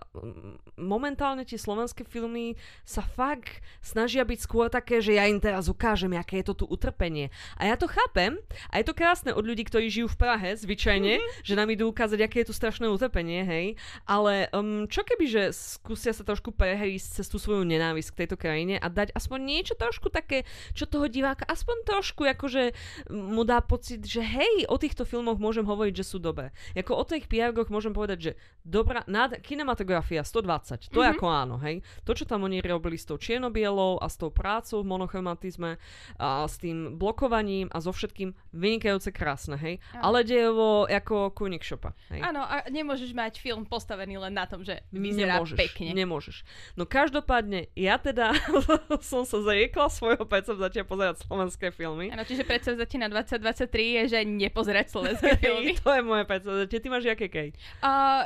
momentálne 0.78 1.46
tie 1.46 1.58
slovenské 1.58 2.04
filmy 2.04 2.58
sa 2.82 3.04
fakt 3.04 3.60
snažia 3.80 4.24
byť 4.24 4.38
skôr 4.40 4.66
také, 4.68 4.98
že 5.04 5.16
ja 5.16 5.26
im 5.26 5.40
teraz 5.40 5.68
ukážem, 5.68 6.12
aké 6.16 6.40
je 6.42 6.52
to 6.52 6.64
tu 6.64 6.64
utrpenie. 6.68 7.30
A 7.60 7.70
ja 7.70 7.76
to 7.76 7.86
chápem, 7.86 8.40
a 8.72 8.80
je 8.80 8.84
to 8.86 8.96
krásne 8.96 9.30
od 9.32 9.44
ľudí, 9.44 9.66
ktorí 9.68 9.88
žijú 9.88 10.07
v 10.08 10.16
Prahe, 10.16 10.56
zvyčajne, 10.56 11.20
mm-hmm. 11.20 11.44
že 11.44 11.54
nám 11.58 11.68
idú 11.68 11.92
ukázať, 11.92 12.24
aké 12.24 12.36
je 12.42 12.48
tu 12.48 12.54
strašné 12.56 12.88
utrpenie, 12.88 13.44
hej. 13.44 13.66
Ale 14.08 14.48
um, 14.56 14.88
čo 14.88 15.04
keby, 15.04 15.24
že 15.28 15.42
skúsia 15.52 16.16
sa 16.16 16.24
trošku 16.24 16.56
prehrísť 16.56 17.20
cez 17.20 17.26
tú 17.28 17.36
svoju 17.36 17.68
nenávisť 17.68 18.08
k 18.16 18.18
tejto 18.24 18.36
krajine 18.40 18.80
a 18.80 18.88
dať 18.88 19.12
aspoň 19.12 19.38
niečo 19.44 19.74
trošku 19.76 20.08
také, 20.08 20.48
čo 20.72 20.88
toho 20.88 21.06
diváka 21.06 21.44
aspoň 21.44 21.76
trošku 21.84 22.28
akože 22.28 22.72
mu 23.10 23.42
dá 23.42 23.58
pocit, 23.64 24.04
že 24.04 24.20
hej, 24.20 24.68
o 24.70 24.76
týchto 24.76 25.08
filmoch 25.08 25.40
môžem 25.40 25.64
hovoriť, 25.64 25.94
že 26.00 26.04
sú 26.04 26.18
dobré. 26.22 26.54
Ako 26.76 26.94
o 26.94 27.04
tých 27.04 27.26
piargoch 27.26 27.72
môžem 27.72 27.90
povedať, 27.90 28.18
že 28.20 28.32
dobrá, 28.62 29.02
nad, 29.10 29.40
kinematografia 29.40 30.22
120, 30.22 30.88
to 30.88 31.00
mm-hmm. 31.00 31.02
je 31.02 31.08
mhm. 31.08 31.16
ako 31.18 31.26
áno, 31.26 31.56
hej. 31.60 31.80
To, 32.06 32.12
čo 32.14 32.24
tam 32.28 32.46
oni 32.46 32.62
robili 32.62 33.00
s 33.00 33.08
tou 33.08 33.16
čiernobielou 33.18 33.98
a 33.98 34.06
s 34.06 34.16
tou 34.20 34.30
prácou 34.30 34.84
v 34.84 34.90
monochromatizme 34.92 35.80
a 36.20 36.44
s 36.46 36.60
tým 36.60 36.96
blokovaním 37.00 37.72
a 37.72 37.82
so 37.82 37.90
všetkým 37.90 38.36
vynikajúce 38.54 39.10
krásne, 39.10 39.56
hej. 39.58 39.74
Ale 40.02 40.24
dejovo 40.26 40.84
ako 40.86 41.32
kunik 41.32 41.62
šopa, 41.62 41.94
hej. 42.12 42.20
Áno, 42.20 42.44
a 42.44 42.66
nemôžeš 42.68 43.14
mať 43.14 43.40
film 43.40 43.64
postavený 43.64 44.18
len 44.18 44.34
na 44.34 44.44
tom, 44.44 44.62
že 44.66 44.82
vyzerá 44.90 45.40
nemôžeš, 45.40 45.58
pekne. 45.58 45.90
Nemôžeš. 45.94 46.36
No 46.74 46.84
každopádne, 46.84 47.70
ja 47.74 47.96
teda 47.96 48.34
som 49.10 49.22
sa 49.24 49.38
zariekla 49.42 49.88
svojho 49.88 50.24
predsavzatia 50.26 50.82
pozerať 50.84 51.24
slovenské 51.24 51.72
filmy. 51.72 52.10
Áno, 52.12 52.22
čiže 52.26 52.44
predsavzatie 52.44 52.98
na 53.00 53.08
2023 53.10 53.70
je, 53.70 54.02
že 54.12 54.18
nepozerať 54.26 54.86
slovenské 54.94 55.38
filmy. 55.38 55.78
to 55.78 55.90
je 55.94 56.02
moje 56.02 56.24
predsavzatie. 56.26 56.76
Ty 56.82 56.88
máš 56.90 57.04
jaké, 57.08 57.26
Kej? 57.28 57.48
Uh, 57.84 58.24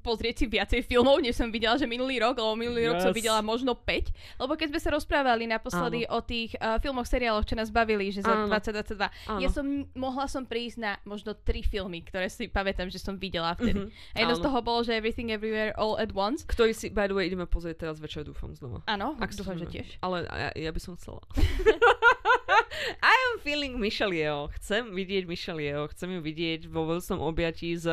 pozrieť 0.00 0.34
si 0.40 0.46
viacej 0.48 0.80
filmov, 0.88 1.20
než 1.20 1.36
som 1.36 1.52
videla, 1.52 1.76
že 1.76 1.84
minulý 1.84 2.18
rok, 2.18 2.40
lebo 2.40 2.56
minulý 2.56 2.84
yes. 2.84 2.88
rok 2.90 2.98
som 3.04 3.12
videla 3.14 3.40
možno 3.44 3.76
5, 3.76 4.40
lebo 4.40 4.52
keď 4.56 4.66
sme 4.74 4.80
sa 4.80 4.90
rozprávali 4.96 5.44
naposledy 5.44 6.08
Áno. 6.08 6.18
o 6.18 6.24
tých 6.24 6.56
uh, 6.58 6.80
filmoch, 6.80 7.04
seriáloch, 7.04 7.44
čo 7.44 7.54
nás 7.54 7.68
bavili, 7.68 8.08
že 8.08 8.24
za 8.24 8.32
Áno. 8.32 8.48
2022, 8.48 8.96
Áno. 9.28 9.40
ja 9.44 9.48
som, 9.52 9.66
mohla 9.92 10.26
som 10.26 10.42
prísť 10.48 10.76
na 10.80 10.92
možno 11.04 11.36
3 11.36 11.64
filmy, 11.68 12.00
ktoré 12.02 12.32
si 12.32 12.48
pamätám, 12.48 12.88
že 12.88 12.98
som 12.98 13.20
videla 13.20 13.52
vtedy. 13.54 13.86
Mm-hmm. 13.86 14.14
A 14.14 14.16
jedno 14.18 14.34
Áno. 14.34 14.40
z 14.40 14.44
toho 14.48 14.58
bolo, 14.64 14.80
že 14.82 14.96
Everything 14.96 15.30
Everywhere 15.30 15.76
All 15.76 16.00
at 16.00 16.10
Once. 16.16 16.48
Ktorý 16.48 16.72
si, 16.72 16.88
by 16.88 17.06
the 17.06 17.14
way, 17.14 17.28
ideme 17.28 17.44
pozrieť 17.44 17.86
teraz 17.86 18.00
večer, 18.00 18.24
dúfam 18.24 18.56
znova. 18.56 18.82
Áno, 18.88 19.14
Ak 19.20 19.36
dúfam, 19.36 19.60
že 19.60 19.68
tiež. 19.68 20.00
Ale 20.00 20.24
ja, 20.26 20.50
ja 20.56 20.70
by 20.72 20.80
som 20.80 20.96
chcela. 20.96 21.20
I 23.02 23.14
am 23.32 23.40
feeling 23.40 23.78
Michelle 23.78 24.14
Yeoh. 24.14 24.50
Chcem 24.60 24.92
vidieť 24.92 25.24
Michelle 25.28 25.62
Yeoh. 25.62 25.88
Chcem 25.92 26.18
ju 26.18 26.20
vidieť 26.20 26.66
vo 26.68 26.86
veľsom 26.88 27.20
objatí 27.20 27.74
s 27.74 27.86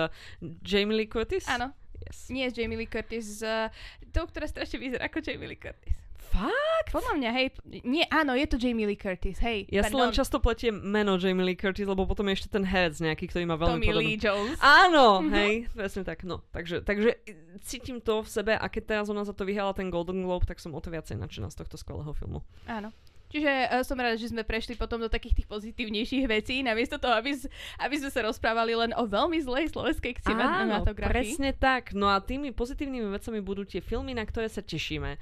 Jamie 0.65 1.05
Lee 1.05 1.09
Curtis. 1.09 1.47
Áno. 1.47 1.73
Yes. 2.07 2.29
Nie 2.33 2.49
z 2.49 2.57
Jamie 2.57 2.77
Lee 2.77 2.89
Curtis, 2.89 3.39
z 3.39 3.41
uh, 3.45 3.67
tou, 4.09 4.25
ktorá 4.25 4.49
strašne 4.49 4.81
vyzerá 4.81 5.05
ako 5.05 5.21
Jamie 5.21 5.49
Lee 5.49 5.61
Curtis. 5.61 6.01
Fakt? 6.31 6.95
Podľa 6.95 7.13
mňa, 7.19 7.29
hej, 7.35 7.47
nie, 7.83 8.07
áno, 8.07 8.31
je 8.39 8.47
to 8.47 8.55
Jamie 8.55 8.87
Lee 8.87 8.95
Curtis, 8.95 9.35
hej. 9.43 9.67
Ja 9.67 9.83
si 9.83 9.91
len 9.91 10.15
často 10.15 10.39
pletiem 10.39 10.71
meno 10.71 11.19
Jamie 11.19 11.43
Lee 11.43 11.59
Curtis, 11.59 11.83
lebo 11.83 12.07
potom 12.07 12.23
je 12.31 12.39
ešte 12.39 12.55
ten 12.55 12.63
herec 12.63 13.03
nejaký, 13.03 13.27
ktorý 13.27 13.43
má 13.43 13.59
veľmi 13.59 13.83
Tommy 13.83 13.87
podobný. 13.91 14.07
Lee 14.15 14.19
Jones. 14.19 14.55
Áno, 14.63 15.19
mm-hmm. 15.19 15.35
hej, 15.35 15.53
presne 15.75 16.01
tak, 16.07 16.23
no. 16.23 16.39
Takže, 16.55 16.87
takže 16.87 17.19
cítim 17.67 17.99
to 17.99 18.23
v 18.23 18.29
sebe 18.31 18.53
a 18.55 18.65
keď 18.71 18.83
teraz 18.87 19.05
ona 19.11 19.27
za 19.27 19.35
to 19.35 19.43
vyhrala 19.43 19.75
ten 19.75 19.91
Golden 19.91 20.23
Globe, 20.23 20.47
tak 20.47 20.63
som 20.63 20.71
o 20.71 20.79
to 20.79 20.87
viacej 20.87 21.19
nadšená 21.19 21.51
z 21.51 21.59
tohto 21.59 21.75
skvelého 21.75 22.15
filmu. 22.15 22.39
Áno. 22.63 22.95
Čiže 23.31 23.51
uh, 23.71 23.81
som 23.87 23.95
rada, 23.95 24.19
že 24.19 24.29
sme 24.29 24.43
prešli 24.43 24.75
potom 24.75 24.99
do 24.99 25.07
takých 25.07 25.41
tých 25.41 25.47
pozitívnejších 25.47 26.25
vecí, 26.27 26.59
namiesto 26.61 26.99
toho, 26.99 27.15
aby, 27.15 27.31
z, 27.31 27.47
aby 27.79 27.95
sme 27.95 28.11
sa 28.11 28.27
rozprávali 28.27 28.75
len 28.75 28.91
o 28.93 29.07
veľmi 29.07 29.39
zlej 29.39 29.71
slovenskej 29.71 30.19
cinematografii. 30.19 31.31
presne 31.31 31.55
tak. 31.55 31.95
No 31.95 32.11
a 32.11 32.19
tými 32.19 32.51
pozitívnymi 32.51 33.07
vecami 33.15 33.39
budú 33.39 33.63
tie 33.63 33.79
filmy, 33.79 34.11
na 34.11 34.27
ktoré 34.27 34.51
sa 34.51 34.59
tešíme. 34.59 35.15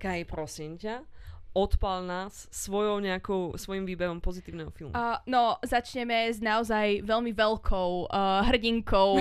Kaj, 0.00 0.24
prosím 0.24 0.80
ťa, 0.80 1.04
odpal 1.50 2.06
nás 2.06 2.46
svojou 2.54 3.02
nejakou, 3.02 3.58
svojim 3.58 3.82
výberom 3.82 4.22
pozitívneho 4.22 4.70
filmu. 4.70 4.94
Uh, 4.94 5.18
no, 5.26 5.58
začneme 5.66 6.30
s 6.30 6.38
naozaj 6.38 7.02
veľmi 7.02 7.34
veľkou 7.34 8.06
uh, 8.06 8.46
hrdinkou 8.46 9.18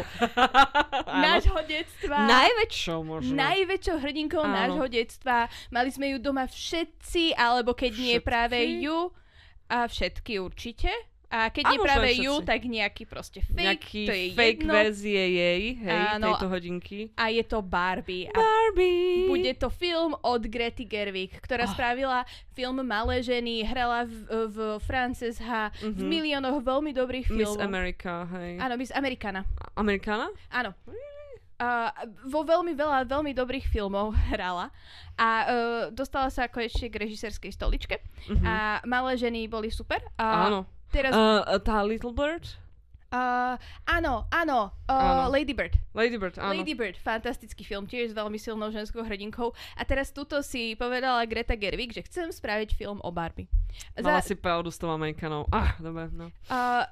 nášho 1.25 1.59
detstva. 1.65 2.29
Najväčšou 2.29 2.99
možno. 3.01 3.33
Najväčšou 3.33 3.97
hrdinkou 3.97 4.43
Áno. 4.45 4.53
nášho 4.53 4.85
detstva. 4.87 5.49
Mali 5.73 5.89
sme 5.89 6.13
ju 6.13 6.17
doma 6.21 6.45
všetci, 6.45 7.33
alebo 7.33 7.73
keď 7.73 7.91
všetci? 7.97 8.05
nie 8.05 8.17
práve 8.21 8.57
ju. 8.61 9.09
A 9.69 9.85
všetky 9.85 10.41
určite. 10.41 10.89
A 11.29 11.53
keď 11.53 11.63
nie 11.69 11.79
práve 11.85 12.09
ju, 12.17 12.41
tak 12.41 12.65
nejaký 12.65 13.05
proste 13.05 13.45
fake, 13.45 13.61
nejaký 13.61 14.01
to 14.09 14.13
je 14.17 14.25
fake 14.33 14.65
jedno. 14.65 14.73
verzie 14.73 15.25
jej, 15.29 15.61
hej, 15.77 16.01
Áno, 16.17 16.33
tejto 16.33 16.49
hodinky. 16.49 17.13
A 17.13 17.29
je 17.29 17.45
to 17.45 17.61
Barbie. 17.61 18.25
A 18.33 18.33
Barbie! 18.33 19.29
Bude 19.29 19.53
to 19.53 19.69
film 19.69 20.17
od 20.25 20.41
Grety 20.49 20.89
Gerwig, 20.89 21.29
ktorá 21.37 21.69
oh. 21.69 21.73
spravila 21.77 22.25
film 22.57 22.81
Malé 22.81 23.21
ženy, 23.21 23.61
hrala 23.61 24.09
v, 24.09 24.25
v 24.49 24.57
Frances 24.81 25.37
H, 25.37 25.69
mm-hmm. 25.69 25.93
v 25.93 26.01
mhm. 26.01 26.09
miliónoch 26.09 26.57
veľmi 26.65 26.91
dobrých 26.97 27.29
filmov. 27.29 27.61
Miss 27.61 27.61
America, 27.61 28.25
hej. 28.33 28.57
Áno, 28.57 28.73
Miss 28.73 28.89
Americana. 28.89 29.45
Americana? 29.77 30.33
Áno. 30.49 30.73
Uh, 31.59 31.91
vo 32.25 32.47
veľmi 32.47 32.71
veľa 32.71 33.03
veľmi 33.03 33.35
dobrých 33.35 33.67
filmov 33.67 34.15
hrala 34.31 34.71
a 35.19 35.29
uh, 35.43 35.45
dostala 35.91 36.31
sa 36.31 36.47
ešte 36.47 36.87
k 36.87 36.95
režisérskej 37.03 37.51
stoličke 37.51 37.99
mm-hmm. 37.99 38.47
a 38.47 38.79
malé 38.87 39.19
ženy 39.19 39.51
boli 39.51 39.67
super. 39.67 39.99
Uh, 40.15 40.47
Áno. 40.47 40.78
Teraz... 40.89 41.13
Uh, 41.13 41.57
tá 41.61 41.81
Little 41.85 42.13
Bird? 42.13 42.57
Uh, 43.09 43.57
áno, 43.89 44.29
áno, 44.29 44.69
uh, 44.85 44.93
áno. 44.93 45.33
Lady 45.33 45.49
Bird. 45.49 45.73
Lady 45.97 46.13
Bird, 46.21 46.37
áno. 46.37 46.53
Lady 46.53 46.77
Bird, 46.77 46.93
fantastický 47.01 47.65
film, 47.65 47.89
tiež 47.89 48.13
s 48.13 48.15
veľmi 48.17 48.37
silnou 48.37 48.69
ženskou 48.69 49.01
hrdinkou. 49.01 49.49
A 49.73 49.81
teraz 49.81 50.13
tuto 50.13 50.45
si 50.45 50.77
povedala 50.77 51.25
Greta 51.25 51.57
Gerwig, 51.57 51.89
že 51.89 52.05
chcem 52.05 52.29
spraviť 52.29 52.77
film 52.77 53.01
o 53.01 53.09
Barbie. 53.09 53.49
Mala 53.97 54.21
Za... 54.21 54.29
si 54.29 54.35
pravdu 54.37 54.69
s 54.69 54.77
tou 54.77 54.93
Amerikanou. 54.93 55.49
Ah, 55.49 55.73
dobre, 55.81 56.13
no. 56.13 56.29
Uh, 56.53 56.85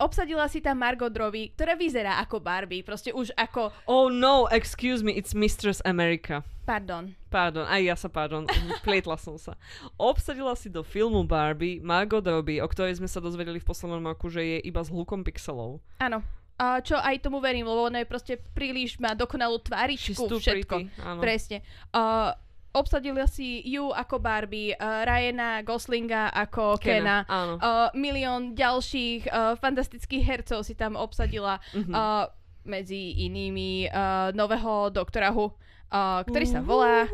obsadila 0.00 0.48
si 0.48 0.64
tam 0.64 0.80
Margot 0.80 1.12
Robbie, 1.12 1.52
ktorá 1.52 1.76
vyzerá 1.76 2.18
ako 2.24 2.40
Barbie, 2.40 2.80
proste 2.80 3.12
už 3.12 3.30
ako... 3.36 3.68
Oh 3.84 4.08
no, 4.08 4.48
excuse 4.48 5.04
me, 5.04 5.12
it's 5.12 5.36
Mistress 5.36 5.84
America. 5.84 6.40
Pardon. 6.64 7.12
Pardon, 7.28 7.68
aj 7.68 7.82
ja 7.84 7.96
sa 8.00 8.08
pardon, 8.08 8.48
plietla 8.86 9.20
som 9.20 9.36
sa. 9.36 9.54
Obsadila 10.00 10.56
si 10.56 10.72
do 10.72 10.80
filmu 10.80 11.22
Barbie 11.28 11.78
Margot 11.84 12.24
Robbie, 12.24 12.64
o 12.64 12.66
ktorej 12.66 12.98
sme 12.98 13.06
sa 13.06 13.20
dozvedeli 13.20 13.60
v 13.60 13.68
poslednom 13.68 14.00
roku, 14.02 14.32
že 14.32 14.40
je 14.40 14.58
iba 14.64 14.80
s 14.80 14.88
hlukom 14.88 15.20
pixelov. 15.20 15.84
Áno. 16.00 16.24
A 16.60 16.84
čo 16.84 17.00
aj 17.00 17.24
tomu 17.24 17.40
verím, 17.40 17.64
lebo 17.64 17.88
ona 17.88 18.04
je 18.04 18.08
proste 18.08 18.34
príliš, 18.52 19.00
má 19.00 19.16
dokonalú 19.16 19.64
tváričku, 19.64 20.28
všetko. 20.28 20.76
Pretty, 20.76 20.92
áno. 21.00 21.20
Presne. 21.24 21.64
Uh, 21.88 22.36
obsadili 22.72 23.22
si 23.26 23.62
ju 23.66 23.90
ako 23.90 24.22
Barbie, 24.22 24.74
uh, 24.78 25.02
Ryana 25.02 25.62
Goslinga 25.66 26.30
ako 26.30 26.78
Kena, 26.78 27.26
Kena. 27.26 27.56
uh, 27.58 27.88
milión 27.98 28.54
ďalších 28.54 29.26
uh, 29.26 29.54
fantastických 29.58 30.22
hercov 30.22 30.62
si 30.62 30.78
tam 30.78 30.94
obsadila 30.94 31.58
mm-hmm. 31.74 31.94
uh, 31.94 32.30
medzi 32.62 33.26
inými 33.26 33.90
uh, 33.90 34.30
nového 34.36 34.94
doktora 34.94 35.34
Hu, 35.34 35.50
uh, 35.50 36.22
ktorý 36.22 36.46
sa 36.46 36.60
volá 36.62 37.10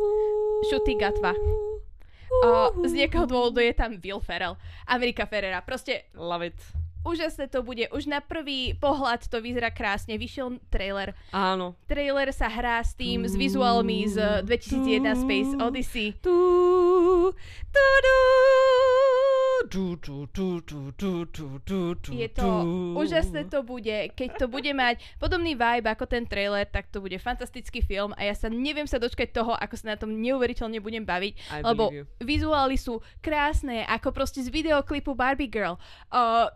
Shuti 0.68 0.98
Gatva. 0.98 1.32
Uh, 2.44 2.68
z 2.84 2.92
niekoho 2.92 3.24
dôvodu 3.24 3.62
je 3.64 3.72
tam 3.72 3.96
Will 4.02 4.20
Ferrell, 4.20 4.60
Amerika 4.84 5.24
Ferrera, 5.24 5.64
proste... 5.64 6.10
Love 6.12 6.52
it 6.52 6.85
úžasné 7.06 7.46
to 7.46 7.62
bude. 7.62 7.86
Už 7.94 8.10
na 8.10 8.18
prvý 8.18 8.74
pohľad 8.74 9.30
to 9.30 9.38
vyzerá 9.38 9.70
krásne. 9.70 10.18
Vyšiel 10.18 10.58
trailer. 10.68 11.14
Áno. 11.30 11.78
Trailer 11.86 12.34
sa 12.34 12.50
hrá 12.50 12.82
s 12.82 12.98
tým, 12.98 13.22
s 13.22 13.38
vizuálmi 13.38 14.10
z 14.10 14.42
2001 14.42 15.22
Space 15.22 15.52
Odyssey. 15.62 16.18
Tu, 16.18 16.34
tu, 19.66 19.66
tu, 19.66 19.82
Je 22.14 22.28
to 22.30 22.46
úžasné 22.94 23.50
to 23.50 23.66
bude. 23.66 24.14
Keď 24.14 24.38
to 24.38 24.46
bude 24.46 24.70
mať 24.70 25.02
podobný 25.18 25.58
vibe 25.58 25.90
ako 25.90 26.06
ten 26.06 26.22
trailer, 26.28 26.68
tak 26.68 26.86
to 26.92 27.02
bude 27.02 27.16
fantastický 27.18 27.82
film 27.82 28.14
a 28.14 28.30
ja 28.30 28.34
sa 28.36 28.46
neviem 28.46 28.86
sa 28.86 29.02
dočkať 29.02 29.34
toho, 29.34 29.58
ako 29.58 29.74
sa 29.74 29.94
na 29.94 29.96
tom 29.98 30.14
neuveriteľne 30.14 30.78
budem 30.78 31.02
baviť, 31.02 31.34
I 31.50 31.66
lebo 31.66 31.90
vizuály 32.22 32.78
sú 32.78 33.02
krásne, 33.18 33.82
ako 33.90 34.14
proste 34.14 34.44
z 34.44 34.52
videoklipu 34.52 35.18
Barbie 35.18 35.50
Girl. 35.50 35.80
Uh, 36.12 36.52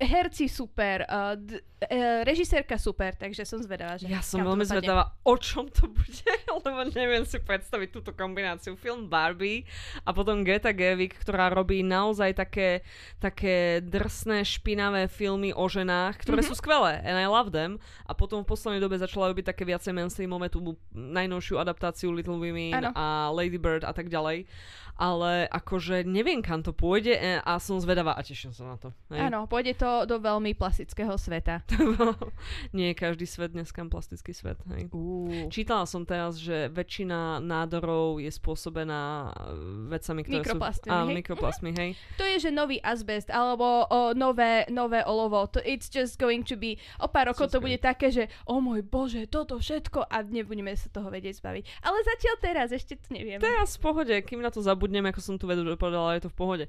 herci 0.00 0.48
super, 0.48 1.06
uh, 1.06 1.36
d- 1.36 1.60
uh, 1.60 2.22
režisérka 2.24 2.78
super, 2.78 3.14
takže 3.14 3.46
som 3.46 3.62
zvedavá, 3.62 3.98
že 3.98 4.10
Ja 4.10 4.24
som 4.24 4.42
veľmi 4.42 4.64
zvedavá, 4.66 5.14
o 5.22 5.34
čom 5.38 5.68
to 5.68 5.86
bude, 5.90 6.32
lebo 6.64 6.80
neviem 6.90 7.22
si 7.26 7.38
predstaviť 7.38 7.88
túto 7.92 8.10
kombináciu. 8.12 8.74
Film 8.78 9.06
Barbie 9.06 9.68
a 10.02 10.10
potom 10.10 10.42
Greta 10.42 10.74
Gerwig, 10.74 11.14
ktorá 11.14 11.52
robí 11.52 11.84
naozaj 11.86 12.34
také, 12.34 12.82
také 13.22 13.78
drsné, 13.84 14.42
špinavé 14.42 15.06
filmy 15.06 15.54
o 15.54 15.64
ženách, 15.68 16.22
ktoré 16.24 16.42
mm-hmm. 16.42 16.50
sú 16.50 16.58
skvelé 16.58 16.98
and 17.04 17.14
I 17.14 17.28
love 17.30 17.54
them. 17.54 17.78
A 18.08 18.16
potom 18.16 18.42
v 18.42 18.50
poslednej 18.50 18.82
dobe 18.82 18.98
začala 18.98 19.30
robiť 19.30 19.54
také 19.54 19.62
viacej 19.62 19.94
mainstreamové 19.94 20.50
tú 20.50 20.74
najnovšiu 20.92 21.62
adaptáciu 21.62 22.10
Little 22.10 22.40
Women 22.40 22.74
ano. 22.74 22.90
a 22.96 23.30
Lady 23.30 23.60
Bird 23.60 23.86
a 23.86 23.94
tak 23.94 24.10
ďalej 24.10 24.48
ale 24.96 25.50
akože 25.50 26.06
neviem, 26.06 26.38
kam 26.44 26.62
to 26.62 26.70
pôjde 26.70 27.18
e, 27.18 27.42
a 27.42 27.58
som 27.58 27.80
zvedavá 27.82 28.14
a 28.14 28.22
teším 28.22 28.54
sa 28.54 28.64
na 28.64 28.76
to. 28.78 28.94
Hej. 29.10 29.28
Áno, 29.28 29.50
pôjde 29.50 29.74
to 29.74 30.06
do 30.06 30.22
veľmi 30.22 30.54
plastického 30.54 31.18
sveta. 31.18 31.66
Nie 32.76 32.94
je 32.94 32.96
každý 32.96 33.26
svet 33.26 33.50
dneska 33.50 33.82
plastický 33.90 34.30
svet. 34.30 34.62
Hej. 34.70 34.94
Uh. 34.94 35.50
Čítala 35.50 35.90
som 35.90 36.06
teraz, 36.06 36.38
že 36.38 36.70
väčšina 36.70 37.42
nádorov 37.42 38.22
je 38.22 38.30
spôsobená 38.30 39.32
e, 39.34 39.50
vecami, 39.90 40.20
ktoré 40.22 40.44
mikroplastmi, 40.46 40.88
sú... 40.88 40.94
Hej? 40.94 41.14
mikroplastmi, 41.18 41.70
hej. 41.74 41.90
To 42.20 42.24
je, 42.24 42.36
že 42.48 42.50
nový 42.54 42.78
azbest 42.78 43.26
alebo 43.26 43.90
o, 43.90 44.14
nové, 44.14 44.62
nové 44.70 45.02
olovo. 45.02 45.50
To, 45.50 45.58
it's 45.66 45.90
just 45.90 46.14
going 46.14 46.46
to 46.46 46.54
be... 46.54 46.78
O 47.02 47.10
pár 47.10 47.34
rokov 47.34 47.50
to 47.50 47.58
bude 47.58 47.82
také, 47.82 48.14
že 48.14 48.30
o 48.46 48.62
môj 48.62 48.86
bože, 48.86 49.26
toto 49.26 49.58
všetko 49.58 50.06
a 50.06 50.22
nebudeme 50.22 50.70
sa 50.78 50.86
toho 50.94 51.10
vedieť 51.10 51.42
zbaviť. 51.42 51.64
Ale 51.82 51.98
zatiaľ 52.06 52.34
teraz 52.38 52.68
ešte 52.70 52.94
to 53.02 53.18
neviem. 53.18 53.42
Teraz 53.42 53.74
v 53.74 53.80
pohode, 53.82 54.14
kým 54.22 54.38
na 54.38 54.52
to 54.54 54.62
zabudneme 54.62 54.81
zabudnem, 54.82 55.06
ako 55.06 55.20
som 55.22 55.38
tu 55.38 55.46
vedu 55.46 55.62
povedala, 55.78 56.18
je 56.18 56.26
to 56.26 56.34
v 56.34 56.38
pohode. 56.42 56.64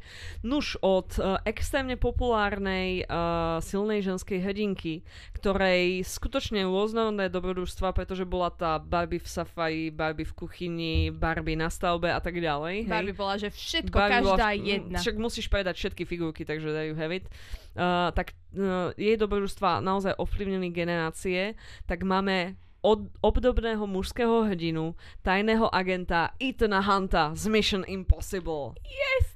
Nuž, 0.45 0.77
od 0.85 1.17
uh, 1.17 1.41
extrémne 1.49 1.97
populárnej 1.97 3.09
uh, 3.09 3.57
silnej 3.57 4.05
ženskej 4.05 4.37
hrdinky, 4.37 5.01
ktorej 5.33 6.05
skutočne 6.05 6.61
rôznorodné 6.69 7.33
dobrodružstva, 7.33 7.89
pretože 7.97 8.29
bola 8.29 8.53
tá 8.53 8.77
Barbie 8.77 9.17
v 9.17 9.25
safari, 9.25 9.89
Barbie 9.89 10.29
v 10.29 10.45
kuchyni, 10.45 11.09
Barbie 11.09 11.57
na 11.57 11.73
stavbe 11.73 12.13
a 12.13 12.21
tak 12.21 12.37
ďalej. 12.37 12.85
Barbie 12.85 13.17
hej. 13.17 13.21
bola, 13.25 13.35
že 13.41 13.49
všetko, 13.49 13.97
Barbie 13.97 14.13
každá 14.21 14.49
bola, 14.53 14.61
jedna. 14.61 14.99
Však 15.01 15.15
musíš 15.17 15.49
povedať 15.49 15.73
všetky 15.73 16.05
figurky, 16.05 16.45
takže 16.45 16.69
there 16.69 16.85
you 16.85 16.93
have 16.93 17.09
it. 17.09 17.25
Uh, 17.73 18.13
tak 18.13 18.37
uh, 18.53 18.93
jej 18.93 19.17
dobrodružstva 19.17 19.81
naozaj 19.81 20.13
ovplyvnili 20.21 20.69
generácie, 20.69 21.57
tak 21.89 22.05
máme 22.05 22.61
od 22.83 23.07
obdobného 23.23 23.87
mužského 23.87 24.43
hrdinu, 24.43 24.93
tajného 25.23 25.71
agenta 25.71 26.35
Ethana 26.35 26.83
Hunta 26.83 27.31
z 27.31 27.47
Mission 27.47 27.83
Impossible. 27.87 28.75
Yes! 28.83 29.33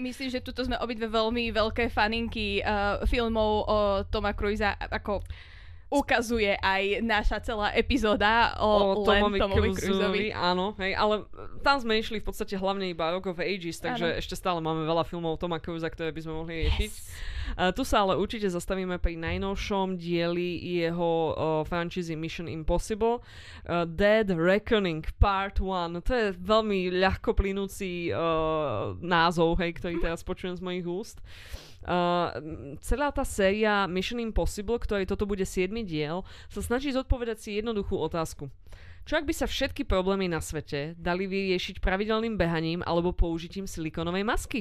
Myslím, 0.00 0.28
že 0.32 0.40
tuto 0.40 0.64
sme 0.64 0.80
obidve 0.80 1.12
veľmi 1.12 1.52
veľké 1.52 1.92
faninky 1.92 2.64
uh, 2.64 3.04
filmov 3.04 3.52
o 3.68 3.78
Toma 4.08 4.32
Cruisa 4.32 4.80
ako 4.80 5.20
ukazuje 5.92 6.56
aj 6.58 7.04
naša 7.04 7.38
celá 7.44 7.70
epizóda 7.76 8.56
o, 8.58 8.98
o 8.98 9.04
Tomovi, 9.06 9.38
Tomovi 9.38 9.70
Cruiseovi. 9.72 10.26
Áno, 10.34 10.74
hej, 10.80 10.96
ale 10.96 11.28
tam 11.62 11.78
sme 11.78 12.00
išli 12.00 12.18
v 12.18 12.26
podstate 12.26 12.58
hlavne 12.58 12.90
iba 12.90 13.12
Rock 13.12 13.30
of 13.30 13.38
Ages, 13.38 13.78
takže 13.78 14.16
ano. 14.16 14.18
ešte 14.18 14.34
stále 14.34 14.58
máme 14.58 14.82
veľa 14.88 15.04
filmov 15.06 15.38
Toma 15.38 15.62
Cruisa, 15.62 15.86
ktoré 15.92 16.10
by 16.10 16.20
sme 16.24 16.32
mohli 16.34 16.52
riešiť. 16.66 16.90
Yes. 16.90 17.32
Uh, 17.54 17.70
tu 17.76 17.84
sa 17.84 18.00
ale 18.00 18.16
určite 18.16 18.48
zastavíme 18.48 18.96
pri 18.96 19.20
najnovšom 19.20 20.00
dieli 20.00 20.56
jeho 20.64 21.12
uh, 21.12 21.34
franchízy 21.68 22.16
Mission 22.16 22.48
Impossible. 22.48 23.20
Uh, 23.68 23.84
Dead 23.84 24.32
Reckoning 24.32 25.04
Part 25.20 25.60
1. 25.60 26.00
To 26.00 26.12
je 26.12 26.26
veľmi 26.40 26.88
ľahko 26.96 27.36
plynúci 27.36 28.08
uh, 28.10 28.96
názov, 29.04 29.60
hej, 29.60 29.76
ktorý 29.76 30.00
teraz 30.00 30.24
počujem 30.24 30.56
z 30.56 30.62
mojich 30.64 30.86
úst. 30.88 31.20
Uh, 31.20 31.73
celá 32.80 33.08
tá 33.12 33.24
séria 33.24 33.84
Mission 33.84 34.20
Impossible, 34.20 34.80
ktorý 34.80 35.04
toto 35.04 35.28
bude 35.28 35.44
7. 35.44 35.68
diel, 35.84 36.24
sa 36.48 36.60
snaží 36.64 36.90
zodpovedať 36.90 37.38
si 37.40 37.50
jednoduchú 37.60 37.96
otázku. 38.00 38.48
Čo 39.04 39.20
ak 39.20 39.28
by 39.28 39.34
sa 39.36 39.44
všetky 39.44 39.84
problémy 39.84 40.32
na 40.32 40.40
svete 40.40 40.96
dali 40.96 41.28
vyriešiť 41.28 41.84
pravidelným 41.84 42.40
behaním 42.40 42.80
alebo 42.88 43.12
použitím 43.12 43.68
silikonovej 43.68 44.24
masky? 44.24 44.60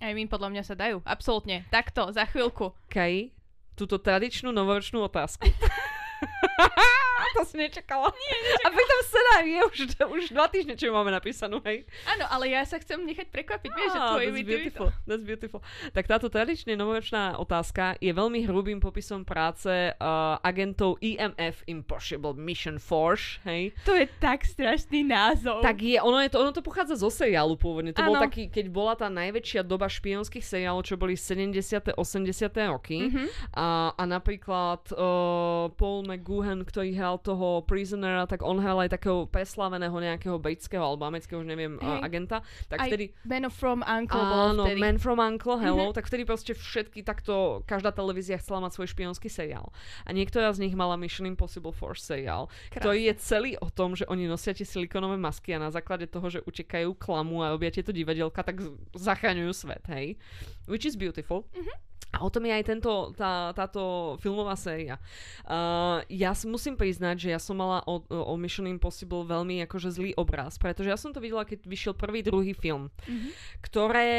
Aj 0.00 0.16
my 0.16 0.24
podľa 0.24 0.48
mňa 0.48 0.62
sa 0.64 0.72
dajú. 0.72 1.04
Absolútne. 1.04 1.68
Takto, 1.68 2.08
za 2.08 2.24
chvíľku. 2.24 2.72
Kaj, 2.88 3.28
túto 3.76 4.00
tradičnú 4.00 4.48
novoročnú 4.48 5.04
otázku. 5.04 5.44
to 7.36 7.42
si 7.46 7.54
nečakala. 7.58 8.10
Nie, 8.10 8.36
nečakala. 8.42 8.66
A 8.66 8.68
pritom 8.74 9.00
scenár 9.06 9.42
je 9.46 9.60
už, 9.64 9.78
už 10.20 10.24
dva 10.34 10.46
týždne, 10.50 10.74
čo 10.74 10.90
máme 10.90 11.14
napísanú, 11.14 11.62
hej. 11.64 11.86
Áno, 12.08 12.24
ale 12.28 12.50
ja 12.52 12.62
sa 12.66 12.82
chcem 12.82 12.98
nechať 13.06 13.30
prekvapiť, 13.30 13.70
vieš, 13.70 13.90
že 13.94 14.00
tvoj 14.00 14.24
that's 14.26 14.46
beautiful, 14.46 14.88
that's 15.06 15.24
beautiful. 15.24 15.60
Tak 15.94 16.04
táto 16.10 16.26
tradične 16.26 16.74
novoročná 16.74 17.38
otázka 17.38 18.00
je 18.02 18.10
veľmi 18.10 18.44
hrubým 18.48 18.82
popisom 18.82 19.22
práce 19.22 19.70
uh, 19.70 20.36
agentov 20.42 20.98
EMF 20.98 21.62
Impossible 21.70 22.34
Mission 22.34 22.82
Force, 22.82 23.38
hej. 23.46 23.70
To 23.86 23.94
je 23.94 24.10
tak 24.18 24.42
strašný 24.42 25.06
názov. 25.06 25.62
Tak 25.62 25.78
je, 25.80 25.96
ono, 26.02 26.18
je 26.20 26.30
to, 26.32 26.38
ono 26.42 26.50
to 26.50 26.64
pochádza 26.64 26.98
zo 26.98 27.08
seriálu 27.12 27.54
pôvodne. 27.54 27.94
To 27.94 28.02
ano. 28.02 28.16
bol 28.16 28.24
taký, 28.24 28.50
keď 28.50 28.66
bola 28.72 28.94
tá 28.98 29.06
najväčšia 29.06 29.62
doba 29.62 29.86
špionských 29.86 30.42
seriálov, 30.42 30.82
čo 30.82 30.98
boli 30.98 31.14
70. 31.14 31.94
80. 31.94 32.72
roky. 32.72 33.06
Mm-hmm. 33.06 33.26
A, 33.54 33.94
a 33.94 34.02
napríklad 34.08 34.82
uh, 34.96 35.70
Paul 35.76 36.08
McGuhan, 36.08 36.64
ktorý 36.64 36.96
hral 36.96 37.19
toho 37.20 37.62
Prisonera, 37.68 38.24
tak 38.24 38.40
on 38.40 38.58
hral 38.58 38.80
aj 38.82 38.96
takého 38.96 39.28
preslaveného 39.28 39.92
nejakého 39.92 40.40
britského 40.40 40.80
alebo 40.80 41.04
amerického, 41.04 41.44
už 41.44 41.48
neviem, 41.48 41.76
hey. 41.78 42.00
agenta. 42.00 42.40
Tak 42.72 42.78
aj 42.82 42.88
vtedy... 42.90 43.04
Man 43.28 43.46
from 43.52 43.84
Uncle 43.84 44.20
Áno, 44.20 44.64
vtedy. 44.64 44.80
Man 44.80 44.96
from 44.96 45.20
Uncle, 45.20 45.60
hello. 45.60 45.90
Mm-hmm. 45.90 45.98
Tak 46.00 46.04
vtedy 46.08 46.22
proste 46.24 46.52
všetky 46.56 47.04
takto, 47.04 47.60
každá 47.68 47.92
televízia 47.92 48.40
chcela 48.40 48.64
mať 48.64 48.80
svoj 48.80 48.88
špionský 48.96 49.28
seriál. 49.28 49.70
A 50.08 50.16
niektorá 50.16 50.48
z 50.56 50.64
nich 50.64 50.74
mala 50.74 50.96
Mission 50.96 51.28
Impossible 51.28 51.76
Force 51.76 52.02
seriál, 52.02 52.48
Krásne. 52.48 52.80
ktorý 52.80 53.00
je 53.12 53.14
celý 53.20 53.52
o 53.60 53.68
tom, 53.68 53.92
že 53.92 54.08
oni 54.08 54.24
nosia 54.24 54.56
tie 54.56 54.64
silikonové 54.64 55.20
masky 55.20 55.52
a 55.52 55.60
na 55.60 55.68
základe 55.68 56.08
toho, 56.08 56.26
že 56.32 56.40
utekajú 56.42 56.96
klamu 56.96 57.44
a 57.44 57.52
robia 57.52 57.68
tieto 57.68 57.92
divadelka, 57.92 58.40
tak 58.40 58.64
zachraňujú 58.96 59.52
svet, 59.52 59.84
hej. 59.92 60.16
Which 60.64 60.88
is 60.88 60.96
beautiful. 60.96 61.44
Mm-hmm. 61.52 61.89
A 62.10 62.26
o 62.26 62.30
tom 62.30 62.42
je 62.42 62.52
aj 62.52 62.64
tento, 62.66 63.14
tá, 63.14 63.54
táto 63.54 64.14
filmová 64.18 64.58
séria. 64.58 64.98
Uh, 65.46 66.02
ja 66.10 66.34
musím 66.42 66.74
priznať, 66.74 67.16
že 67.22 67.28
ja 67.30 67.38
som 67.38 67.54
mala 67.54 67.86
o, 67.86 68.02
o 68.02 68.34
Mission 68.34 68.66
Impossible 68.66 69.22
veľmi 69.22 69.62
akože 69.70 69.94
zlý 69.94 70.10
obraz, 70.18 70.58
pretože 70.58 70.90
ja 70.90 70.98
som 70.98 71.14
to 71.14 71.22
videla, 71.22 71.46
keď 71.46 71.62
vyšiel 71.62 71.94
prvý, 71.94 72.26
druhý 72.26 72.50
film, 72.50 72.90
mm-hmm. 73.06 73.30
ktoré, 73.62 74.10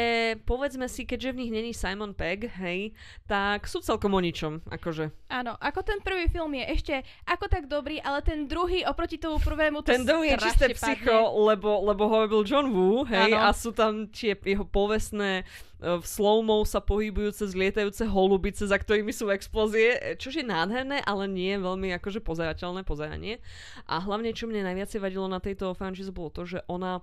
povedzme 0.48 0.88
si, 0.88 1.04
keďže 1.04 1.36
v 1.36 1.40
nich 1.44 1.52
není 1.52 1.72
Simon 1.76 2.16
Pegg, 2.16 2.48
hej, 2.64 2.96
tak 3.28 3.68
sú 3.68 3.84
celkom 3.84 4.16
o 4.16 4.20
ničom, 4.24 4.64
akože. 4.72 5.12
Áno, 5.28 5.60
ako 5.60 5.84
ten 5.84 6.00
prvý 6.00 6.32
film 6.32 6.56
je 6.56 6.64
ešte 6.72 6.94
ako 7.28 7.44
tak 7.52 7.68
dobrý, 7.68 8.00
ale 8.00 8.24
ten 8.24 8.48
druhý 8.48 8.88
oproti 8.88 9.20
tomu 9.20 9.36
prvému 9.36 9.84
to 9.84 9.92
Ten 9.92 10.08
druhý 10.08 10.32
je 10.32 10.48
čisté 10.48 10.72
psycho, 10.72 11.28
lebo, 11.44 11.84
lebo 11.84 12.08
ho 12.08 12.16
robil 12.24 12.40
John 12.48 12.72
Woo, 12.72 13.04
hej, 13.04 13.36
ano. 13.36 13.44
a 13.44 13.52
sú 13.52 13.76
tam 13.76 14.08
tie 14.08 14.32
jeho 14.32 14.64
povestné 14.64 15.44
v 15.82 16.06
slow 16.06 16.40
sa 16.62 16.78
pohybujú 16.78 17.34
cez 17.34 17.58
lietajúce 17.58 18.06
holubice, 18.06 18.62
za 18.70 18.78
ktorými 18.78 19.10
sú 19.10 19.34
explózie, 19.34 19.98
e, 19.98 20.14
čo 20.14 20.30
je 20.30 20.46
nádherné, 20.46 21.02
ale 21.02 21.26
nie 21.26 21.58
veľmi 21.58 21.90
akože 21.98 22.22
pozerateľné 22.22 22.86
pozeranie. 22.86 23.42
A 23.90 23.98
hlavne, 23.98 24.30
čo 24.30 24.46
mne 24.46 24.62
najviac 24.62 24.94
vadilo 25.02 25.26
na 25.26 25.42
tejto 25.42 25.74
franchise, 25.74 26.14
bolo 26.14 26.30
to, 26.30 26.46
že 26.46 26.58
ona 26.70 27.02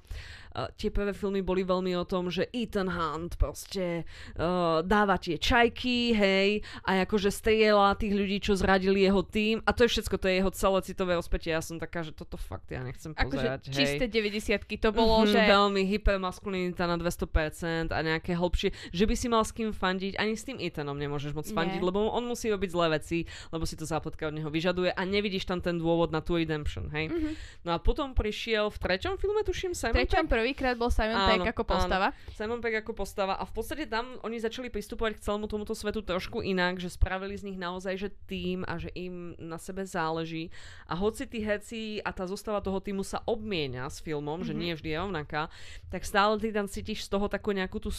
tie 0.75 0.89
prvé 0.89 1.13
filmy 1.13 1.45
boli 1.45 1.61
veľmi 1.61 1.93
o 1.95 2.05
tom, 2.05 2.33
že 2.33 2.49
Ethan 2.49 2.89
Hunt 2.89 3.37
proste 3.37 4.03
uh, 4.35 4.81
dáva 4.81 5.21
tie 5.21 5.37
čajky, 5.37 6.17
hej, 6.17 6.49
a 6.83 7.05
akože 7.05 7.29
strieľa 7.29 7.99
tých 7.99 8.13
ľudí, 8.17 8.37
čo 8.41 8.57
zradili 8.57 9.05
jeho 9.05 9.21
tým 9.21 9.61
a 9.63 9.69
to 9.71 9.85
je 9.85 9.93
všetko, 9.93 10.15
to 10.17 10.25
je 10.27 10.35
jeho 10.41 10.51
celé 10.51 10.79
citové 10.81 11.13
ospätie. 11.15 11.53
Ja 11.53 11.61
som 11.61 11.77
taká, 11.77 12.01
že 12.01 12.17
toto 12.17 12.35
fakt 12.35 12.73
ja 12.73 12.81
nechcem 12.81 13.13
pozerať, 13.13 13.69
akože 13.69 13.77
čisté 13.77 14.05
90 14.09 14.81
to 14.81 14.89
bolo, 14.89 15.23
mm-hmm, 15.23 15.33
že... 15.33 15.39
Veľmi 15.49 15.81
hypermaskulinita 15.97 16.85
na 16.85 16.97
200% 16.97 17.93
a 17.93 17.99
nejaké 18.01 18.33
hlbšie, 18.33 18.68
že 18.91 19.05
by 19.05 19.15
si 19.15 19.27
mal 19.27 19.43
s 19.43 19.51
kým 19.51 19.71
fandiť, 19.73 20.17
ani 20.17 20.33
s 20.37 20.45
tým 20.45 20.57
Ethanom 20.59 20.97
nemôžeš 20.97 21.33
moc 21.35 21.47
fandiť, 21.49 21.81
Nie. 21.81 21.87
lebo 21.87 22.09
on 22.09 22.25
musí 22.25 22.49
robiť 22.49 22.69
zlé 22.69 22.99
veci, 22.99 23.25
lebo 23.53 23.63
si 23.65 23.75
to 23.75 23.85
zápletka 23.85 24.29
od 24.29 24.35
neho 24.35 24.49
vyžaduje 24.49 24.93
a 24.93 25.01
nevidíš 25.03 25.45
tam 25.49 25.59
ten 25.59 25.77
dôvod 25.77 26.09
na 26.13 26.19
tú 26.19 26.37
redemption, 26.37 26.89
hej. 26.93 27.09
Mm-hmm. 27.09 27.33
No 27.65 27.75
a 27.75 27.77
potom 27.77 28.13
prišiel 28.13 28.69
v 28.69 28.77
treťom 28.77 29.15
filme, 29.19 29.41
tuším, 29.43 29.73
Simon 29.75 29.95
Treťom 29.95 30.27
prvýkrát 30.29 30.75
bol 30.75 30.91
Simon 30.93 31.17
áno, 31.17 31.29
Pegg 31.29 31.51
ako 31.51 31.63
postava. 31.65 32.07
Áno. 32.11 32.35
Simon 32.35 32.59
Pegg 32.59 32.81
ako 32.81 32.91
postava 32.95 33.35
a 33.37 33.43
v 33.43 33.53
podstate 33.53 33.85
tam 33.85 34.17
oni 34.25 34.37
začali 34.39 34.71
pristupovať 34.71 35.19
k 35.19 35.23
celému 35.23 35.47
tomuto 35.49 35.73
svetu 35.73 36.01
trošku 36.03 36.41
inak, 36.45 36.77
že 36.77 36.91
spravili 36.91 37.35
z 37.35 37.51
nich 37.51 37.57
naozaj 37.59 37.95
že 37.99 38.09
tým 38.27 38.63
a 38.67 38.79
že 38.79 38.89
im 38.95 39.35
na 39.39 39.59
sebe 39.59 39.83
záleží. 39.83 40.53
A 40.87 40.95
hoci 40.95 41.25
tí 41.25 41.43
heci 41.43 41.99
a 42.03 42.11
tá 42.15 42.25
zostava 42.25 42.63
toho 42.63 42.79
týmu 42.79 43.03
sa 43.03 43.21
obmienia 43.25 43.87
s 43.87 43.99
filmom, 43.99 44.39
mm-hmm. 44.41 44.47
že 44.47 44.53
mhm. 44.53 44.59
nie 44.59 44.73
vždy 44.75 44.89
je 44.89 44.97
rovnaká, 44.97 45.41
tak 45.89 46.01
stále 46.05 46.37
ty 46.39 46.49
tam 46.53 46.67
cítiš 46.69 47.05
z 47.05 47.09
toho 47.11 47.27
takú 47.27 47.51
nejakú 47.51 47.77
tú 47.81 47.89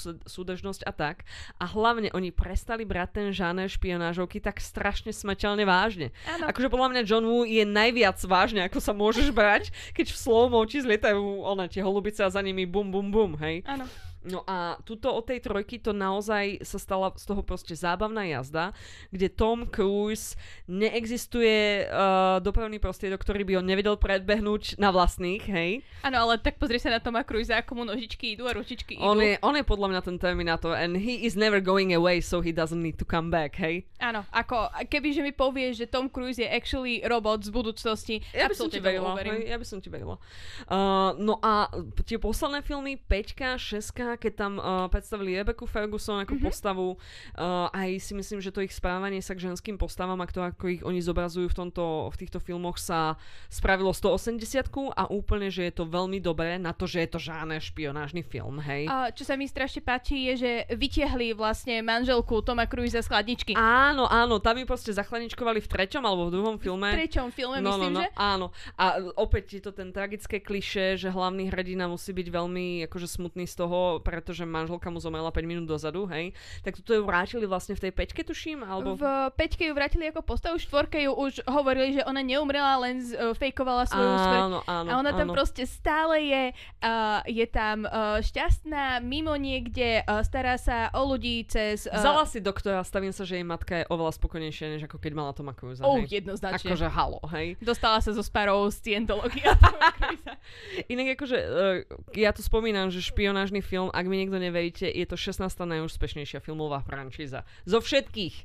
súdežnosť 0.61 0.85
a 0.85 0.92
tak. 0.92 1.25
A 1.57 1.64
hlavne 1.64 2.12
oni 2.12 2.29
prestali 2.29 2.85
brať 2.85 3.09
ten 3.16 3.27
žáner 3.33 3.73
špionážovky 3.73 4.44
tak 4.44 4.61
strašne 4.61 5.11
smrteľne 5.16 5.64
vážne. 5.64 6.12
Áno. 6.29 6.53
Akože 6.53 6.68
podľa 6.68 6.88
mňa 6.92 7.03
John 7.09 7.25
Woo 7.25 7.49
je 7.49 7.64
najviac 7.64 8.20
vážne, 8.29 8.61
ako 8.68 8.79
sa 8.79 8.92
môžeš 8.92 9.33
brať, 9.33 9.73
keď 9.96 10.12
v 10.12 10.20
slow 10.20 10.53
ti 10.68 10.85
zlietajú 10.85 11.40
ona 11.49 11.64
tie 11.66 11.81
holubice 11.81 12.20
a 12.20 12.29
za 12.29 12.44
nimi 12.44 12.68
bum, 12.68 12.92
bum, 12.92 13.09
bum, 13.09 13.40
hej? 13.40 13.64
Áno. 13.64 13.88
No 14.20 14.44
a 14.44 14.76
tuto 14.85 15.09
od 15.16 15.24
tej 15.24 15.40
trojky 15.40 15.80
to 15.80 15.96
naozaj 15.96 16.61
sa 16.61 16.76
stala 16.76 17.09
z 17.16 17.24
toho 17.24 17.40
proste 17.40 17.72
zábavná 17.72 18.28
jazda, 18.28 18.76
kde 19.09 19.33
Tom 19.33 19.64
Cruise 19.64 20.37
neexistuje 20.68 21.88
uh, 21.88 22.37
dopravný 22.44 22.76
prostriedok, 22.76 23.24
ktorý 23.24 23.48
by 23.48 23.64
on 23.64 23.66
nevedel 23.66 23.96
predbehnúť 23.96 24.76
na 24.76 24.92
vlastných, 24.92 25.40
hej? 25.48 25.80
Áno, 26.04 26.28
ale 26.28 26.37
tak 26.37 26.61
pozri 26.61 26.76
sa 26.76 26.92
na 26.92 27.00
Toma 27.00 27.24
Cruise, 27.24 27.48
ako 27.48 27.80
mu 27.80 27.85
nožičky 27.88 28.37
idú 28.37 28.44
a 28.44 28.52
ručičky 28.52 29.00
idú. 29.00 29.09
On 29.09 29.16
je, 29.16 29.40
on 29.40 29.56
je 29.56 29.64
podľa 29.64 29.88
mňa 29.88 30.00
ten 30.04 30.16
Terminator 30.20 30.76
and 30.76 31.00
he 31.00 31.24
is 31.24 31.33
never 31.33 31.64
going 31.64 31.96
away, 31.96 32.20
so 32.20 32.44
he 32.44 32.52
doesn't 32.52 32.85
need 32.85 33.00
to 33.00 33.09
come 33.09 33.33
back, 33.33 33.56
hej? 33.56 33.88
Áno, 34.04 34.28
ako 34.28 34.68
keby 34.85 35.16
že 35.16 35.24
mi 35.24 35.33
povieš, 35.33 35.80
že 35.80 35.87
Tom 35.88 36.12
Cruise 36.12 36.37
je 36.37 36.48
actually 36.48 37.00
robot 37.09 37.40
z 37.40 37.50
budúcnosti, 37.52 38.20
ja 38.37 38.52
by 38.52 38.56
som 38.56 38.68
ti 38.68 38.85
verila, 38.85 39.16
hej, 39.16 39.48
ja 39.48 39.56
by 39.56 39.64
som 39.64 39.80
ti 39.80 39.88
verila. 39.88 40.20
Uh, 40.68 41.16
no 41.16 41.40
a 41.40 41.72
tie 42.04 42.20
posledné 42.20 42.61
filmy, 42.61 43.00
5, 43.00 43.56
6, 43.56 44.10
keď 44.16 44.33
tam 44.35 44.53
uh, 44.57 44.87
predstavili 44.88 45.37
Rebecca 45.37 45.66
Ferguson 45.66 46.23
ako 46.23 46.35
mm-hmm. 46.38 46.46
postavu, 46.46 46.96
uh, 46.96 47.68
aj 47.70 47.90
si 48.01 48.12
myslím, 48.14 48.38
že 48.40 48.55
to 48.55 48.64
ich 48.64 48.73
správanie 48.73 49.20
sa 49.20 49.37
k 49.37 49.51
ženským 49.51 49.77
postavám 49.77 50.23
a 50.23 50.27
to, 50.31 50.40
ako 50.40 50.64
ich 50.70 50.83
oni 50.87 51.03
zobrazujú 51.03 51.51
v, 51.51 51.57
tomto, 51.66 52.09
v 52.11 52.16
týchto 52.16 52.38
filmoch 52.38 52.79
sa 52.79 53.18
spravilo 53.51 53.92
180 53.92 54.38
a 54.96 55.11
úplne, 55.11 55.51
že 55.51 55.66
je 55.68 55.75
to 55.75 55.85
veľmi 55.85 56.23
dobré 56.23 56.57
na 56.57 56.70
to, 56.70 56.87
že 56.87 57.05
je 57.05 57.09
to 57.11 57.18
žáne 57.18 57.57
špionážny 57.59 58.23
film, 58.23 58.62
hej. 58.62 58.87
A 58.87 59.11
čo 59.11 59.27
sa 59.27 59.35
mi 59.35 59.51
strašne 59.51 59.83
páči 59.83 60.31
je, 60.31 60.35
že 60.46 60.51
vytiahli 60.70 61.35
vlastne 61.35 61.83
manželku 61.83 62.40
Toma 62.46 62.70
Cruise 62.70 62.96
z 62.96 63.07
chladničky. 63.07 63.53
Áno, 63.59 64.07
áno, 64.07 64.38
tam 64.38 64.57
ju 64.57 64.64
proste 64.64 64.94
zachladničkovali 64.94 65.59
v 65.61 65.68
treťom 65.68 66.03
alebo 66.07 66.29
v 66.29 66.35
druhom 66.38 66.57
filme. 66.57 66.88
V 66.94 67.07
treťom 67.07 67.29
filme, 67.35 67.59
no, 67.61 67.77
no 67.77 67.87
myslím, 67.87 67.92
no, 67.92 67.99
no, 67.99 68.03
že? 68.03 68.09
Áno. 68.16 68.46
A 68.79 68.85
opäť 69.18 69.61
je 69.61 69.62
to 69.66 69.73
ten 69.75 69.90
tragické 69.90 70.38
kliše, 70.40 70.96
že 71.01 71.09
hlavný 71.11 71.51
hrdina 71.51 71.90
musí 71.90 72.14
byť 72.14 72.29
veľmi 72.31 72.66
akože 72.88 73.09
smutný 73.09 73.44
z 73.49 73.55
toho, 73.59 73.99
pretože 74.00 74.42
manželka 74.48 74.88
mu 74.88 74.98
zomrela 74.98 75.28
5 75.28 75.44
minút 75.44 75.66
dozadu, 75.68 76.08
hej, 76.08 76.32
tak 76.64 76.76
toto 76.80 76.96
ju 76.96 77.02
vrátili 77.04 77.44
vlastne 77.44 77.76
v 77.76 77.88
tej 77.88 77.92
peťke, 77.92 78.24
tuším, 78.24 78.64
alebo... 78.64 78.96
V 78.96 79.04
peťke 79.36 79.68
ju 79.68 79.72
vrátili 79.76 80.08
ako 80.08 80.24
postavu, 80.24 80.56
v 80.56 80.64
štvorke 80.64 80.98
ju 81.04 81.12
už 81.12 81.44
hovorili, 81.44 82.00
že 82.00 82.02
ona 82.08 82.24
neumrela, 82.24 82.80
len 82.80 83.04
z, 83.04 83.14
uh, 83.14 83.36
fejkovala 83.36 83.84
svoju 83.86 84.14
smrť. 84.16 84.40
Áno, 84.40 84.58
áno, 84.64 84.88
a 84.88 84.92
ona 84.96 85.12
tam 85.12 85.28
áno. 85.30 85.36
proste 85.36 85.68
stále 85.68 86.16
je, 86.24 86.44
uh, 86.82 87.20
je 87.28 87.46
tam 87.46 87.84
uh, 87.84 88.18
šťastná, 88.24 89.04
mimo 89.04 89.36
niekde, 89.36 90.02
uh, 90.08 90.24
stará 90.24 90.56
sa 90.56 90.88
o 90.96 91.04
ľudí 91.04 91.44
cez... 91.44 91.84
Uh... 91.84 92.00
Vzala 92.00 92.24
si 92.24 92.40
doktora, 92.40 92.80
stavím 92.80 93.12
sa, 93.12 93.28
že 93.28 93.36
jej 93.36 93.46
matka 93.46 93.82
je 93.82 93.84
oveľa 93.92 94.16
spokojnejšia, 94.16 94.66
než 94.78 94.82
ako 94.88 94.96
keď 94.96 95.12
mala 95.12 95.30
Toma 95.36 95.52
Cruise. 95.52 95.84
Oh, 95.84 96.00
hej. 96.00 96.22
jednoznačne. 96.22 96.72
Akože 96.72 96.88
halo, 96.88 97.20
hej. 97.36 97.60
Dostala 97.60 98.00
sa 98.00 98.16
zo 98.16 98.24
sparou 98.24 98.66
z 98.72 98.80
Scientology. 98.80 99.44
Inak 100.92 101.20
akože, 101.20 101.38
uh, 101.38 101.76
ja 102.16 102.30
tu 102.32 102.40
spomínam, 102.40 102.88
že 102.88 103.04
špionážny 103.04 103.60
film, 103.60 103.89
ak 103.90 104.07
mi 104.07 104.22
niekto 104.22 104.38
neveríte, 104.38 104.87
je 104.87 105.07
to 105.07 105.16
16. 105.18 105.42
najúspešnejšia 105.46 106.40
filmová 106.40 106.81
franšíza. 106.83 107.44
Zo 107.68 107.79
všetkých. 107.83 108.37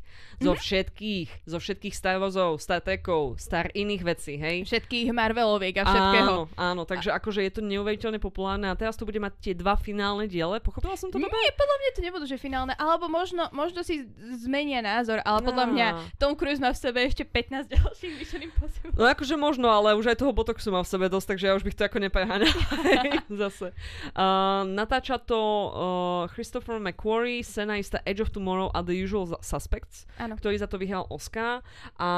Zo 0.41 0.53
mm-hmm. 0.53 0.61
všetkých. 0.61 1.29
Zo 1.47 1.57
všetkých 1.61 1.93
Star 1.95 2.17
Warsov, 2.19 2.59
Star 2.59 2.81
Trekov, 2.83 3.39
Star 3.39 3.71
iných 3.71 4.03
vecí, 4.03 4.35
hej? 4.35 4.67
Všetkých 4.67 5.13
Marveloviek 5.15 5.75
a 5.79 5.83
všetkého. 5.85 6.35
Áno, 6.49 6.59
áno, 6.59 6.81
takže 6.83 7.13
a... 7.13 7.21
akože 7.21 7.45
je 7.45 7.51
to 7.55 7.61
neuveriteľne 7.63 8.19
populárne 8.19 8.67
a 8.67 8.75
teraz 8.75 8.99
tu 8.99 9.05
bude 9.05 9.21
mať 9.21 9.33
tie 9.39 9.53
dva 9.53 9.79
finálne 9.79 10.27
diele. 10.27 10.59
Pochopila 10.59 10.97
som 10.97 11.13
to 11.13 11.21
dobre? 11.21 11.31
Nie, 11.31 11.51
podľa 11.55 11.77
mňa 11.77 11.89
to 11.91 12.01
nebudú, 12.01 12.25
že 12.25 12.37
finálne. 12.41 12.73
Alebo 12.75 13.07
možno, 13.07 13.47
možno 13.55 13.85
si 13.85 14.07
zmenia 14.41 14.83
názor, 14.83 15.23
ale 15.23 15.39
podľa 15.45 15.65
mňa 15.71 15.87
Tom 16.19 16.33
Cruise 16.35 16.59
má 16.59 16.73
v 16.73 16.79
sebe 16.79 16.99
ešte 17.05 17.23
15 17.23 17.69
ďalších 17.75 18.13
Mission 18.17 18.41
Impossible. 18.43 18.95
No 18.95 19.07
akože 19.07 19.35
možno, 19.37 19.67
ale 19.69 19.95
už 19.95 20.11
aj 20.11 20.17
toho 20.19 20.31
Botoxu 20.31 20.71
má 20.71 20.81
v 20.81 20.89
sebe 20.89 21.05
dosť, 21.11 21.35
takže 21.35 21.45
ja 21.51 21.53
už 21.53 21.63
bych 21.63 21.75
to 21.75 21.83
ako 21.87 21.97
nepreháňa. 22.01 22.49
Zase. 23.43 23.75
Uh, 24.15 24.63
natáča 24.67 25.19
to 25.19 25.34
uh, 25.37 26.23
Christopher 26.31 26.79
McQuarrie, 26.79 27.43
scenarista 27.43 28.01
Edge 28.05 28.21
of 28.23 28.31
Tomorrow 28.31 28.71
a 28.73 28.81
The 28.81 28.95
Usual 28.95 29.37
Suspects, 29.41 30.07
Áno. 30.17 30.35
ktorý 30.39 30.55
za 30.59 30.67
to 30.67 30.79
vyhral 30.79 31.05
Oscar 31.11 31.61
a 31.99 32.09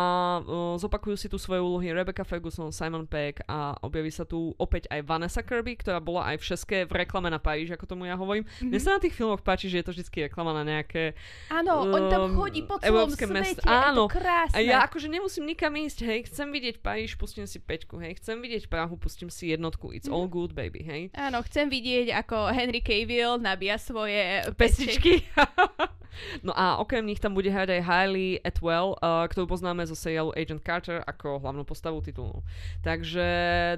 uh, 0.41 0.75
zopakujú 0.77 1.15
si 1.17 1.27
tu 1.27 1.41
svoje 1.41 1.61
úlohy 1.61 1.91
Rebecca 1.91 2.23
Ferguson, 2.23 2.71
Simon 2.71 3.09
Peck 3.09 3.41
a 3.47 3.75
objaví 3.81 4.09
sa 4.13 4.23
tu 4.23 4.53
opäť 4.61 4.89
aj 4.93 5.03
Vanessa 5.05 5.41
Kirby, 5.41 5.79
ktorá 5.79 6.01
bola 6.01 6.29
aj 6.33 6.41
v 6.41 6.43
Šeske 6.53 6.77
v 6.85 6.93
reklame 6.93 7.27
na 7.27 7.41
Paríž, 7.41 7.73
ako 7.73 7.85
tomu 7.85 8.07
ja 8.07 8.15
hovorím. 8.15 8.45
Mm-hmm. 8.45 8.69
Mne 8.69 8.79
sa 8.79 8.95
na 8.95 8.99
tých 9.01 9.15
filmoch 9.15 9.41
páči, 9.41 9.67
že 9.67 9.81
je 9.81 9.85
to 9.85 9.91
vždy 9.93 10.27
reklama 10.27 10.51
na 10.53 10.63
nejaké 10.63 11.13
Áno, 11.51 11.87
on 11.87 12.03
tam 12.09 12.21
um, 12.29 12.35
chodí 12.35 12.63
po 12.63 12.79
celom 12.79 13.11
svete, 13.11 13.31
mesto. 13.31 13.61
Áno. 13.67 14.07
je 14.07 14.13
to 14.13 14.19
krásne. 14.19 14.55
a 14.55 14.59
ja 14.63 14.77
akože 14.85 15.07
nemusím 15.07 15.43
nikam 15.49 15.73
ísť, 15.73 15.99
hej, 16.05 16.19
chcem 16.29 16.47
vidieť 16.49 16.75
Paríž, 16.81 17.15
pustím 17.19 17.45
si 17.45 17.57
peťku, 17.57 17.99
hej, 17.99 18.19
chcem 18.19 18.39
vidieť 18.39 18.69
Prahu, 18.69 18.95
pustím 18.99 19.29
si 19.31 19.51
jednotku, 19.51 19.91
it's 19.91 20.09
all 20.09 20.27
good, 20.27 20.53
baby, 20.53 20.83
hej. 20.83 21.01
Áno, 21.15 21.41
chcem 21.45 21.67
vidieť, 21.67 22.13
ako 22.13 22.51
Henry 22.51 22.81
Cavill 23.07 23.39
nabíja 23.39 23.79
svoje 23.79 24.43
Pestičky. 24.59 25.23
no 26.45 26.51
a 26.51 26.75
okrem 26.83 27.07
nich 27.07 27.23
tam 27.23 27.31
bude 27.31 27.47
hrať 27.47 27.79
aj 27.79 27.81
Hailey 27.87 28.35
Atwell, 28.43 28.99
uh, 28.99 29.23
ktorú 29.31 29.47
poznáme 29.47 29.87
zo 29.87 29.95
seriálu 29.95 30.35
Agent 30.35 30.59
Carter 30.59 30.99
ako 31.07 31.39
hlavnú 31.39 31.63
postavu 31.63 32.03
titulu. 32.03 32.43
Takže 32.83 33.23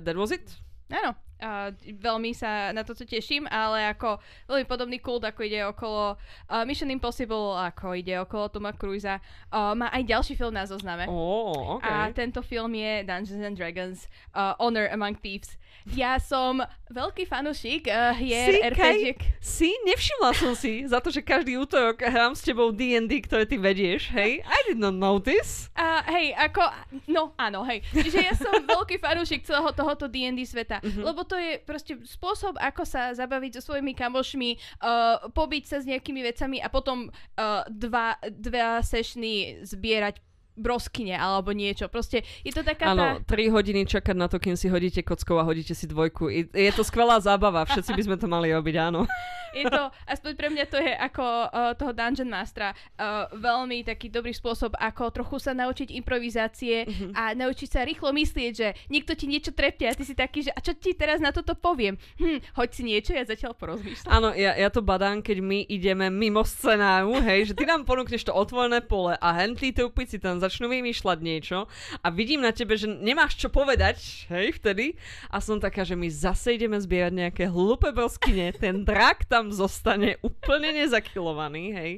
that 0.02 0.18
was 0.18 0.34
it. 0.34 0.50
Áno, 0.90 1.14
a 1.38 1.70
veľmi 1.78 2.34
sa 2.34 2.74
na 2.74 2.82
toto 2.82 3.06
teším, 3.06 3.46
ale 3.46 3.94
ako 3.94 4.18
veľmi 4.50 4.66
podobný 4.66 4.98
kult, 4.98 5.22
ako 5.22 5.46
ide 5.46 5.62
okolo 5.62 6.18
uh, 6.18 6.66
Mission 6.66 6.90
Impossible, 6.90 7.54
ako 7.54 7.94
ide 7.94 8.18
okolo 8.18 8.50
Toma 8.50 8.74
Cruisa, 8.74 9.22
uh, 9.54 9.78
má 9.78 9.94
aj 9.94 10.10
ďalší 10.10 10.34
film 10.34 10.58
na 10.58 10.66
zozname. 10.66 11.06
Oh, 11.06 11.78
okay. 11.78 11.86
A 11.86 12.10
tento 12.10 12.42
film 12.42 12.74
je 12.74 13.06
Dungeons 13.06 13.46
and 13.46 13.54
Dragons 13.54 14.10
uh, 14.34 14.58
Honor 14.58 14.90
Among 14.90 15.14
Thieves. 15.22 15.62
Ja 15.92 16.18
som 16.18 16.60
veľký 16.88 17.24
fanúšik 17.24 17.86
uh, 17.86 18.12
hier 18.14 18.50
Si, 18.50 18.60
RPG. 18.62 19.06
Si, 19.40 19.70
nevšimla 19.86 20.32
som 20.34 20.54
si 20.54 20.84
za 20.86 20.98
to, 20.98 21.10
že 21.10 21.22
každý 21.22 21.56
útorok 21.56 22.02
hrám 22.02 22.34
s 22.34 22.42
tebou 22.42 22.70
D&D, 22.70 23.10
ktoré 23.24 23.46
ty 23.46 23.56
vedieš, 23.56 24.10
hej? 24.10 24.42
I 24.42 24.60
did 24.66 24.78
not 24.78 24.94
notice. 24.94 25.70
A 25.74 26.02
hej, 26.10 26.34
ako, 26.34 26.62
no 27.08 27.32
áno, 27.38 27.62
hej. 27.64 27.80
Čiže 27.90 28.20
ja 28.20 28.34
som 28.34 28.52
veľký 28.60 28.98
fanúšik 28.98 29.46
celého 29.46 29.70
tohoto 29.72 30.06
D&D 30.06 30.42
sveta, 30.44 30.82
Mhm. 30.82 31.02
lebo 31.02 31.22
to 31.24 31.38
je 31.38 31.62
proste 31.62 31.94
spôsob, 32.06 32.58
ako 32.58 32.84
sa 32.84 33.14
zabaviť 33.14 33.62
so 33.62 33.72
svojimi 33.72 33.94
kamošmi, 33.94 34.50
uh, 34.82 35.30
pobiť 35.30 35.64
sa 35.66 35.78
s 35.78 35.86
nejakými 35.86 36.26
vecami 36.26 36.58
a 36.58 36.68
potom 36.68 37.08
uh, 37.08 37.64
dva, 37.68 38.18
dva 38.26 38.82
sešny 38.82 39.62
zbierať 39.64 40.20
broskyne 40.60 41.16
alebo 41.16 41.56
niečo. 41.56 41.88
Proste 41.88 42.28
je 42.44 42.52
to 42.52 42.62
taká 42.62 42.92
tá... 42.92 42.94
Áno, 42.94 43.06
3 43.24 43.56
hodiny 43.56 43.88
čakať 43.88 44.16
na 44.20 44.28
to, 44.28 44.38
kým 44.38 44.60
si 44.60 44.68
hodíte 44.68 45.00
kockou 45.02 45.40
a 45.40 45.48
hodíte 45.48 45.72
si 45.72 45.88
dvojku. 45.88 46.28
Je 46.52 46.72
to 46.76 46.84
skvelá 46.84 47.18
zábava, 47.24 47.64
všetci 47.64 47.96
by 47.96 48.02
sme 48.04 48.16
to 48.20 48.28
mali 48.28 48.52
robiť, 48.52 48.76
áno. 48.78 49.08
je 49.58 49.66
to, 49.66 49.90
aspoň 50.06 50.32
pre 50.36 50.48
mňa 50.52 50.66
to 50.70 50.78
je 50.78 50.94
ako 50.94 51.24
uh, 51.24 51.74
toho 51.74 51.96
Dungeon 51.96 52.30
Mastera 52.30 52.76
uh, 52.76 53.26
veľmi 53.34 53.82
taký 53.82 54.12
dobrý 54.12 54.36
spôsob, 54.36 54.78
ako 54.78 55.10
trochu 55.10 55.42
sa 55.42 55.58
naučiť 55.58 55.90
improvizácie 55.96 56.90
Mhm. 56.90 57.14
a 57.16 57.34
naučiť 57.38 57.70
sa 57.70 57.82
rýchlo 57.86 58.10
myslieť, 58.12 58.52
že 58.52 58.68
niekto 58.90 59.14
ti 59.14 59.30
niečo 59.30 59.54
trepne 59.54 59.90
a 59.90 59.96
ty 59.96 60.04
si 60.04 60.18
taký, 60.18 60.50
že 60.50 60.52
a 60.52 60.60
čo 60.60 60.74
ti 60.74 60.92
teraz 60.98 61.22
na 61.22 61.30
toto 61.30 61.54
poviem? 61.54 61.96
Hm, 62.18 62.42
hoď 62.58 62.70
si 62.74 62.82
niečo, 62.84 63.14
ja 63.14 63.24
zatiaľ 63.24 63.54
porozmýšľam. 63.56 64.10
Áno, 64.10 64.30
ja, 64.34 64.58
ja 64.58 64.70
to 64.74 64.82
badám, 64.82 65.22
keď 65.22 65.38
my 65.40 65.60
ideme 65.70 66.10
mimo 66.10 66.42
scenáru, 66.44 67.22
hej, 67.22 67.52
že 67.52 67.54
ty 67.56 67.64
nám 67.70 67.86
ponúkneš 67.86 68.26
to 68.26 68.34
otvorené 68.34 68.82
pole 68.82 69.16
a 69.16 69.28
hentlí 69.38 69.72
trúpici 69.72 70.18
tam 70.18 70.42
začnú 70.50 70.66
vymýšľať 70.68 71.18
niečo 71.22 71.70
a 72.02 72.08
vidím 72.10 72.42
na 72.42 72.50
tebe, 72.50 72.74
že 72.74 72.90
nemáš 72.90 73.38
čo 73.38 73.48
povedať, 73.48 74.26
hej, 74.28 74.58
vtedy 74.58 74.98
a 75.30 75.38
som 75.38 75.62
taká, 75.62 75.86
že 75.86 75.94
my 75.94 76.10
zase 76.10 76.58
ideme 76.58 76.76
zbierať 76.76 77.14
nejaké 77.14 77.46
hlúpe 77.46 77.94
broskyne, 77.94 78.50
ten 78.52 78.82
drak 78.82 79.30
tam 79.30 79.54
zostane 79.54 80.18
úplne 80.20 80.74
nezakilovaný, 80.74 81.64
hej. 81.72 81.92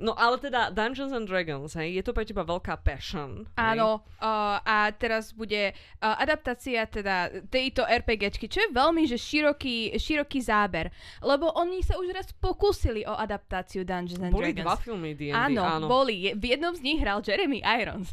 No 0.00 0.16
ale 0.16 0.40
teda 0.40 0.72
Dungeons 0.72 1.12
and 1.12 1.28
Dragons, 1.28 1.76
hej, 1.76 1.98
je 1.98 2.02
to 2.02 2.14
pre 2.14 2.24
teba 2.24 2.46
veľká 2.46 2.80
passion. 2.80 3.44
hej? 3.44 3.76
Áno, 3.76 4.00
uh, 4.00 4.56
a 4.62 4.88
teraz 4.94 5.34
bude 5.34 5.74
uh, 5.74 6.16
adaptácia 6.16 6.86
teda 6.86 7.28
tejto 7.50 7.84
RPGčky, 7.84 8.48
čo 8.48 8.64
je 8.64 8.70
veľmi 8.72 9.04
že 9.04 9.20
široký, 9.20 9.98
široký 9.98 10.40
záber, 10.40 10.88
lebo 11.20 11.50
oni 11.52 11.82
sa 11.82 11.98
už 11.98 12.08
raz 12.14 12.30
pokúsili 12.32 13.04
o 13.04 13.12
adaptáciu 13.12 13.84
Dungeons 13.84 14.22
and 14.22 14.32
Boli 14.32 14.54
Dragons. 14.54 14.64
dva 14.64 14.76
filmy 14.78 15.12
D&D, 15.12 15.34
Áno, 15.34 15.60
áno. 15.60 15.86
boli. 15.90 16.32
V 16.32 16.44
jednom 16.46 16.72
z 16.72 16.80
nich 16.80 16.96
hral 16.96 17.20
Jeremy 17.30 17.62
Irons. 17.62 18.10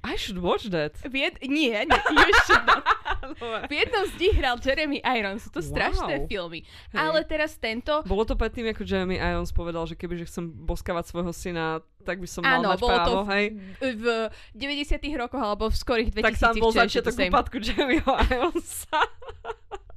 I 0.00 0.16
should 0.16 0.40
watch 0.40 0.64
that. 0.72 0.96
V 1.04 1.12
jed... 1.12 1.36
Nie, 1.44 1.84
nie, 1.84 2.00
you 2.08 2.34
should 2.48 2.64
not. 2.64 2.84
V 3.68 3.72
jednom 3.72 4.08
z 4.08 4.14
nich 4.16 4.32
hral 4.32 4.56
Jeremy 4.56 5.04
Irons. 5.04 5.44
Sú 5.44 5.52
to 5.52 5.60
Wow. 5.60 5.68
strašné 5.76 6.24
filmy. 6.24 6.64
Hej. 6.96 6.98
Ale 7.04 7.20
teraz 7.28 7.60
tento... 7.60 8.00
Bolo 8.08 8.24
to 8.24 8.32
predtým, 8.32 8.72
ako 8.72 8.80
Jeremy 8.88 9.20
Irons 9.20 9.52
povedal, 9.52 9.84
že 9.84 10.00
kebyže 10.00 10.24
chcem 10.24 10.48
boskavať 10.48 11.04
svojho 11.12 11.32
syna, 11.36 11.84
tak 12.00 12.16
by 12.16 12.24
som 12.24 12.40
mal 12.40 12.64
Áno, 12.64 12.72
mať 12.72 12.80
bolo 12.80 12.96
to 12.96 12.96
právo, 12.96 13.20
v, 13.20 13.28
hej. 13.36 13.46
v 14.00 14.04
90 14.56 15.20
rokoch 15.20 15.42
alebo 15.44 15.68
v 15.68 15.76
skorých 15.76 16.10
2000 16.16 16.24
Tak 16.24 16.36
tam 16.40 16.54
bol 16.56 16.72
začiatok 16.72 17.12
to 17.12 17.20
úpadku 17.28 17.56
Jeremyho 17.60 18.12
Ironsa. 18.32 19.00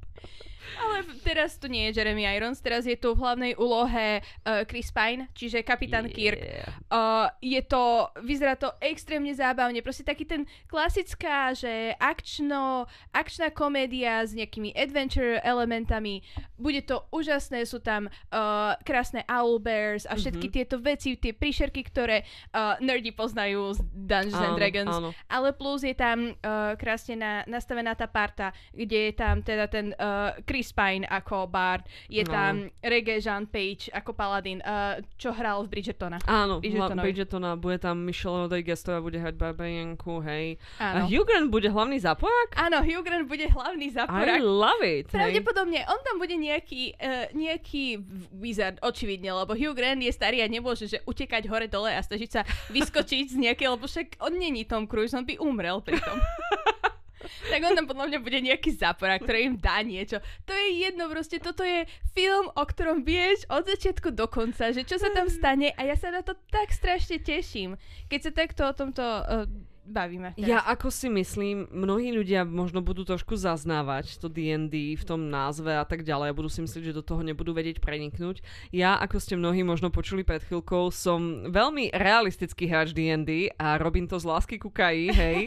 Ale 0.84 0.96
teraz 1.24 1.56
tu 1.56 1.67
nie 1.67 1.88
je 1.88 1.98
Jeremy 1.98 2.28
Irons, 2.28 2.60
teraz 2.60 2.84
je 2.84 2.93
tu 2.93 3.15
v 3.15 3.24
hlavnej 3.24 3.54
úlohe 3.56 4.19
uh, 4.19 4.67
Chris 4.67 4.91
Pine, 4.91 5.32
čiže 5.32 5.63
kapitán 5.63 6.12
Kirk. 6.12 6.43
Uh, 6.91 7.32
je 7.39 7.63
to, 7.63 8.12
vyzerá 8.19 8.54
to 8.54 8.67
extrémne 8.80 9.32
zábavne, 9.32 9.80
proste 9.80 10.04
taký 10.04 10.28
ten 10.28 10.43
klasická, 10.67 11.56
že 11.56 11.96
akčno, 11.98 12.86
akčná 13.10 13.48
komédia 13.50 14.28
s 14.28 14.36
nejakými 14.36 14.76
adventure 14.76 15.39
elementami. 15.39 16.19
Bude 16.60 16.84
to 16.84 17.08
úžasné, 17.10 17.63
sú 17.63 17.80
tam 17.80 18.08
uh, 18.08 18.76
krásne 18.84 19.24
owlbears 19.26 20.04
a 20.06 20.13
všetky 20.13 20.41
Mhm. 20.43 20.54
tieto 20.54 20.76
veci, 20.78 21.15
tie 21.15 21.32
príšerky, 21.32 21.82
ktoré 21.86 22.28
uh, 22.52 22.76
nerdi 22.78 23.15
poznajú 23.15 23.78
z 23.78 23.80
Dungeons 23.93 24.36
and 24.36 24.54
Áno, 24.54 24.60
Dragons. 24.60 24.91
áno. 24.91 25.10
Ale 25.30 25.54
plus 25.54 25.82
je 25.82 25.96
tam 25.96 26.36
uh, 26.36 26.74
krásne 26.76 27.15
na, 27.15 27.32
nastavená 27.46 27.93
tá 27.93 28.06
parta, 28.06 28.52
kde 28.74 29.08
je 29.08 29.13
tam 29.13 29.39
teda 29.39 29.65
ten 29.67 29.96
uh, 29.96 30.36
Chris 30.43 30.73
Pine 30.74 31.06
ako 31.06 31.46
Bard, 31.46 31.86
je 32.10 32.26
No. 32.26 32.34
tam 32.34 32.54
Reggae 32.82 33.18
Jean 33.18 33.46
Page 33.46 33.88
ako 33.90 34.12
Paladin, 34.12 34.60
uh, 34.60 34.98
čo 35.16 35.30
hral 35.30 35.64
v 35.64 35.70
Bridgertona. 35.70 36.18
Áno. 36.26 36.58
Bridgetona. 36.58 37.02
Bridgetona, 37.02 37.50
bude 37.54 37.78
tam 37.78 38.02
Michelle 38.02 38.44
Rodriguez, 38.44 38.82
ktorá 38.82 39.00
bude 39.00 39.16
hrať 39.16 39.38
Barbarianku, 39.38 40.20
hej. 40.22 40.58
A 40.78 41.00
Áno. 41.00 41.06
Hugh 41.06 41.24
Grant 41.24 41.48
bude 41.48 41.68
hlavný 41.68 41.98
zapojak? 41.98 42.58
Áno, 42.58 42.82
Hugh 42.82 43.06
Grant 43.06 43.30
bude 43.30 43.46
hlavný 43.46 43.88
I 43.88 43.94
záporak. 43.94 44.42
love 44.42 44.82
it, 44.82 45.08
hej. 45.08 45.14
Pravdepodobne 45.14 45.86
on 45.86 46.00
tam 46.02 46.18
bude 46.18 46.34
nejaký, 46.34 46.98
uh, 46.98 47.30
nejaký 47.32 48.02
wizard, 48.34 48.82
očividne, 48.82 49.30
lebo 49.30 49.54
Hugh 49.54 49.72
Grant 49.72 50.00
je 50.00 50.10
starý 50.10 50.42
a 50.42 50.48
nemôže 50.48 50.86
že 50.86 51.00
utekať 51.04 51.46
hore 51.46 51.68
dole 51.68 51.90
a 51.90 52.00
snažiť 52.00 52.30
sa 52.30 52.42
vyskočiť 52.70 53.26
z 53.30 53.38
nejakej, 53.40 53.68
lebo 53.70 53.86
však 53.86 54.18
on 54.20 54.34
není 54.34 54.64
Tom 54.64 54.84
Cruise, 54.84 55.14
on 55.14 55.24
by 55.24 55.38
umrel 55.38 55.80
pri 55.80 56.00
tom. 56.00 56.18
tak 57.52 57.60
on 57.64 57.74
tam 57.76 57.88
podľa 57.90 58.06
mňa 58.14 58.20
bude 58.20 58.40
nejaký 58.40 58.76
záporák, 58.76 59.24
ktorý 59.24 59.40
im 59.54 59.56
dá 59.60 59.80
niečo. 59.82 60.20
To 60.48 60.54
je 60.54 60.68
jedno, 60.88 61.08
proste 61.10 61.40
toto 61.40 61.64
je 61.64 61.88
film, 62.14 62.52
o 62.54 62.64
ktorom 62.64 63.02
vieš 63.02 63.48
od 63.50 63.68
začiatku 63.68 64.14
do 64.14 64.28
konca, 64.30 64.72
že 64.72 64.84
čo 64.84 65.00
sa 65.00 65.12
tam 65.12 65.28
stane 65.28 65.72
a 65.76 65.82
ja 65.88 65.96
sa 65.98 66.12
na 66.12 66.22
to 66.22 66.36
tak 66.52 66.72
strašne 66.72 67.20
teším, 67.20 67.76
keď 68.08 68.20
sa 68.20 68.32
takto 68.32 68.62
o 68.68 68.74
tomto 68.74 69.04
uh, 69.04 69.48
bavíme. 69.86 70.34
Teraz. 70.34 70.48
Ja 70.48 70.60
ako 70.63 70.89
si 70.89 71.12
myslím, 71.12 71.67
mnohí 71.69 72.15
ľudia 72.15 72.48
možno 72.48 72.80
budú 72.80 73.04
trošku 73.04 73.36
zaznávať 73.36 74.17
to 74.17 74.32
D&D 74.32 74.96
v 74.96 75.04
tom 75.04 75.28
názve 75.28 75.76
a 75.76 75.84
tak 75.84 76.08
ďalej 76.08 76.32
a 76.32 76.38
budú 76.38 76.50
si 76.50 76.63
myslieť, 76.63 76.91
že 76.91 76.98
do 76.98 77.04
toho 77.04 77.22
nebudú 77.22 77.52
vedieť 77.52 77.84
preniknúť. 77.84 78.41
Ja, 78.72 78.96
ako 78.98 79.19
ste 79.19 79.36
mnohí 79.36 79.62
možno 79.62 79.91
počuli 79.91 80.24
pred 80.24 80.41
chvíľkou, 80.48 80.89
som 80.89 81.52
veľmi 81.52 81.91
realistický 81.91 82.67
hráč 82.67 82.96
D&D 82.96 83.54
a 83.60 83.76
robím 83.78 84.08
to 84.08 84.17
z 84.17 84.26
lásky 84.26 84.56
ku 84.58 84.72
KI, 84.72 85.12
hej, 85.12 85.39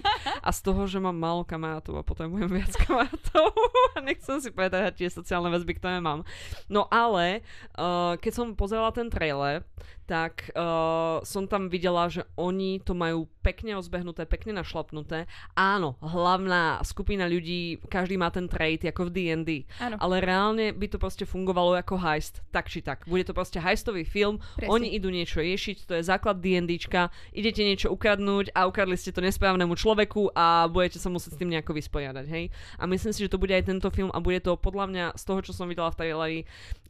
a 0.46 0.50
z 0.52 0.60
toho, 0.60 0.84
že 0.84 1.00
mám 1.00 1.16
málo 1.16 1.42
kamarátov 1.42 1.98
a 1.98 2.06
potrebujem 2.06 2.48
viac 2.52 2.72
kamarátov 2.84 3.50
a 3.96 3.98
nechcem 4.08 4.38
si 4.38 4.52
predávať 4.52 5.00
tie 5.00 5.08
sociálne 5.08 5.48
väzby, 5.48 5.80
ktoré 5.80 5.98
mám. 5.98 6.22
No 6.68 6.84
ale, 6.92 7.42
uh, 7.80 8.14
keď 8.20 8.32
som 8.32 8.46
pozerala 8.52 8.92
ten 8.92 9.08
trailer, 9.08 9.64
tak 10.06 10.54
uh, 10.54 11.18
som 11.26 11.50
tam 11.50 11.66
videla, 11.66 12.06
že 12.06 12.22
oni 12.38 12.78
to 12.80 12.94
majú 12.94 13.26
pekne 13.42 13.78
rozbehnuté, 13.78 14.26
pekne 14.26 14.58
našlapnuté. 14.58 15.30
Áno, 15.54 15.94
hlavná 16.02 16.82
skupina 16.82 17.30
ľudí, 17.30 17.78
každý 17.86 18.18
má 18.18 18.30
ten 18.30 18.50
trade 18.50 18.90
ako 18.90 19.06
v 19.06 19.14
D&D. 19.14 19.50
Áno. 19.78 19.98
Ale 20.02 20.18
reálne 20.18 20.74
by 20.74 20.86
to 20.90 20.98
proste 20.98 21.22
fungovalo 21.26 21.78
ako 21.78 21.94
heist, 21.98 22.42
tak 22.50 22.66
či 22.66 22.82
tak. 22.82 23.06
Bude 23.06 23.22
to 23.22 23.34
proste 23.34 23.62
heistový 23.62 24.02
film, 24.02 24.42
Presne. 24.58 24.70
oni 24.70 24.98
idú 24.98 25.10
niečo 25.14 25.38
riešiť, 25.38 25.86
to 25.86 25.94
je 25.94 26.02
základ 26.02 26.42
D&Dčka, 26.42 27.10
idete 27.34 27.62
niečo 27.62 27.94
ukradnúť 27.94 28.50
a 28.50 28.66
ukradli 28.66 28.98
ste 28.98 29.14
to 29.14 29.22
nesprávnemu 29.22 29.78
človeku 29.78 30.34
a 30.34 30.66
budete 30.66 30.98
sa 30.98 31.06
musieť 31.06 31.34
s 31.34 31.40
tým 31.42 31.54
nejako 31.54 31.74
vysporiadať, 31.78 32.26
hej. 32.26 32.50
A 32.78 32.90
myslím 32.90 33.14
si, 33.14 33.22
že 33.22 33.30
to 33.30 33.38
bude 33.38 33.54
aj 33.54 33.70
tento 33.70 33.86
film 33.94 34.10
a 34.10 34.18
bude 34.18 34.42
to 34.42 34.58
podľa 34.58 34.86
mňa 34.90 35.04
z 35.14 35.22
toho, 35.22 35.40
čo 35.46 35.54
som 35.54 35.70
videla 35.70 35.94
v 35.94 35.98
traileri, 36.02 36.38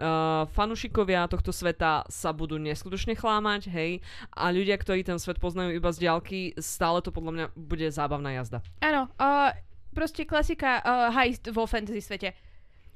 uh, 0.01 0.49
fanušikovia 0.57 1.29
tohto 1.29 1.53
sveta 1.53 2.09
sa 2.09 2.33
budú 2.33 2.57
neskutočne 2.57 3.06
chlámať, 3.15 3.71
hej, 3.71 4.03
a 4.35 4.51
ľudia, 4.51 4.75
ktorí 4.81 5.07
ten 5.07 5.21
svet 5.21 5.39
poznajú 5.39 5.77
iba 5.77 5.93
z 5.93 6.03
diaľky, 6.03 6.57
stále 6.59 7.05
to 7.05 7.15
podľa 7.15 7.33
mňa 7.33 7.47
bude 7.55 7.87
zábavná 7.93 8.35
jazda. 8.35 8.65
Áno, 8.83 9.13
uh, 9.21 9.53
proste 9.95 10.27
klasika 10.27 10.81
uh, 10.83 11.15
heist 11.15 11.47
vo 11.53 11.69
fantasy 11.69 12.03
svete. 12.03 12.35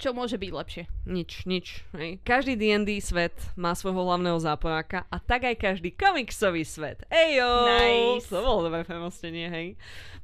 Čo 0.01 0.17
môže 0.17 0.33
byť 0.33 0.49
lepšie? 0.49 0.83
Nič, 1.05 1.45
nič. 1.45 1.85
Hej. 1.93 2.17
Každý 2.25 2.57
D&D 2.57 2.97
svet 2.97 3.37
má 3.53 3.77
svojho 3.77 4.01
hlavného 4.01 4.41
záporáka 4.41 5.05
a 5.13 5.21
tak 5.21 5.45
aj 5.45 5.61
každý 5.61 5.93
komiksový 5.93 6.65
svet. 6.65 7.05
Ejo! 7.05 7.45
Nice. 7.69 8.25
To 8.33 8.41
bolo 8.41 8.65
dobré 8.65 8.81
premostenie, 8.81 9.45
hej. 9.45 9.67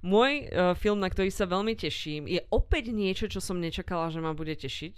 Môj 0.02 0.50
uh, 0.50 0.74
film, 0.74 0.98
na 0.98 1.10
ktorý 1.10 1.30
sa 1.30 1.46
veľmi 1.46 1.78
teším, 1.78 2.26
je 2.26 2.42
opäť 2.50 2.90
niečo, 2.90 3.30
čo 3.30 3.38
som 3.38 3.58
nečakala, 3.58 4.10
že 4.10 4.18
ma 4.18 4.34
bude 4.34 4.58
tešiť, 4.58 4.96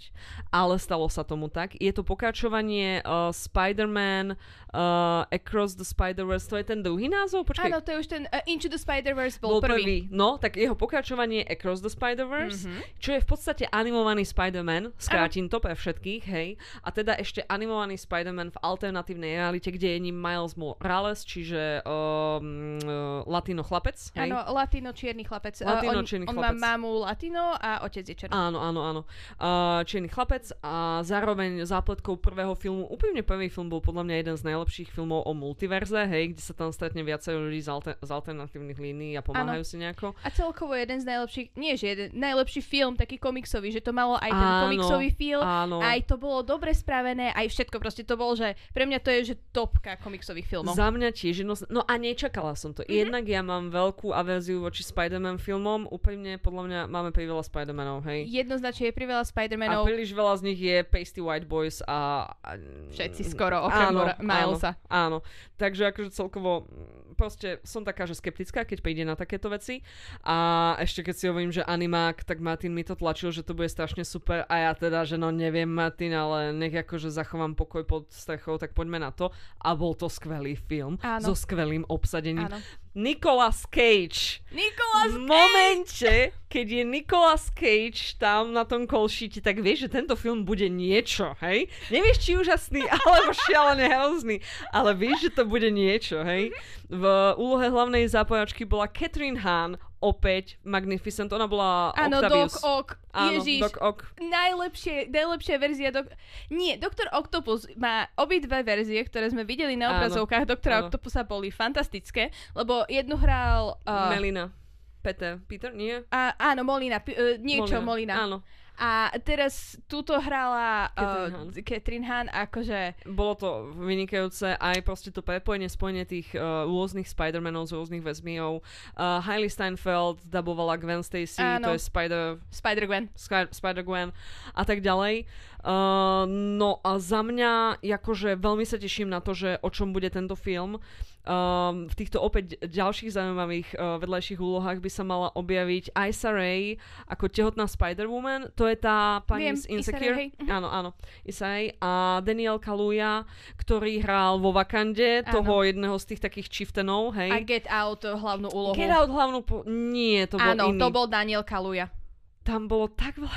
ale 0.48 0.80
stalo 0.80 1.12
sa 1.12 1.28
tomu 1.28 1.52
tak. 1.52 1.76
Je 1.76 1.92
to 1.92 2.00
pokračovanie 2.00 3.04
uh, 3.04 3.28
Spider-Man 3.32 4.36
uh, 4.72 5.28
Across 5.28 5.76
the 5.76 5.84
Spider-Verse, 5.84 6.48
to 6.48 6.56
je 6.56 6.64
ten 6.64 6.80
druhý 6.80 7.12
názov? 7.12 7.44
Počkaj. 7.44 7.68
Áno, 7.68 7.84
to 7.84 7.92
je 7.92 7.98
už 8.00 8.08
ten 8.08 8.24
uh, 8.28 8.40
Into 8.48 8.72
the 8.72 8.80
Spider-Verse 8.80 9.36
bol, 9.44 9.60
bol 9.60 9.64
prvý. 9.76 10.08
No, 10.08 10.40
tak 10.40 10.56
jeho 10.56 10.72
pokračovanie 10.72 11.44
Across 11.44 11.84
the 11.84 11.92
Spider-Verse, 11.92 12.64
Mhm. 12.64 12.80
čo 12.96 13.10
je 13.12 13.20
v 13.20 13.28
podstate 13.28 13.64
animovaný 13.68 14.24
Spider-Man, 14.24 14.69
skrátim 15.00 15.50
to 15.50 15.58
pre 15.58 15.74
všetkých, 15.74 16.22
hej. 16.30 16.48
A 16.84 16.88
teda 16.94 17.16
ešte 17.18 17.42
animovaný 17.46 17.98
Spider-Man 17.98 18.54
v 18.54 18.58
alternatívnej 18.62 19.40
realite, 19.40 19.72
kde 19.74 19.96
je 19.96 19.98
ním 19.98 20.16
Miles 20.16 20.54
Morales, 20.54 21.26
čiže 21.26 21.82
um, 21.82 22.78
uh, 22.82 23.24
latino 23.26 23.66
chlapec, 23.66 23.98
hej. 24.14 24.30
Áno, 24.30 24.54
latino 24.54 24.90
čierny 24.94 25.26
chlapec. 25.26 25.58
Uh, 25.62 25.66
Latino 25.66 26.00
on, 26.00 26.06
čierny 26.06 26.26
on 26.28 26.34
chlapec. 26.36 26.58
má 26.58 26.76
mamu 26.76 26.92
latino 27.02 27.44
a 27.56 27.82
otec 27.82 28.04
je 28.06 28.14
černý. 28.14 28.32
Áno, 28.36 28.58
áno, 28.60 28.80
áno. 28.84 29.00
Uh, 29.40 29.82
čierny 29.88 30.06
chlapec 30.12 30.52
a 30.62 31.00
zároveň 31.02 31.64
zápletkou 31.64 32.20
prvého 32.20 32.52
filmu, 32.54 32.86
úplne 32.86 33.24
prvý 33.24 33.48
film 33.48 33.72
bol 33.72 33.80
podľa 33.80 34.06
mňa 34.06 34.16
jeden 34.20 34.36
z 34.36 34.42
najlepších 34.46 34.88
filmov 34.92 35.24
o 35.24 35.32
multiverze, 35.32 36.04
hej, 36.06 36.36
kde 36.36 36.42
sa 36.42 36.54
tam 36.54 36.70
stretne 36.70 37.02
viacero 37.02 37.40
ľudí 37.40 37.62
z, 37.64 37.70
alter- 37.70 37.98
z 37.98 38.10
alternatívnych 38.10 38.78
línií 38.78 39.16
a 39.16 39.22
pomáhajú 39.24 39.64
si 39.64 39.80
nejako. 39.80 40.12
A 40.20 40.28
celkovo 40.30 40.76
jeden 40.76 41.00
z 41.00 41.06
najlepších, 41.08 41.48
nie 41.56 41.74
že 41.80 41.86
jeden, 41.96 42.08
najlepší 42.14 42.60
film, 42.60 42.94
taký 42.98 43.16
komiksový, 43.16 43.72
že 43.72 43.80
to 43.80 43.96
malo 43.96 44.20
aj 44.20 44.30
ten 44.30 44.49
Áno, 44.50 44.62
komiksový 44.66 45.08
film, 45.14 45.44
áno. 45.46 45.78
aj 45.78 45.98
to 46.10 46.18
bolo 46.18 46.42
dobre 46.42 46.74
spravené, 46.74 47.30
aj 47.32 47.46
všetko, 47.54 47.76
proste 47.78 48.02
to 48.02 48.18
bolo, 48.18 48.34
že 48.34 48.58
pre 48.74 48.84
mňa 48.84 48.98
to 48.98 49.10
je, 49.14 49.20
že 49.32 49.34
topka 49.54 49.94
komiksových 50.02 50.46
filmov. 50.50 50.74
Za 50.74 50.90
mňa 50.90 51.08
tiež 51.14 51.46
jedno... 51.46 51.54
No 51.70 51.86
a 51.86 51.94
nečakala 51.96 52.58
som 52.58 52.74
to. 52.74 52.82
Mhm. 52.84 52.90
Jednak 52.90 53.24
ja 53.30 53.40
mám 53.46 53.70
veľkú 53.70 54.10
averziu 54.10 54.58
voči 54.58 54.82
Spider-Man 54.82 55.38
filmom. 55.38 55.86
Úplne, 55.86 56.42
podľa 56.42 56.62
mňa, 56.66 56.80
máme 56.90 57.10
priveľa 57.14 57.46
Spider-Manov, 57.46 58.02
hej. 58.10 58.26
Jednoznačne 58.26 58.90
je 58.90 58.94
priveľa 58.94 59.24
A 59.24 59.30
Spider-Manov, 59.30 59.86
príliš 59.86 60.10
veľa 60.10 60.34
z 60.38 60.42
nich 60.42 60.60
je 60.60 60.76
Pasty 60.82 61.20
White 61.22 61.46
Boys 61.46 61.78
a... 61.86 62.32
a 62.42 62.50
všetci 62.90 63.22
skoro, 63.30 63.70
okrem 63.70 63.94
áno, 63.94 64.02
Milesa. 64.18 64.74
Áno, 64.90 65.18
áno. 65.22 65.48
Takže 65.60 65.92
akože 65.92 66.10
celkovo 66.16 66.64
mm, 66.64 67.00
proste 67.20 67.60
som 67.68 67.84
taká, 67.84 68.08
že 68.08 68.16
skeptická, 68.16 68.64
keď 68.64 68.80
príde 68.80 69.04
na 69.04 69.12
takéto 69.12 69.52
veci. 69.52 69.84
A 70.24 70.72
ešte 70.80 71.04
keď 71.04 71.14
si 71.20 71.28
hovorím, 71.28 71.52
že 71.52 71.60
animák, 71.60 72.24
tak 72.24 72.40
Martin 72.40 72.72
mi 72.72 72.80
to 72.80 72.96
tlačil, 72.96 73.28
že 73.28 73.44
to 73.44 73.52
bude 73.52 73.68
strašne 73.68 74.08
super 74.08 74.39
a 74.46 74.54
ja 74.68 74.72
teda, 74.76 75.04
že 75.04 75.20
no 75.20 75.32
neviem 75.32 75.68
Martin, 75.68 76.14
ale 76.14 76.52
nech 76.54 76.72
akože 76.72 77.10
zachovám 77.10 77.58
pokoj 77.58 77.82
pod 77.84 78.02
strechou, 78.12 78.56
tak 78.56 78.72
poďme 78.72 79.00
na 79.02 79.10
to. 79.10 79.32
A 79.60 79.74
bol 79.74 79.92
to 79.96 80.06
skvelý 80.06 80.56
film 80.56 80.96
Áno. 81.02 81.30
so 81.30 81.34
skvelým 81.36 81.84
obsadením. 81.88 82.48
Áno. 82.48 82.58
Nicolas 82.94 83.66
Cage. 83.70 84.42
Nicolas 84.50 85.14
V 85.14 85.18
momente, 85.22 86.34
keď 86.50 86.66
je 86.66 86.82
Nicolas 86.82 87.54
Cage 87.54 88.18
tam 88.18 88.50
na 88.50 88.66
tom 88.66 88.82
kolšíti, 88.82 89.38
tak 89.38 89.62
vieš, 89.62 89.86
že 89.86 90.02
tento 90.02 90.18
film 90.18 90.42
bude 90.42 90.66
niečo, 90.66 91.38
hej? 91.38 91.70
Nevieš, 91.94 92.18
či 92.18 92.30
úžasný, 92.34 92.82
alebo 92.94 93.30
šialené 93.30 93.86
hrozný, 93.94 94.36
ale 94.74 94.98
vieš, 94.98 95.30
že 95.30 95.38
to 95.38 95.46
bude 95.46 95.70
niečo, 95.70 96.26
hej? 96.26 96.50
V 96.90 97.04
úlohe 97.38 97.70
hlavnej 97.70 98.10
zápojačky 98.10 98.66
bola 98.66 98.90
Catherine 98.90 99.38
Hahn, 99.38 99.78
opäť 100.00 100.56
Magnificent, 100.64 101.28
ona 101.30 101.44
bola 101.44 101.92
Áno, 101.92 102.18
Octavius. 102.18 102.56
Doc 102.56 102.64
Ock. 102.64 102.88
Áno, 103.12 103.36
Ježiš. 103.36 103.60
Doc 103.60 103.76
Ock. 103.84 103.98
Najlepšie, 104.16 105.12
najlepšia 105.12 105.56
verzia 105.60 105.88
dok... 105.92 106.08
Nie, 106.48 106.80
Doktor 106.80 107.12
Octopus 107.12 107.68
má 107.76 108.08
obidve 108.16 108.64
verzie, 108.64 109.04
ktoré 109.04 109.28
sme 109.28 109.44
videli 109.44 109.76
na 109.76 109.92
Áno, 109.92 109.94
obrazovkách 110.00 110.48
Doktora 110.48 110.80
áno. 110.80 110.88
Octopusa 110.88 111.20
boli 111.28 111.52
fantastické, 111.52 112.32
lebo 112.56 112.79
jednu 112.88 113.16
hral... 113.16 113.76
Uh, 113.84 114.14
Melina. 114.14 114.52
Peter. 115.00 115.40
Peter? 115.48 115.72
Nie? 115.72 116.04
a, 116.12 116.36
áno, 116.36 116.60
Molina, 116.60 117.00
p- 117.00 117.16
uh, 117.16 117.40
niečo 117.40 117.80
Molina. 117.80 118.20
Áno. 118.28 118.44
A 118.80 119.12
teraz 119.20 119.76
túto 119.84 120.16
hrala 120.16 120.88
Catherine 120.96 121.36
Hahn. 121.36 121.48
uh, 121.52 121.60
Catherine 121.60 122.06
Hahn, 122.08 122.26
akože... 122.32 122.78
Bolo 123.12 123.36
to 123.36 123.48
vynikajúce, 123.76 124.56
aj 124.56 124.80
proste 124.80 125.12
to 125.12 125.20
prepojenie, 125.20 125.68
spojenie 125.68 126.08
tých 126.08 126.32
uh, 126.32 126.64
rôznych 126.64 127.04
Spider-Manov 127.04 127.68
z 127.68 127.76
rôznych 127.76 128.00
vesmírov. 128.00 128.64
Uh, 128.96 129.20
Hailey 129.20 129.52
Steinfeld 129.52 130.24
dabovala 130.24 130.80
Gwen 130.80 131.04
Stacy, 131.04 131.44
Áno. 131.44 131.68
to 131.68 131.76
je 131.76 131.80
Spider, 131.80 132.24
Spider-Gwen. 132.48 133.12
Sky- 133.12 133.52
Spider-Gwen 133.52 134.16
a 134.56 134.62
tak 134.64 134.80
ďalej. 134.80 135.28
Uh, 135.60 136.24
no 136.28 136.80
a 136.80 136.96
za 136.96 137.20
mňa, 137.20 137.84
akože 137.84 138.40
veľmi 138.40 138.64
sa 138.64 138.80
teším 138.80 139.12
na 139.12 139.20
to, 139.20 139.36
že 139.36 139.60
o 139.60 139.68
čom 139.68 139.92
bude 139.92 140.08
tento 140.08 140.32
film. 140.32 140.80
Um, 141.20 141.84
v 141.84 141.94
týchto 142.00 142.16
opäť 142.16 142.56
ďalších 142.64 143.12
zaujímavých 143.12 143.76
uh, 143.76 144.00
vedľajších 144.00 144.40
úlohách 144.40 144.80
by 144.80 144.88
sa 144.88 145.04
mala 145.04 145.28
objaviť 145.36 145.92
Issa 145.92 146.32
Rae 146.32 146.80
ako 147.12 147.28
tehotná 147.28 147.68
Spider-Woman. 147.68 148.56
To 148.56 148.64
je 148.64 148.80
tá 148.80 149.20
pani 149.28 149.52
Viem, 149.52 149.56
z 149.60 149.68
Insecure. 149.68 150.16
Hej. 150.16 150.28
Mhm. 150.40 150.48
Áno, 150.48 150.68
áno. 150.72 150.90
Issa 151.28 151.52
Rae. 151.52 151.76
A 151.76 152.24
Daniel 152.24 152.56
Kaluuya, 152.56 153.28
ktorý 153.60 154.00
hral 154.00 154.40
vo 154.40 154.56
Wakande, 154.56 155.20
Áno. 155.20 155.44
toho 155.44 155.60
jedného 155.68 155.96
z 156.00 156.04
tých 156.08 156.20
takých 156.24 156.48
chieftainov, 156.48 157.12
hej. 157.12 157.28
A 157.28 157.44
Get 157.44 157.68
Out 157.68 158.00
hlavnú 158.00 158.48
úlohu. 158.48 158.72
Get 158.72 158.88
Out 158.88 159.12
hlavnú... 159.12 159.44
Po... 159.44 159.60
Nie, 159.68 160.24
to 160.24 160.40
bol 160.40 160.56
Áno, 160.56 160.72
iný. 160.72 160.80
to 160.80 160.88
bol 160.88 161.04
Daniel 161.04 161.44
Kaluja. 161.44 161.92
Tam 162.40 162.64
bolo 162.64 162.88
tak 162.88 163.14
veľa 163.22 163.36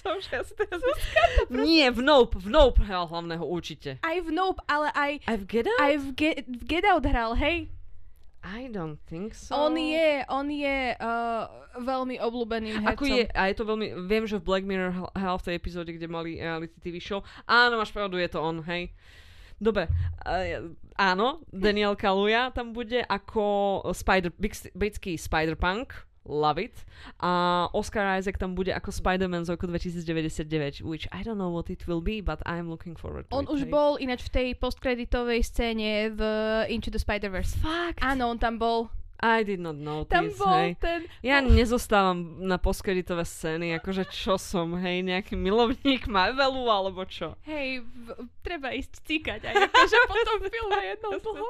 som, 0.00 0.16
že 0.16 0.30
ja 0.32 0.42
si 0.42 0.56
teraz... 0.56 0.80
Nie, 1.52 1.92
v 1.92 2.00
Nope, 2.00 2.40
v 2.40 2.48
Nope 2.48 2.80
hral 2.82 3.04
hlavného 3.06 3.44
určite. 3.44 4.00
Aj 4.00 4.16
v 4.16 4.32
Nope, 4.32 4.64
ale 4.64 4.88
aj, 4.96 5.12
Aj 5.28 5.36
v 5.36 5.44
Get 5.44 5.66
Out? 5.68 5.80
aj 5.80 5.94
v, 6.00 6.06
Get, 6.16 6.36
v 6.48 6.62
Get 6.64 6.84
Out 6.88 7.04
hral, 7.04 7.36
hej? 7.36 7.68
I 8.40 8.72
don't 8.72 8.96
think 9.04 9.36
so. 9.36 9.52
On 9.52 9.76
je, 9.76 10.24
on 10.32 10.48
je 10.48 10.96
uh, 10.96 11.44
veľmi 11.76 12.16
obľúbeným 12.24 12.80
hercom. 12.80 12.96
Ako 12.96 13.04
je, 13.04 13.28
a 13.28 13.52
je 13.52 13.56
to 13.60 13.68
veľmi, 13.68 13.92
viem, 14.08 14.24
že 14.24 14.40
v 14.40 14.48
Black 14.48 14.64
Mirror 14.64 15.12
hral- 15.12 15.36
v 15.36 15.44
tej 15.44 15.54
epizóde, 15.60 15.92
kde 15.92 16.08
mali 16.08 16.40
reality 16.40 16.72
TV 16.80 16.96
show. 17.04 17.20
Áno, 17.44 17.76
máš 17.76 17.92
pravdu, 17.92 18.16
je 18.16 18.32
to 18.32 18.40
on, 18.40 18.64
hej. 18.64 18.88
Dobre, 19.60 19.92
uh, 20.24 20.72
áno, 20.96 21.44
Daniel 21.52 21.92
Kaluuya 21.92 22.48
tam 22.48 22.72
bude 22.72 23.04
ako 23.04 23.84
Spider, 23.92 24.32
britský 24.72 25.20
Spider-Punk, 25.20 26.08
love 26.24 26.58
it. 26.58 26.74
A 27.20 27.66
Oscar 27.72 28.04
Isaac 28.18 28.36
tam 28.36 28.54
bude 28.54 28.70
ako 28.74 28.92
Spider-Man 28.92 29.44
z 29.44 29.56
roku 29.56 29.66
2099, 29.66 30.84
which 30.84 31.08
I 31.12 31.24
don't 31.24 31.40
know 31.40 31.50
what 31.50 31.70
it 31.70 31.86
will 31.88 32.04
be, 32.04 32.20
but 32.20 32.40
I'm 32.44 32.68
looking 32.68 32.94
forward 32.94 33.28
to 33.28 33.36
On 33.36 33.44
it, 33.44 33.50
už 33.50 33.60
hej. 33.66 33.70
bol 33.72 33.96
ináč 33.96 34.28
v 34.28 34.30
tej 34.30 34.48
postkreditovej 34.60 35.40
scéne 35.42 36.12
v 36.12 36.20
Into 36.68 36.92
the 36.92 37.00
Spider-Verse. 37.00 37.56
Fakt? 37.58 38.04
Áno, 38.04 38.30
on 38.30 38.38
tam 38.38 38.60
bol. 38.60 38.92
I 39.20 39.44
did 39.44 39.60
not 39.60 39.76
notice, 39.76 40.16
Tam 40.16 40.32
bol 40.32 40.56
hej. 40.56 40.80
ten... 40.80 41.04
Ja 41.20 41.44
nezostávam 41.44 42.40
na 42.40 42.56
poskeritové 42.56 43.28
scény, 43.28 43.76
akože 43.76 44.08
čo 44.08 44.40
som, 44.40 44.80
hej, 44.80 45.04
nejaký 45.04 45.36
milovník 45.36 46.08
Marvelu, 46.08 46.64
alebo 46.72 47.04
čo? 47.04 47.36
Hej, 47.44 47.84
v, 47.84 48.16
treba 48.40 48.72
ísť 48.72 49.04
cíkať 49.04 49.40
aj 49.44 49.54
akože 49.68 49.96
po 50.08 50.16
tom 50.24 50.38
filme 50.52 50.78
jednou 50.80 51.12
dlho. 51.20 51.48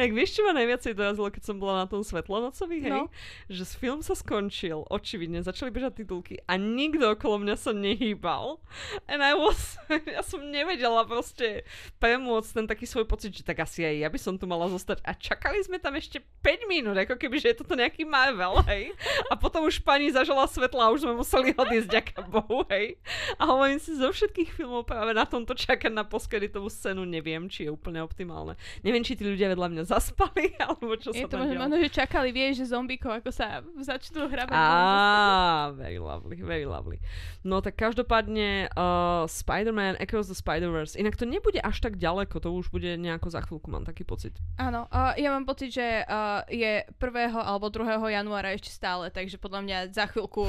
Jak 0.00 0.10
vieš, 0.16 0.40
čo 0.40 0.48
ma 0.48 0.52
najviacej 0.56 0.92
dorazilo, 0.96 1.28
keď 1.28 1.42
som 1.44 1.56
bola 1.60 1.84
na 1.84 1.86
tom 1.86 2.00
Svetlonocovi, 2.00 2.78
hej? 2.80 2.92
No. 3.04 3.12
Že 3.52 3.62
film 3.76 4.00
sa 4.00 4.16
skončil, 4.16 4.88
očividne, 4.88 5.44
začali 5.44 5.68
bežať 5.68 6.00
titulky 6.00 6.40
a 6.48 6.56
nikto 6.56 7.04
okolo 7.12 7.44
mňa 7.44 7.56
sa 7.60 7.76
nehýbal. 7.76 8.64
And 9.04 9.20
I 9.20 9.36
was, 9.36 9.76
ja 10.16 10.24
som 10.24 10.40
nevedela 10.48 11.04
proste 11.04 11.68
premôcť 12.00 12.50
ten 12.56 12.66
taký 12.66 12.88
svoj 12.88 13.04
pocit, 13.04 13.36
že 13.36 13.44
tak 13.44 13.60
asi 13.60 13.84
aj 13.84 13.94
ja 14.00 14.08
by 14.08 14.18
som 14.18 14.40
tu 14.40 14.48
mala 14.48 14.72
zostať. 14.72 15.04
A 15.04 15.12
čakali 15.12 15.60
sme 15.60 15.76
tam 15.76 15.92
ešte 16.00 16.24
5 16.40 16.64
minút, 16.64 16.96
ako 17.10 17.18
keby, 17.26 17.36
že 17.42 17.50
je 17.50 17.58
toto 17.58 17.74
nejaký 17.74 18.06
Marvel, 18.06 18.62
hej? 18.70 18.94
A 19.26 19.34
potom 19.34 19.66
už 19.66 19.82
pani 19.82 20.14
zažala 20.14 20.46
svetla 20.46 20.86
a 20.86 20.92
už 20.94 21.02
sme 21.02 21.18
museli 21.18 21.50
odísť, 21.58 21.88
ďaká 21.90 22.22
Bohu, 22.30 22.62
hej? 22.70 22.94
A 23.34 23.50
hovorím 23.50 23.82
si, 23.82 23.98
zo 23.98 24.14
všetkých 24.14 24.54
filmov 24.54 24.86
práve 24.86 25.10
na 25.10 25.26
tomto 25.26 25.58
čakať 25.58 25.90
na 25.90 26.06
poskeritovú 26.06 26.70
scénu 26.70 27.02
neviem, 27.02 27.50
či 27.50 27.66
je 27.66 27.70
úplne 27.74 27.98
optimálne. 27.98 28.54
Neviem, 28.86 29.02
či 29.02 29.18
tí 29.18 29.26
ľudia 29.26 29.50
vedľa 29.50 29.68
mňa 29.74 29.84
zaspali, 29.90 30.54
alebo 30.62 30.94
čo 30.94 31.10
Je 31.10 31.26
sa 31.26 31.28
to 31.28 31.34
tam 31.34 31.50
možno, 31.50 31.76
že 31.82 31.90
čakali, 31.90 32.30
vieš, 32.30 32.62
že 32.62 32.70
zombíkov, 32.70 33.10
ako 33.18 33.30
sa 33.34 33.66
začnú 33.82 34.30
hrabať. 34.30 34.54
Á, 34.54 35.74
very 35.74 35.98
lovely, 35.98 36.38
very 36.38 36.66
lovely. 36.68 37.02
No 37.42 37.58
tak 37.64 37.80
každopádne 37.80 38.68
uh, 38.76 39.24
Spider-Man 39.24 39.96
Across 39.98 40.28
the 40.30 40.38
Spider-Verse. 40.38 40.94
Inak 40.94 41.16
to 41.16 41.24
nebude 41.24 41.58
až 41.58 41.80
tak 41.80 41.96
ďaleko, 41.96 42.36
to 42.38 42.52
už 42.52 42.68
bude 42.68 43.00
nejako 43.00 43.32
za 43.32 43.40
chvíľku, 43.42 43.72
mám 43.72 43.88
taký 43.88 44.04
pocit. 44.04 44.36
Áno, 44.60 44.84
uh, 44.92 45.16
ja 45.16 45.32
mám 45.32 45.48
pocit, 45.48 45.72
že 45.72 46.04
uh, 46.04 46.44
je 46.46 46.84
1. 47.00 47.32
alebo 47.32 47.72
2. 47.72 48.12
januára 48.12 48.52
ešte 48.52 48.68
stále, 48.68 49.08
takže 49.08 49.40
podľa 49.40 49.60
mňa 49.64 49.76
za 49.96 50.04
chvíľku 50.12 50.44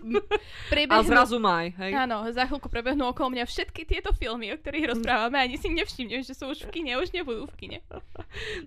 m, 0.00 0.16
A 0.24 0.72
prebehnú... 0.72 1.04
zrazu 1.04 1.36
maj, 1.36 1.76
hej? 1.76 1.92
Áno, 1.92 2.24
za 2.32 2.48
chvíľku 2.48 2.72
prebehnú 2.72 3.12
okolo 3.12 3.36
mňa 3.36 3.44
všetky 3.44 3.84
tieto 3.84 4.16
filmy, 4.16 4.50
o 4.50 4.56
ktorých 4.56 4.96
rozprávame, 4.96 5.36
ani 5.36 5.60
si 5.60 5.68
nevšimnem, 5.68 6.24
že 6.24 6.32
sú 6.32 6.48
už 6.48 6.64
v 6.66 6.80
kine, 6.80 6.96
už 6.96 7.12
nebudú 7.12 7.44
v 7.52 7.56
kine. 7.60 7.78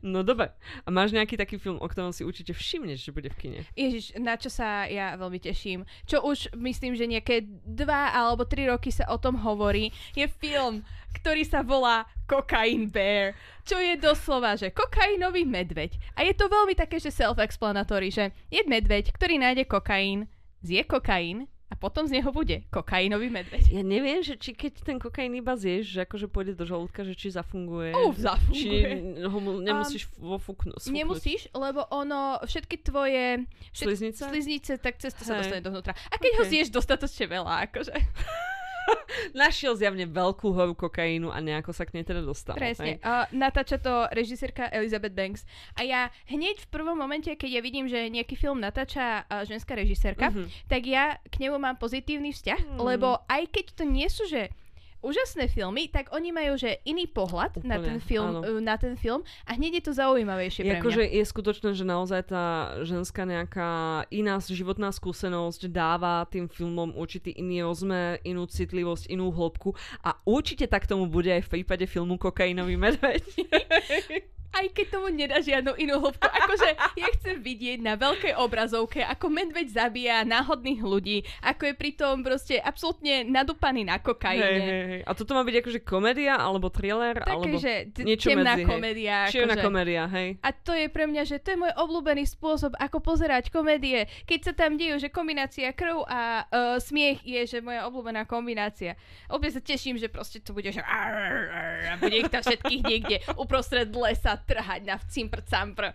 No 0.03 0.21
dobre. 0.21 0.51
A 0.84 0.91
máš 0.91 1.15
nejaký 1.15 1.39
taký 1.39 1.55
film, 1.55 1.79
o 1.79 1.88
ktorom 1.88 2.11
si 2.11 2.27
určite 2.27 2.51
všimneš, 2.51 3.09
že 3.09 3.15
bude 3.15 3.31
v 3.31 3.38
kine? 3.39 3.59
Ježiš, 3.73 4.19
na 4.19 4.36
čo 4.36 4.51
sa 4.51 4.86
ja 4.86 5.15
veľmi 5.15 5.39
teším. 5.39 5.88
Čo 6.03 6.21
už 6.27 6.53
myslím, 6.59 6.93
že 6.93 7.07
nejaké 7.07 7.47
dva 7.63 8.11
alebo 8.11 8.43
tri 8.43 8.67
roky 8.67 8.91
sa 8.91 9.07
o 9.07 9.17
tom 9.17 9.39
hovorí, 9.39 9.89
je 10.13 10.27
film, 10.38 10.84
ktorý 11.14 11.43
sa 11.43 11.61
volá 11.61 12.03
Cocaine 12.24 12.88
Bear, 12.88 13.38
čo 13.61 13.78
je 13.78 13.95
doslova, 13.95 14.53
že 14.53 14.70
kokainový 14.70 15.43
medveď. 15.43 15.95
A 16.14 16.24
je 16.24 16.34
to 16.34 16.45
veľmi 16.45 16.74
také, 16.74 16.97
že 16.97 17.09
self-explanatory, 17.09 18.09
že 18.09 18.26
je 18.47 18.64
medveď, 18.64 19.11
ktorý 19.11 19.38
nájde 19.38 19.64
kokain, 19.66 20.26
zje 20.59 20.84
kokain 20.84 21.45
a 21.68 21.76
potom 21.76 22.05
z 22.05 22.22
neho 22.22 22.30
bude 22.30 22.61
kokainový 22.70 23.34
medveď. 23.34 23.66
Ja 23.68 23.82
neviem, 23.82 24.22
že 24.22 24.36
či 24.36 24.53
keď 24.53 24.86
ten 24.86 24.97
kokain 24.97 25.34
iba 25.34 25.57
zješ, 25.57 25.89
že 25.89 25.99
akože 26.03 26.30
pôjde 26.30 26.53
do 26.53 26.64
žalúdka, 26.64 27.01
že 27.01 27.14
či 27.14 27.34
zafunguje. 27.34 27.97
Uf, 27.97 28.14
Či 28.14 28.22
zafunguje. 28.22 28.89
ho 29.26 29.38
mu 29.41 29.51
nemusíš 29.57 30.05
um, 30.16 30.38
vofúknuť. 30.38 30.86
Nemusíš, 30.88 31.49
lebo 31.49 31.82
ono, 31.89 32.38
všetky 32.45 32.78
tvoje 32.80 33.49
všet, 33.74 33.86
Sliznice? 33.89 34.22
sliznice, 34.22 34.72
tak 34.78 35.01
cez 35.01 35.11
to 35.11 35.26
sa 35.26 35.34
Hej. 35.34 35.49
dostane 35.49 35.64
dovnútra. 35.66 35.97
A 36.07 36.16
keď 36.16 36.32
ho 36.39 36.45
Ok. 36.45 36.51
zješ 36.53 36.68
dostatočne 36.70 37.26
veľa, 37.28 37.66
akože. 37.68 37.95
Našiel 39.36 39.73
zjavne 39.73 40.05
veľkú 40.05 40.49
horu 40.49 40.73
kokainu 40.73 41.27
a 41.27 41.38
nejako 41.38 41.71
sa 41.71 41.84
k 41.84 41.93
nej 41.93 42.03
teda 42.03 42.19
dostal. 42.19 42.53
Presne. 42.53 42.97
hej? 42.97 43.01
Uh, 43.01 43.25
natáča 43.31 43.77
to 43.77 44.07
režisérka 44.09 44.67
Elizabeth 44.69 45.11
Banks. 45.11 45.43
A 45.73 45.81
ja 45.81 46.01
hneď 46.25 46.59
v 46.59 46.69
prvom 46.69 46.95
momente, 46.95 47.29
keď 47.29 47.49
ja 47.51 47.61
vidím, 47.61 47.86
že 47.86 48.07
nejaký 48.07 48.36
film 48.36 48.59
natáča 48.59 49.23
uh, 49.23 49.43
ženská 49.43 49.73
režisérka, 49.73 50.29
Mhm. 50.29 50.49
tak 50.67 50.81
ja 50.84 51.03
k 51.23 51.36
nemu 51.39 51.57
mám 51.57 51.75
pozitívny 51.75 52.31
vzťah, 52.31 52.59
Mhm. 52.69 52.79
lebo 52.79 53.21
aj 53.25 53.43
keď 53.49 53.65
to 53.73 53.84
nie 53.84 54.07
sú, 54.07 54.25
že 54.25 54.49
úžasné 55.03 55.51
filmy, 55.51 55.91
tak 55.91 56.09
oni 56.15 56.31
majú, 56.31 56.55
že 56.55 56.79
iný 56.87 57.05
pohľad 57.05 57.61
na 57.61 57.77
Úplne, 57.77 57.85
ten, 57.85 57.97
film, 57.99 58.29
áno. 58.31 58.39
uh, 58.41 58.59
na 58.63 58.75
ten 58.79 58.95
film 58.95 59.21
a 59.45 59.53
hneď 59.53 59.83
je 59.83 59.83
to 59.83 59.93
zaujímavejšie 59.93 60.63
pre 60.63 60.79
mňa. 60.79 60.81
Akože 60.81 61.03
je 61.03 61.23
skutočné, 61.27 61.69
že 61.75 61.83
naozaj 61.83 62.21
tá 62.31 62.45
ženská 62.87 63.27
nejaká 63.27 64.03
iná 64.09 64.39
životná 64.39 64.89
skúsenosť 64.95 65.67
dáva 65.67 66.23
tým 66.31 66.47
filmom 66.47 66.95
určitý 66.95 67.35
iný 67.35 67.67
rozmer, 67.67 68.23
inú 68.23 68.47
citlivosť, 68.47 69.11
inú 69.11 69.29
hĺbku 69.29 69.75
a 70.01 70.15
určite 70.23 70.65
tak 70.71 70.87
tomu 70.87 71.11
bude 71.11 71.29
aj 71.29 71.45
v 71.45 71.51
prípade 71.59 71.83
filmu 71.85 72.15
Kokainový 72.15 72.79
medveď. 72.79 73.23
Aj 74.53 74.65
keď 74.69 74.85
tomu 74.93 75.09
nedá 75.09 75.41
žiadnu 75.41 75.73
inú 75.81 75.97
hĺbku. 75.97 76.23
Akože 76.23 76.69
ja 76.93 77.07
chcem 77.19 77.41
vidieť 77.41 77.81
na 77.81 77.97
veľkej 77.97 78.37
obrazovke, 78.37 79.01
ako 79.01 79.33
medveď 79.33 79.67
zabíja 79.73 80.21
náhodných 80.23 80.81
ľudí, 80.85 81.25
ako 81.41 81.69
je 81.69 81.73
pritom 81.73 82.21
proste 82.21 82.61
absolútne 82.61 83.25
nadúpaný 83.25 83.81
na 83.81 83.97
hej, 83.97 84.05
kokaine. 84.05 84.45
hej, 84.45 84.83
hej. 84.93 85.01
A 85.09 85.11
toto 85.17 85.33
má 85.33 85.41
byť 85.41 85.55
akože 85.65 85.79
komédia, 85.81 86.37
alebo 86.37 86.69
thriller, 86.69 87.17
Také, 87.17 87.33
alebo 87.33 87.57
že 87.57 87.73
t- 87.89 88.05
niečo 88.05 88.29
temná 88.29 88.53
medzi, 88.53 88.61
hej. 88.61 88.69
komédia. 88.69 89.15
čierna 89.33 89.55
akože. 89.57 89.65
komédia, 89.65 90.03
hej. 90.13 90.29
A 90.45 90.49
to 90.53 90.71
je 90.77 90.87
pre 90.87 91.05
mňa, 91.09 91.23
že 91.25 91.37
to 91.41 91.47
je 91.53 91.57
môj 91.57 91.73
obľúbený 91.73 92.23
spôsob, 92.29 92.77
ako 92.77 93.01
pozerať 93.01 93.49
komédie. 93.49 94.05
Keď 94.29 94.39
sa 94.45 94.53
tam 94.53 94.77
dejú, 94.77 95.01
že 95.01 95.09
kombinácia 95.09 95.73
krv 95.73 96.05
a 96.05 96.45
uh, 96.45 96.77
smiech 96.77 97.25
je, 97.25 97.41
že 97.49 97.57
moja 97.57 97.89
obľúbená 97.89 98.29
kombinácia. 98.29 98.93
Opäť 99.33 99.57
sa 99.57 99.61
teším, 99.65 99.97
že 99.97 100.11
proste 100.11 100.37
to 100.37 100.53
bude, 100.53 100.69
že 100.69 100.83
a 100.83 101.97
bude 101.97 102.21
ich 102.21 102.29
tam 102.29 102.45
všetkých 102.45 102.81
niekde 102.85 103.17
uprostred 103.33 103.89
lesa 103.89 104.37
trhať 104.45 104.81
na 104.85 104.95
cimpr 105.09 105.41
campr. 105.43 105.91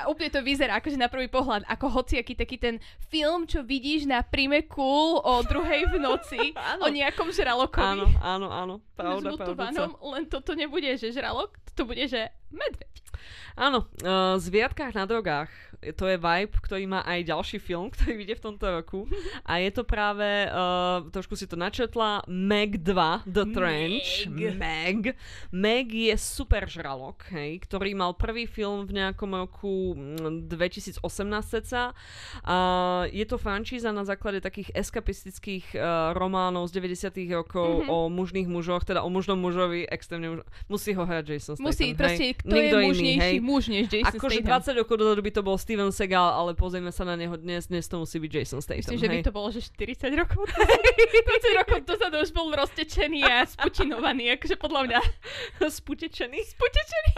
A 0.00 0.08
úplne 0.08 0.32
to 0.32 0.40
vyzerá 0.40 0.80
akože 0.80 0.96
na 0.96 1.12
prvý 1.12 1.28
pohľad 1.28 1.68
ako 1.68 2.00
hociaký 2.00 2.32
taký 2.32 2.56
ten 2.56 2.80
film, 3.12 3.44
čo 3.44 3.60
vidíš 3.60 4.08
na 4.08 4.24
príjme 4.24 4.64
cool 4.72 5.20
o 5.20 5.44
druhej 5.44 5.92
v 5.92 6.00
noci 6.00 6.56
o 6.84 6.88
nejakom 6.88 7.28
žralokovi. 7.28 7.84
Áno, 7.84 8.06
áno, 8.24 8.48
áno. 8.48 8.74
Pravda, 8.96 9.36
pravda. 9.36 9.92
Len 9.92 10.24
toto 10.24 10.56
nebude, 10.56 10.88
že 10.96 11.12
žralok, 11.12 11.52
to 11.76 11.84
bude, 11.84 12.00
že 12.08 12.32
medveď. 12.48 12.89
Áno, 13.54 13.84
uh, 14.00 14.36
Zviatkách 14.36 14.94
na 14.94 15.04
drogách. 15.04 15.50
To 15.96 16.04
je 16.04 16.20
vibe, 16.20 16.52
ktorý 16.60 16.84
má 16.84 17.00
aj 17.02 17.24
ďalší 17.24 17.56
film, 17.56 17.88
ktorý 17.94 18.20
vyjde 18.20 18.36
v 18.36 18.44
tomto 18.44 18.66
roku. 18.68 18.98
A 19.48 19.58
je 19.58 19.70
to 19.72 19.82
práve, 19.82 20.22
uh, 20.46 21.00
trošku 21.08 21.34
si 21.34 21.48
to 21.48 21.56
načetla, 21.56 22.28
Meg 22.28 22.84
2, 22.84 23.24
The 23.24 23.44
Trench. 23.48 24.28
Meg. 24.28 24.60
Meg. 24.60 25.00
Meg 25.50 25.86
je 25.88 26.12
super 26.14 26.68
žralok, 26.68 27.24
hej, 27.32 27.64
ktorý 27.64 27.96
mal 27.96 28.12
prvý 28.12 28.44
film 28.44 28.84
v 28.84 29.00
nejakom 29.00 29.32
roku 29.32 29.96
mm, 29.96 30.52
2018 30.52 31.00
ceca. 31.48 31.96
Uh, 32.44 33.08
je 33.08 33.24
to 33.24 33.36
frančíza 33.36 33.88
na 33.90 34.04
základe 34.04 34.38
takých 34.40 34.70
eskapistických 34.76 35.74
uh, 35.74 36.12
románov 36.12 36.68
z 36.68 36.76
90 36.76 37.08
rokov 37.32 37.70
Mhm. 37.70 37.88
o 37.88 38.08
mužných 38.08 38.48
mužoch, 38.48 38.84
teda 38.84 39.00
o 39.00 39.08
mužnom 39.08 39.38
mužovi, 39.38 39.88
extrémne 39.88 40.28
muž... 40.28 40.40
Musí 40.68 40.92
ho 40.92 41.02
hrať 41.02 41.24
Jason 41.28 41.54
Statham, 41.56 41.66
Musí, 41.70 41.86
hej. 41.90 41.96
proste, 41.96 42.24
kto 42.36 42.52
Nikto 42.52 42.76
je 42.76 42.82
iný, 42.82 42.88
mužnejší 42.88 43.09
hej. 43.18 43.34
muž 43.42 43.72
než 43.72 43.90
Jason 43.90 44.20
Akože 44.20 44.44
Statham. 44.44 44.62
20 44.76 44.80
rokov 44.84 44.94
dozadu 45.00 45.20
by 45.24 45.32
to 45.34 45.42
bol 45.42 45.56
Steven 45.58 45.90
Seagal, 45.90 46.28
ale 46.36 46.54
pozrieme 46.54 46.92
sa 46.94 47.02
na 47.02 47.18
neho 47.18 47.34
dnes, 47.34 47.66
dnes 47.66 47.88
to 47.90 47.98
musí 47.98 48.22
byť 48.22 48.30
Jason 48.30 48.60
Statham. 48.62 48.94
Myslím, 48.94 49.00
že 49.00 49.08
by 49.10 49.18
hej. 49.18 49.26
to 49.26 49.32
bolo, 49.32 49.48
že 49.50 49.60
40 49.66 50.20
rokov 50.20 50.40
dozadu. 50.54 50.88
20 51.10 51.60
rokov 51.60 51.78
dozadu 51.88 52.16
už 52.22 52.30
bol 52.30 52.48
roztečený 52.54 53.20
a 53.26 53.48
sputinovaný, 53.48 54.36
akože 54.38 54.54
podľa 54.60 54.80
mňa. 54.86 55.00
Sputečený. 55.80 56.38
Sputečený? 56.44 57.10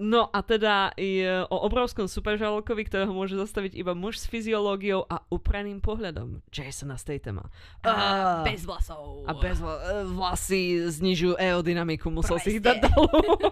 No 0.00 0.32
a 0.32 0.40
teda 0.40 0.96
je 0.96 1.44
o 1.52 1.56
obrovskom 1.60 2.08
superžalkovi, 2.08 2.88
ktorého 2.88 3.12
môže 3.12 3.36
zastaviť 3.36 3.76
iba 3.76 3.92
muž 3.92 4.16
s 4.16 4.24
fyziológiou 4.32 5.04
a 5.04 5.20
upraným 5.28 5.84
pohľadom 5.84 6.40
Jasona 6.48 6.96
Stathama. 6.96 7.52
A 7.84 8.40
bez 8.40 8.64
vlasov. 8.64 9.28
A 9.28 9.36
bez 9.36 9.60
vla- 9.60 9.76
e, 9.76 10.08
vlasy 10.08 10.88
znižujú 10.88 11.36
aerodynamiku, 11.36 12.08
musel 12.08 12.40
si 12.40 12.56
ich 12.56 12.64
dať 12.64 12.88
dolu. 12.88 13.44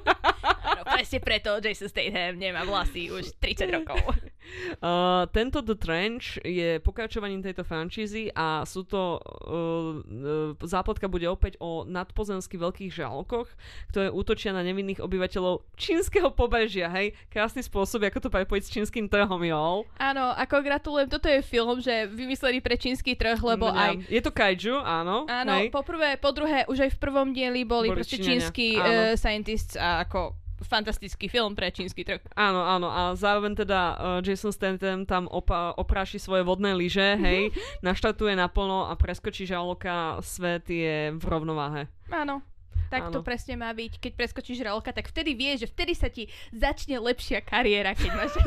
Áno, 0.64 0.82
presne 0.88 1.18
preto 1.20 1.60
Jason 1.60 1.92
Statham 1.92 2.40
nemá 2.40 2.64
vlasy 2.64 3.12
už 3.12 3.36
30 3.36 3.68
rokov. 3.68 4.00
Uh, 4.78 5.24
tento 5.36 5.60
The 5.62 5.76
Trench 5.76 6.40
je 6.42 6.78
pokračovaním 6.80 7.44
tejto 7.44 7.62
franšízy 7.62 8.32
a 8.32 8.64
sú 8.64 8.84
to... 8.84 9.20
Uh, 9.44 10.02
uh, 10.54 10.66
zápletka 10.66 11.08
bude 11.08 11.28
opäť 11.28 11.56
o 11.62 11.84
nadpozemských 11.86 12.60
veľkých 12.60 12.90
žralokoch, 12.92 13.48
ktoré 13.92 14.12
útočia 14.12 14.52
na 14.52 14.64
nevinných 14.64 15.00
obyvateľov 15.00 15.64
čínskeho 15.78 16.32
pobrežia, 16.32 16.90
hej? 16.92 17.14
Krásny 17.32 17.64
spôsob, 17.64 18.04
ako 18.08 18.28
to 18.28 18.30
prepojiť 18.32 18.62
s 18.64 18.72
čínskym 18.72 19.06
trhom, 19.08 19.40
jol. 19.44 19.84
Áno, 20.00 20.32
ako 20.34 20.60
gratulujem, 20.64 21.08
toto 21.08 21.26
je 21.30 21.40
film, 21.44 21.78
že 21.80 22.08
vymysleli 22.08 22.60
pre 22.60 22.76
čínsky 22.76 23.14
trh, 23.14 23.38
lebo 23.40 23.70
aj 23.70 24.04
Je 24.08 24.20
to 24.20 24.32
kaiju, 24.32 24.80
áno. 24.82 25.24
Áno, 25.28 25.54
hej? 25.60 25.72
po 25.72 25.84
prvé, 25.84 26.16
po 26.20 26.30
druhé, 26.32 26.64
už 26.68 26.88
aj 26.88 26.90
v 26.94 26.98
prvom 26.98 27.30
dieli 27.32 27.62
boli, 27.64 27.92
Boli 27.92 27.98
proste 28.00 28.18
čínsky 28.18 28.76
uh, 28.76 29.14
scientists 29.14 29.76
a 29.76 30.04
ako 30.04 30.47
fantastický 30.64 31.30
film 31.30 31.54
pre 31.54 31.70
čínsky 31.70 32.02
trh. 32.02 32.22
Áno, 32.34 32.64
áno. 32.64 32.88
A 32.90 33.14
zároveň 33.14 33.54
teda 33.54 33.80
uh, 33.94 33.98
Jason 34.24 34.50
Statham 34.50 35.06
tam 35.06 35.30
opa- 35.30 35.74
opráši 35.78 36.18
svoje 36.18 36.42
vodné 36.42 36.74
lyže, 36.74 37.14
hej, 37.18 37.54
naštartuje 37.86 38.34
naplno 38.34 38.90
a 38.90 38.98
preskočí 38.98 39.46
žraloka, 39.46 40.18
svet 40.20 40.66
je 40.66 41.14
v 41.14 41.24
rovnováhe. 41.24 41.86
Áno. 42.10 42.42
Tak 42.88 43.08
to 43.08 43.20
Áno. 43.20 43.22
presne 43.22 43.54
má 43.54 43.70
byť. 43.70 43.98
Keď 43.98 44.12
preskočíš 44.14 44.58
žraloka, 44.58 44.90
tak 44.90 45.06
vtedy 45.06 45.32
vieš, 45.32 45.64
že 45.64 45.68
vtedy 45.68 45.92
sa 45.92 46.08
ti 46.08 46.24
začne 46.50 46.96
lepšia 46.98 47.40
kariéra, 47.40 47.92
keď 47.92 48.10
máš... 48.10 48.32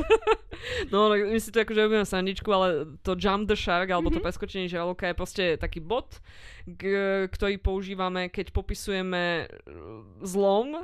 No, 0.87 1.09
my 1.09 1.39
si 1.39 1.49
to 1.49 1.57
akože 1.59 1.79
robíme 1.79 2.03
sandičku, 2.03 2.45
ale 2.47 2.67
to 2.99 3.15
jump 3.15 3.47
the 3.47 3.55
shark, 3.55 3.89
alebo 3.89 4.11
Mhm. 4.11 4.13
to 4.13 4.21
preskočenie 4.21 4.67
žraloka 4.67 5.07
je 5.07 5.15
proste 5.15 5.43
taký 5.57 5.79
bod, 5.79 6.21
k- 6.67 7.25
ktorý 7.27 7.57
používame, 7.57 8.27
keď 8.27 8.51
popisujeme 8.51 9.23
e, 9.39 9.45
zlom, 10.21 10.75
e, 10.75 10.81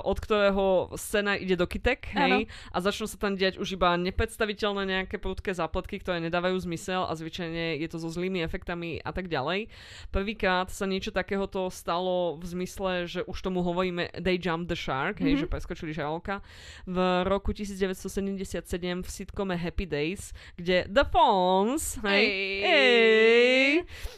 od 0.00 0.16
ktorého 0.16 0.66
scéna 0.94 1.36
ide 1.36 1.52
do 1.52 1.66
kytek, 1.66 2.06
hej, 2.08 2.48
a 2.66 2.76
začnú 2.78 3.04
sa 3.04 3.18
tam 3.18 3.34
diať 3.34 3.58
už 3.58 3.76
iba 3.76 3.92
nepredstaviteľné 3.94 4.82
nejaké 4.86 5.18
prudké 5.18 5.52
zápletky, 5.52 5.98
ktoré 5.98 6.22
nedávajú 6.22 6.56
zmysel 6.62 7.04
a 7.04 7.12
zvyčajne 7.12 7.76
je 7.76 7.88
to 7.88 7.98
so 7.98 8.08
zlými 8.08 8.40
efektami 8.40 8.98
a 8.98 9.10
tak 9.10 9.28
ďalej. 9.28 9.68
Prvýkrát 10.08 10.70
sa 10.70 10.86
niečo 10.86 11.10
takéhoto 11.10 11.68
stalo 11.68 12.40
v 12.40 12.44
zmysle, 12.46 12.89
že 13.04 13.20
už 13.24 13.38
tomu 13.40 13.60
hovoríme 13.60 14.08
they 14.16 14.36
jumped 14.36 14.66
the 14.66 14.76
shark, 14.76 15.18
hej, 15.18 15.34
Mhm. 15.34 15.40
že 15.40 15.46
preskočili 15.46 15.90
žraloka. 15.92 16.40
V 16.84 16.96
roku 17.24 17.52
1977 17.52 19.02
v 19.02 19.08
sitcome 19.08 19.54
Happy 19.56 19.86
Days, 19.86 20.30
kde 20.56 20.84
The 20.86 21.04
Fonz, 21.04 21.98
hej, 22.02 22.26
Ej. 22.26 22.62
ej, 22.64 23.72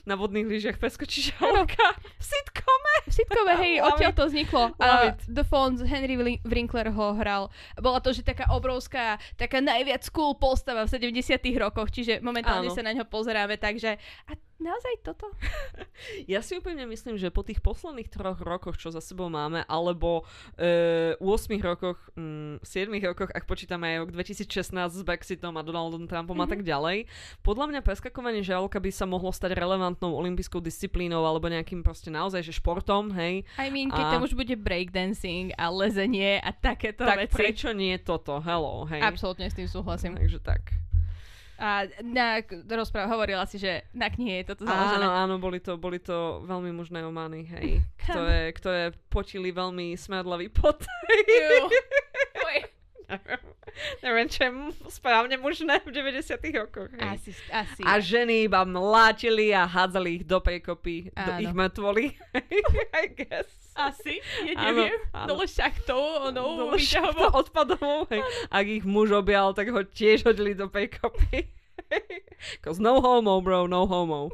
na 0.04 0.14
vodných 0.14 0.46
lyžiach 0.46 0.76
preskočí 0.76 1.30
žraloka 1.30 1.86
v 1.98 2.24
sitcome. 2.24 2.92
V 3.02 3.12
sitcome, 3.12 3.52
hej, 3.58 3.74
odtiaľ 3.82 4.12
to 4.12 4.24
vzniklo. 4.26 4.64
A. 4.78 5.12
The 5.26 5.42
Fonz, 5.42 5.82
Henry 5.82 6.14
Winkler 6.42 6.88
ho 6.88 7.12
hral. 7.14 7.50
Bola 7.76 7.98
to, 7.98 8.12
že 8.12 8.22
taká 8.22 8.48
obrovská, 8.50 9.16
taká 9.34 9.58
najviac 9.58 10.06
cool 10.10 10.34
postava 10.34 10.86
v 10.86 10.90
70 10.90 11.20
roch, 11.58 11.74
čiže 11.90 12.20
momentálne 12.20 12.70
Áno. 12.70 12.74
sa 12.74 12.82
na 12.82 12.92
ňo 12.92 13.04
pozeráme, 13.04 13.56
takže 13.56 13.98
a 14.26 14.32
naozaj 14.62 14.94
toto? 15.02 15.26
Ja 16.26 16.42
si 16.42 16.58
úplne 16.58 16.82
myslím, 16.90 17.14
že 17.14 17.30
po 17.30 17.46
tých 17.46 17.62
posledných 17.62 18.10
troch 18.10 18.38
rokoch, 18.42 18.74
čo 18.74 18.90
za 18.90 18.98
sebou 18.98 19.30
máme, 19.30 19.62
alebo 19.70 20.26
e, 20.58 21.14
8 21.18 21.22
rokoch, 21.62 21.98
mm, 22.18 22.62
7 22.62 22.90
rokoch, 23.06 23.30
ak 23.30 23.46
počítame 23.46 23.94
aj 23.94 23.96
rok 24.06 24.10
2016 24.10 24.98
s 24.98 25.02
Brexitom 25.02 25.54
a 25.54 25.62
Donaldom 25.62 26.10
Trumpom 26.10 26.34
mm-hmm. 26.34 26.46
a 26.46 26.52
tak 26.52 26.62
ďalej, 26.66 27.06
podľa 27.46 27.66
mňa 27.70 27.80
preskakovanie 27.86 28.42
žraloka 28.42 28.82
by 28.82 28.90
sa 28.90 29.06
mohlo 29.06 29.30
stať 29.30 29.54
relevantnou 29.54 30.10
olympijskou 30.14 30.58
disciplínou 30.58 31.22
alebo 31.22 31.46
nejakým 31.46 31.86
proste 31.86 32.10
naozaj, 32.10 32.42
že 32.42 32.54
športom, 32.54 33.14
hej. 33.14 33.46
I 33.58 33.70
mean, 33.70 33.90
keď 33.90 34.04
a... 34.06 34.10
tam 34.18 34.26
už 34.26 34.34
bude 34.34 34.54
breakdancing 34.58 35.54
a 35.54 35.70
lezenie 35.70 36.42
a 36.42 36.50
takéto 36.50 37.06
tak 37.06 37.26
veci. 37.26 37.34
prečo 37.34 37.70
nie 37.70 37.94
toto? 38.02 38.42
Hello, 38.42 38.86
hej. 38.90 39.02
Absolútne 39.02 39.46
s 39.46 39.54
tým 39.54 39.70
súhlasím. 39.70 40.18
Takže 40.18 40.42
tak. 40.42 40.91
A 41.62 41.86
na 42.02 42.42
rozpráv 42.74 43.06
hovorila 43.06 43.46
si, 43.46 43.54
že 43.54 43.86
na 43.94 44.10
knihe 44.10 44.42
je 44.42 44.50
toto 44.50 44.66
založené. 44.66 45.06
Áno, 45.06 45.14
áno, 45.14 45.34
boli 45.38 45.62
to, 45.62 45.78
boli 45.78 46.02
to 46.02 46.42
veľmi 46.42 46.74
mužné 46.74 47.06
omany, 47.06 47.46
hej. 47.46 47.86
Ktoré, 48.02 48.50
ktoré 48.50 48.82
potili 49.06 49.54
veľmi 49.54 49.94
smedlavý 49.94 50.50
pot. 50.50 50.82
Neviem, 54.04 54.26
čo 54.28 54.40
je 54.44 54.50
správne 54.92 55.36
mužné 55.40 55.80
v 55.82 55.90
90 55.92 56.38
rokoch. 56.56 56.90
Hej. 56.92 57.08
Asi, 57.08 57.30
asi. 57.48 57.80
A 57.84 57.92
ženy 58.02 58.46
iba 58.48 58.64
mlátili 58.64 59.54
a 59.56 59.64
hádzali 59.64 60.20
ich 60.20 60.24
do 60.24 60.40
prekopy, 60.40 61.12
do 61.12 61.32
ich 61.40 61.52
mŕtvoly. 61.52 62.16
I 63.02 63.06
guess. 63.12 63.48
Asi, 63.72 64.20
ja 64.44 64.68
neviem. 64.68 64.92
Áno, 65.16 65.16
áno. 65.16 65.28
Dole 65.32 65.46
šachtou, 65.48 66.28
onou 66.28 66.76
výťahovou. 66.76 67.32
odpadovou. 67.40 68.04
Hej. 68.12 68.20
Ak 68.52 68.66
ich 68.68 68.84
muž 68.84 69.16
objal, 69.16 69.56
tak 69.56 69.72
ho 69.72 69.80
tiež 69.80 70.28
hodili 70.28 70.52
do 70.52 70.68
prekopy. 70.68 71.48
Cause 72.62 72.84
no 72.84 73.00
homo, 73.00 73.40
bro, 73.40 73.64
no 73.64 73.88
homo. 73.88 74.28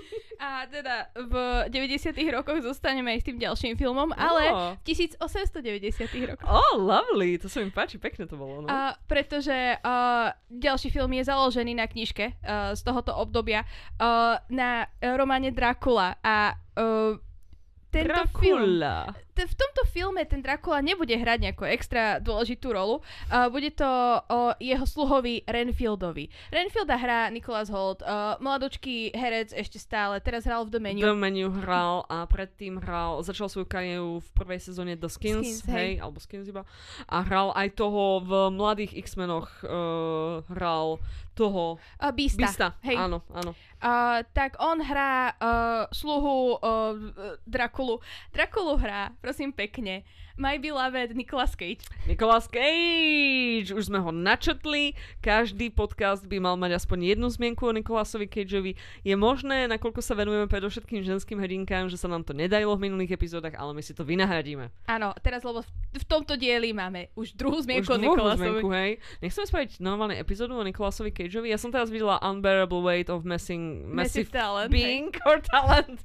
A 0.36 0.68
teda 0.68 1.08
v 1.16 1.34
90 1.72 2.12
rokoch 2.28 2.60
zostaneme 2.60 3.16
aj 3.16 3.24
s 3.24 3.26
tým 3.32 3.38
ďalším 3.40 3.74
filmom, 3.80 4.12
ale 4.12 4.76
v 4.76 4.84
1890 4.84 6.28
rokoch. 6.28 6.44
Oh, 6.44 6.76
lovely, 6.76 7.40
to 7.40 7.48
sa 7.48 7.64
mi 7.64 7.72
páči, 7.72 7.96
pekne 7.96 8.28
to 8.28 8.36
bolo. 8.36 8.64
No? 8.64 8.68
Uh, 8.68 8.92
pretože 9.08 9.80
uh, 9.80 10.28
ďalší 10.52 10.92
film 10.92 11.08
je 11.16 11.24
založený 11.24 11.72
na 11.72 11.88
knižke 11.88 12.36
uh, 12.36 12.76
z 12.76 12.80
tohoto 12.84 13.16
obdobia 13.16 13.64
uh, 13.96 14.36
na 14.52 14.92
románe 15.16 15.48
Dracula 15.56 16.20
a 16.20 16.52
uh, 16.76 17.16
tento 17.88 18.12
Dracula. 18.12 18.36
film 18.44 19.25
v 19.44 19.54
tomto 19.54 19.82
filme 19.92 20.24
ten 20.24 20.40
Dracula 20.40 20.80
nebude 20.80 21.12
hrať 21.12 21.52
nejakú 21.52 21.68
extra 21.68 22.16
dôležitú 22.24 22.72
rolu. 22.72 23.04
Uh, 23.28 23.52
bude 23.52 23.68
to 23.76 23.88
o 24.32 24.56
jeho 24.56 24.86
sluhovi 24.88 25.44
Renfieldovi. 25.44 26.32
Renfielda 26.48 26.96
hrá 26.96 27.28
Nicholas 27.28 27.68
Holt, 27.68 28.00
uh, 28.00 28.40
mladočký 28.40 29.12
herec 29.12 29.52
ešte 29.52 29.76
stále, 29.76 30.16
teraz 30.24 30.48
hral 30.48 30.64
v 30.64 30.80
Menu. 30.80 31.04
The 31.04 31.12
Menu 31.12 31.52
hral 31.52 32.08
a 32.08 32.24
predtým 32.24 32.80
hral, 32.80 33.20
začal 33.20 33.52
svoju 33.52 33.68
kariéru 33.68 34.24
v 34.24 34.28
prvej 34.32 34.60
sezóne 34.64 34.96
The 34.96 35.12
Skins, 35.12 35.60
Skins 35.60 35.68
hej, 35.68 35.76
hej, 35.76 35.92
alebo 36.00 36.16
Skins 36.16 36.48
iba. 36.48 36.64
A 37.04 37.20
hral 37.20 37.52
aj 37.52 37.76
toho 37.76 38.24
v 38.24 38.32
mladých 38.54 38.96
X-menoch, 39.04 39.52
uh, 39.66 40.40
hral 40.48 40.96
toho... 41.36 41.76
Uh, 42.00 42.10
Beasta. 42.16 42.40
Beasta, 42.40 42.68
hej. 42.80 42.96
áno, 42.96 43.20
áno. 43.28 43.52
Uh, 43.76 44.24
tak 44.32 44.56
on 44.56 44.80
hrá 44.80 45.36
uh, 45.36 45.84
sluhu 45.92 46.56
uh, 46.56 46.96
Drakulu. 47.44 48.00
Drakulu 48.32 48.80
hrá 48.80 49.12
prosím 49.26 49.50
pekne. 49.50 50.06
My 50.36 50.60
beloved 50.60 51.16
Nicolas 51.16 51.56
Cage. 51.56 51.88
Nicolas 52.04 52.44
Cage! 52.44 53.72
Už 53.72 53.88
sme 53.88 54.04
ho 54.04 54.12
načetli. 54.12 54.92
Každý 55.24 55.72
podcast 55.72 56.28
by 56.28 56.36
mal 56.36 56.60
mať 56.60 56.76
aspoň 56.76 57.16
jednu 57.16 57.32
zmienku 57.32 57.64
o 57.64 57.72
Nicolasovi 57.72 58.28
Cageovi. 58.28 58.76
Je 59.00 59.16
možné, 59.16 59.64
nakoľko 59.64 60.04
sa 60.04 60.12
venujeme 60.12 60.44
predovšetkým 60.44 61.00
ženským 61.08 61.40
hedinkám, 61.40 61.88
že 61.88 61.96
sa 61.96 62.12
nám 62.12 62.20
to 62.20 62.36
nedarilo 62.36 62.76
v 62.76 62.84
minulých 62.84 63.16
epizódach, 63.16 63.56
ale 63.56 63.72
my 63.72 63.80
si 63.80 63.96
to 63.96 64.04
vynahradíme. 64.04 64.68
Áno, 64.84 65.16
teraz 65.24 65.40
lebo 65.40 65.64
v, 65.96 66.04
tomto 66.04 66.36
dieli 66.36 66.76
máme 66.76 67.08
už 67.16 67.32
druhú 67.32 67.56
zmienku 67.64 67.88
už 67.88 67.96
o 67.96 68.00
Nicolasovi. 68.04 68.60
Zmienku, 68.60 68.68
hej. 68.76 68.92
Nechceme 69.24 69.46
spraviť 69.48 69.70
normálne 69.80 70.20
epizódu 70.20 70.52
o 70.52 70.60
Nicolasovi 70.60 71.16
Cageovi. 71.16 71.48
Ja 71.48 71.56
som 71.56 71.72
teraz 71.72 71.88
videla 71.88 72.20
Unbearable 72.20 72.84
Weight 72.84 73.08
of 73.08 73.24
Messing 73.24 73.88
Massive, 73.88 74.28
massive 74.28 74.36
talent, 74.36 74.68
Being 74.68 75.16
or 75.24 75.40
Talent. 75.40 75.96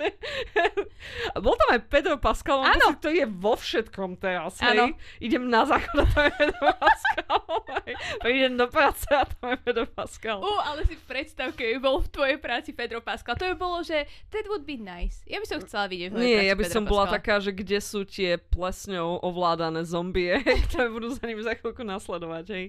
Bol 1.44 1.56
tam 1.60 1.70
aj 1.76 1.82
Pedro 1.92 2.16
Pascal, 2.16 2.64
on 2.64 2.80
to, 2.80 2.96
to 3.04 3.12
je 3.12 3.28
vo 3.28 3.60
všetkom 3.60 4.21
teraz, 4.22 4.62
hej. 4.62 4.94
Idem 5.18 5.50
na 5.50 5.66
záchod 5.66 5.98
a 5.98 6.06
tam 6.06 6.24
je 6.30 6.34
Pedro 6.38 6.70
Pascal. 6.78 7.42
Idem 8.22 8.54
do 8.54 8.68
práce 8.70 9.06
a 9.10 9.26
tam 9.26 9.46
je 9.50 9.58
Pedro 9.66 9.86
Pascal. 9.90 10.38
Uh, 10.46 10.62
ale 10.62 10.86
si 10.86 10.94
predstav, 11.10 11.58
keby 11.58 11.82
bol 11.82 12.06
v 12.06 12.08
tvojej 12.14 12.38
práci 12.38 12.70
Pedro 12.78 13.02
Pascal. 13.02 13.34
To 13.34 13.50
by 13.50 13.56
bolo, 13.58 13.82
že 13.82 14.06
that 14.30 14.46
would 14.46 14.70
be 14.70 14.78
nice. 14.78 15.26
Ja 15.26 15.42
by 15.42 15.48
som 15.50 15.60
chcela 15.66 15.90
vidieť 15.90 16.14
v 16.14 16.22
Nie, 16.22 16.46
ja 16.46 16.54
by 16.54 16.70
Pedro 16.70 16.76
som 16.78 16.84
Pascal. 16.86 16.94
bola 16.94 17.06
taká, 17.10 17.36
že 17.42 17.52
kde 17.52 17.80
sú 17.82 18.06
tie 18.06 18.38
plesňou 18.38 19.26
ovládané 19.26 19.82
zombie, 19.82 20.38
ktoré 20.70 20.94
budú 20.94 21.10
za 21.10 21.26
ním 21.26 21.42
za 21.42 21.58
chvíľku 21.58 21.82
nasledovať, 21.82 22.46
hej. 22.54 22.66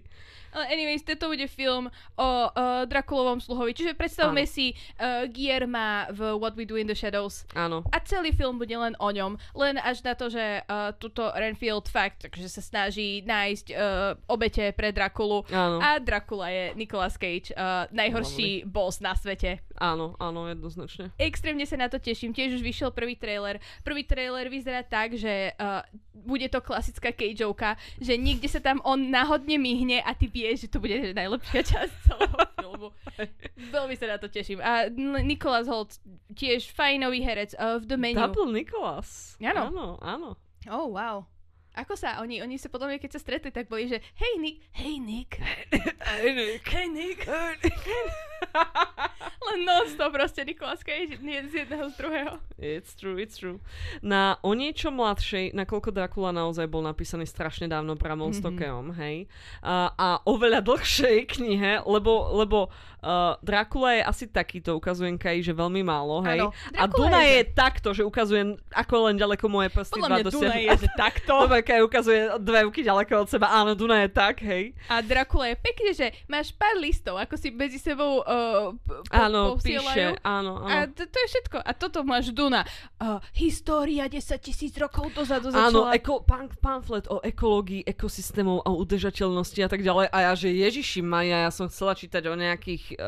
Uh, 0.52 0.68
anyways, 0.68 1.02
toto 1.04 1.32
bude 1.32 1.48
film 1.48 1.88
o 2.16 2.28
uh, 2.48 2.84
Drakulovom 2.84 3.40
sluhovi. 3.40 3.72
Čiže 3.72 3.96
predstavme 3.96 4.44
Áno. 4.44 4.52
si 4.52 4.76
uh, 5.00 5.24
Guillerma 5.28 6.12
v 6.12 6.36
What 6.36 6.54
We 6.54 6.68
Do 6.68 6.76
in 6.76 6.86
the 6.86 6.96
Shadows. 6.96 7.48
Áno. 7.56 7.82
A 7.88 7.98
celý 8.04 8.36
film 8.36 8.60
bude 8.60 8.76
len 8.76 8.92
o 9.00 9.08
ňom. 9.08 9.40
Len 9.56 9.80
až 9.80 10.04
na 10.04 10.12
to, 10.12 10.28
že 10.28 10.60
uh, 10.68 10.92
tuto 10.96 11.32
Renfield 11.32 11.88
fakt 11.88 12.28
takže 12.28 12.48
sa 12.48 12.62
snaží 12.62 13.24
nájsť 13.24 13.66
uh, 13.72 14.14
obete 14.28 14.70
pre 14.76 14.92
Drakulu. 14.92 15.48
Áno. 15.50 15.80
A 15.80 15.98
Drakula 15.98 16.52
je 16.52 16.64
Nicolas 16.76 17.16
Cage, 17.16 17.50
uh, 17.56 17.88
najhorší 17.90 18.62
Lovely. 18.62 18.70
boss 18.70 19.00
na 19.00 19.16
svete. 19.16 19.58
Áno, 19.80 20.16
áno, 20.20 20.48
jednoznačne. 20.48 21.12
Extrémne 21.16 21.64
sa 21.64 21.80
na 21.80 21.88
to 21.88 21.96
teším. 21.96 22.36
Tiež 22.36 22.60
už 22.60 22.62
vyšiel 22.62 22.90
prvý 22.92 23.16
trailer. 23.16 23.62
Prvý 23.86 24.04
trailer 24.04 24.48
vyzerá 24.52 24.84
tak, 24.84 25.16
že 25.16 25.56
uh, 25.56 25.80
bude 26.12 26.46
to 26.52 26.60
klasická 26.60 27.12
Cageovka, 27.12 27.80
že 27.98 28.20
niekde 28.20 28.48
sa 28.48 28.60
tam 28.60 28.84
on 28.84 29.08
náhodne 29.08 29.56
myhne 29.56 30.04
a 30.04 30.12
ty 30.12 30.28
vieš, 30.28 30.68
že 30.68 30.72
to 30.72 30.78
bude 30.82 31.16
najlepšia 31.16 31.62
časť 31.64 31.92
celého 32.04 32.36
filmu. 32.60 32.88
Veľmi 33.76 33.94
sa 33.96 34.06
na 34.12 34.18
to 34.20 34.28
teším. 34.28 34.60
A 34.60 34.92
Nicholas 35.24 35.66
Holt, 35.66 35.96
tiež 36.36 36.68
fajnový 36.72 37.24
herec 37.24 37.56
uh, 37.56 37.80
v 37.80 37.84
The 37.88 37.98
Menu. 37.98 38.20
Double 38.20 38.52
Nicholas. 38.52 39.40
Áno. 39.40 39.72
Áno, 39.72 39.86
áno. 40.04 40.28
Oh, 40.70 40.94
wow. 40.94 41.26
Ako 41.72 41.96
sa 41.96 42.20
oni, 42.20 42.44
oni 42.44 42.60
sa 42.60 42.68
potom, 42.68 42.92
keď 42.92 43.16
sa 43.16 43.20
stretli, 43.20 43.48
tak 43.48 43.72
boli, 43.72 43.88
že 43.88 44.04
hej 44.20 44.34
Nick, 44.36 44.60
hej 44.76 45.00
Nick. 45.00 45.40
Hej 45.40 46.30
Nick. 46.36 46.64
Hej 46.68 46.88
Nick. 46.92 47.20
Hej 47.24 47.54
Nick. 47.64 47.82
Len 49.42 49.58
non-stop 49.66 50.12
proste 50.12 50.44
Nicolas 50.44 50.84
Cage 50.84 51.18
z 51.18 51.52
jedného 51.64 51.88
z 51.90 51.94
druhého. 51.98 52.32
It's 52.60 52.94
true, 52.94 53.18
it's 53.18 53.40
true. 53.40 53.58
Na 54.04 54.38
o 54.44 54.54
niečo 54.54 54.92
mladšej, 54.92 55.56
nakoľko 55.56 55.90
Dracula 55.90 56.30
naozaj 56.30 56.68
bol 56.70 56.84
napísaný 56.84 57.26
strašne 57.26 57.66
dávno 57.66 57.98
Bramom 57.98 58.30
mm-hmm. 58.30 58.38
Stokeom, 58.38 58.86
hej, 58.98 59.26
a, 59.64 59.90
a 59.96 60.08
oveľa 60.28 60.62
dlhšej 60.62 61.38
knihe, 61.38 61.82
lebo, 61.82 62.36
lebo 62.38 62.70
uh, 63.02 63.34
Dracula 63.42 63.98
je 63.98 64.02
asi 64.06 64.24
takýto, 64.30 64.78
ukazujem 64.78 65.18
Kaj, 65.18 65.42
že 65.42 65.52
veľmi 65.56 65.82
málo, 65.82 66.22
hej. 66.22 66.46
Ano, 66.46 66.54
a 66.78 66.84
Duna 66.86 67.20
je, 67.26 67.40
že... 67.42 67.50
takto, 67.50 67.88
že 67.90 68.02
ukazujem, 68.06 68.54
ako 68.70 68.94
len 69.10 69.16
ďaleko 69.18 69.46
moje 69.50 69.68
prsty 69.74 69.98
Podľa 69.98 70.08
mňa 70.10 70.24
Duna 70.30 70.54
je, 70.58 70.70
že 70.86 70.88
takto. 70.94 71.34
Dobre, 71.46 71.61
Kaj 71.62 71.80
ukazuje 71.86 72.20
dve 72.42 72.66
ruky 72.66 72.82
ďaleko 72.82 73.24
od 73.24 73.28
seba, 73.30 73.54
áno, 73.54 73.72
Duna 73.78 74.04
je 74.04 74.10
tak, 74.10 74.42
hej. 74.42 74.74
A 74.90 75.00
Dracula 75.00 75.54
je 75.54 75.56
pekne, 75.58 75.90
že 75.94 76.06
máš 76.26 76.50
pár 76.52 76.76
listov, 76.76 77.16
ako 77.16 77.34
si 77.38 77.48
medzi 77.54 77.78
sebou 77.78 78.20
uh, 78.22 78.74
po, 78.74 78.92
áno, 79.14 79.56
píše, 79.58 80.18
áno, 80.26 80.62
áno. 80.62 80.68
A 80.68 80.90
to, 80.90 81.06
to 81.06 81.16
je 81.16 81.28
všetko. 81.38 81.58
A 81.62 81.70
toto 81.72 82.02
máš 82.02 82.34
Duna. 82.34 82.66
Uh, 82.98 83.22
história 83.34 84.10
10 84.10 84.18
tisíc 84.42 84.74
rokov 84.76 85.14
dozadu 85.14 85.54
začala. 85.54 85.70
Áno, 85.70 85.80
eko, 85.94 86.26
pán, 86.26 86.50
pamflet 86.58 87.06
o 87.08 87.22
ekológii, 87.22 87.86
ekosystémov 87.86 88.66
a 88.66 88.70
udržateľnosti 88.74 89.60
a 89.62 89.68
tak 89.70 89.80
ďalej. 89.86 90.06
A 90.10 90.18
ja, 90.30 90.32
že 90.34 90.50
Ježiši 90.50 91.00
Maja, 91.00 91.48
ja 91.48 91.50
som 91.54 91.70
chcela 91.70 91.94
čítať 91.94 92.26
o 92.26 92.34
nejakých 92.34 92.98
uh, 92.98 93.06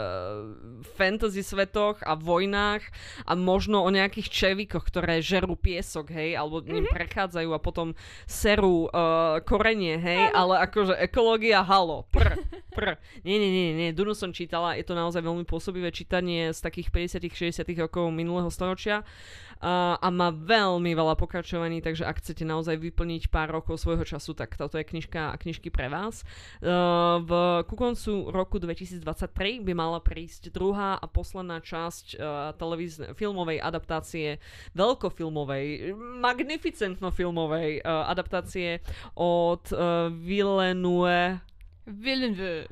fantasy 0.94 1.42
svetoch 1.42 2.00
a 2.06 2.14
vojnách 2.14 2.82
a 3.26 3.32
možno 3.34 3.82
o 3.82 3.90
nejakých 3.90 4.30
čevikoch, 4.30 4.86
ktoré 4.86 5.18
žerú 5.20 5.58
piesok, 5.58 6.14
hej, 6.14 6.38
alebo 6.38 6.60
mm-hmm. 6.60 6.74
ním 6.74 6.86
prechádzajú 6.88 7.50
a 7.52 7.60
potom 7.60 7.96
serú 8.44 8.92
uh, 8.92 9.40
korenie, 9.48 9.96
hej, 9.96 10.28
áno. 10.28 10.52
ale 10.52 10.54
akože 10.68 10.94
ekológia, 11.00 11.64
halo, 11.64 12.04
pr, 12.12 12.36
pr. 12.76 13.00
Nie, 13.24 13.40
nie, 13.40 13.48
nie, 13.48 13.72
nie, 13.72 13.88
Dunu 13.96 14.12
som 14.12 14.36
čítala, 14.36 14.76
je 14.76 14.84
to 14.84 14.92
naozaj 14.92 15.24
veľmi 15.24 15.48
pôsobivé 15.48 15.88
čítanie 15.88 16.52
z 16.52 16.60
takých 16.60 16.92
50 16.92 17.64
60 17.64 17.64
rokov 17.80 18.12
minulého 18.12 18.52
storočia 18.52 19.00
a 19.62 20.08
má 20.10 20.28
veľmi 20.32 20.92
veľa 20.92 21.14
pokračovaní, 21.18 21.80
takže 21.80 22.04
ak 22.04 22.20
chcete 22.20 22.42
naozaj 22.42 22.80
vyplniť 22.80 23.28
pár 23.28 23.52
rokov 23.52 23.80
svojho 23.80 24.02
času, 24.04 24.34
tak 24.36 24.54
toto 24.58 24.76
je 24.76 24.84
knižka 24.84 25.32
a 25.32 25.38
knižky 25.38 25.70
pre 25.70 25.88
vás. 25.88 26.26
Uh, 26.60 27.20
v, 27.22 27.30
ku 27.68 27.74
koncu 27.78 28.28
roku 28.30 28.56
2023 28.60 29.64
by 29.64 29.72
mala 29.72 29.98
prísť 30.00 30.50
druhá 30.52 30.98
a 30.98 31.06
posledná 31.08 31.60
časť 31.62 32.06
uh, 32.14 32.52
televíznej 32.56 33.16
filmovej 33.16 33.58
adaptácie, 33.60 34.42
veľkofilmovej, 34.76 35.96
magnificentno 36.20 37.08
filmovej 37.14 37.80
uh, 37.80 38.10
adaptácie 38.10 38.84
od 39.16 39.64
uh, 39.72 40.10
Villeneuve 40.10 41.53
Villeneuve. 41.88 42.68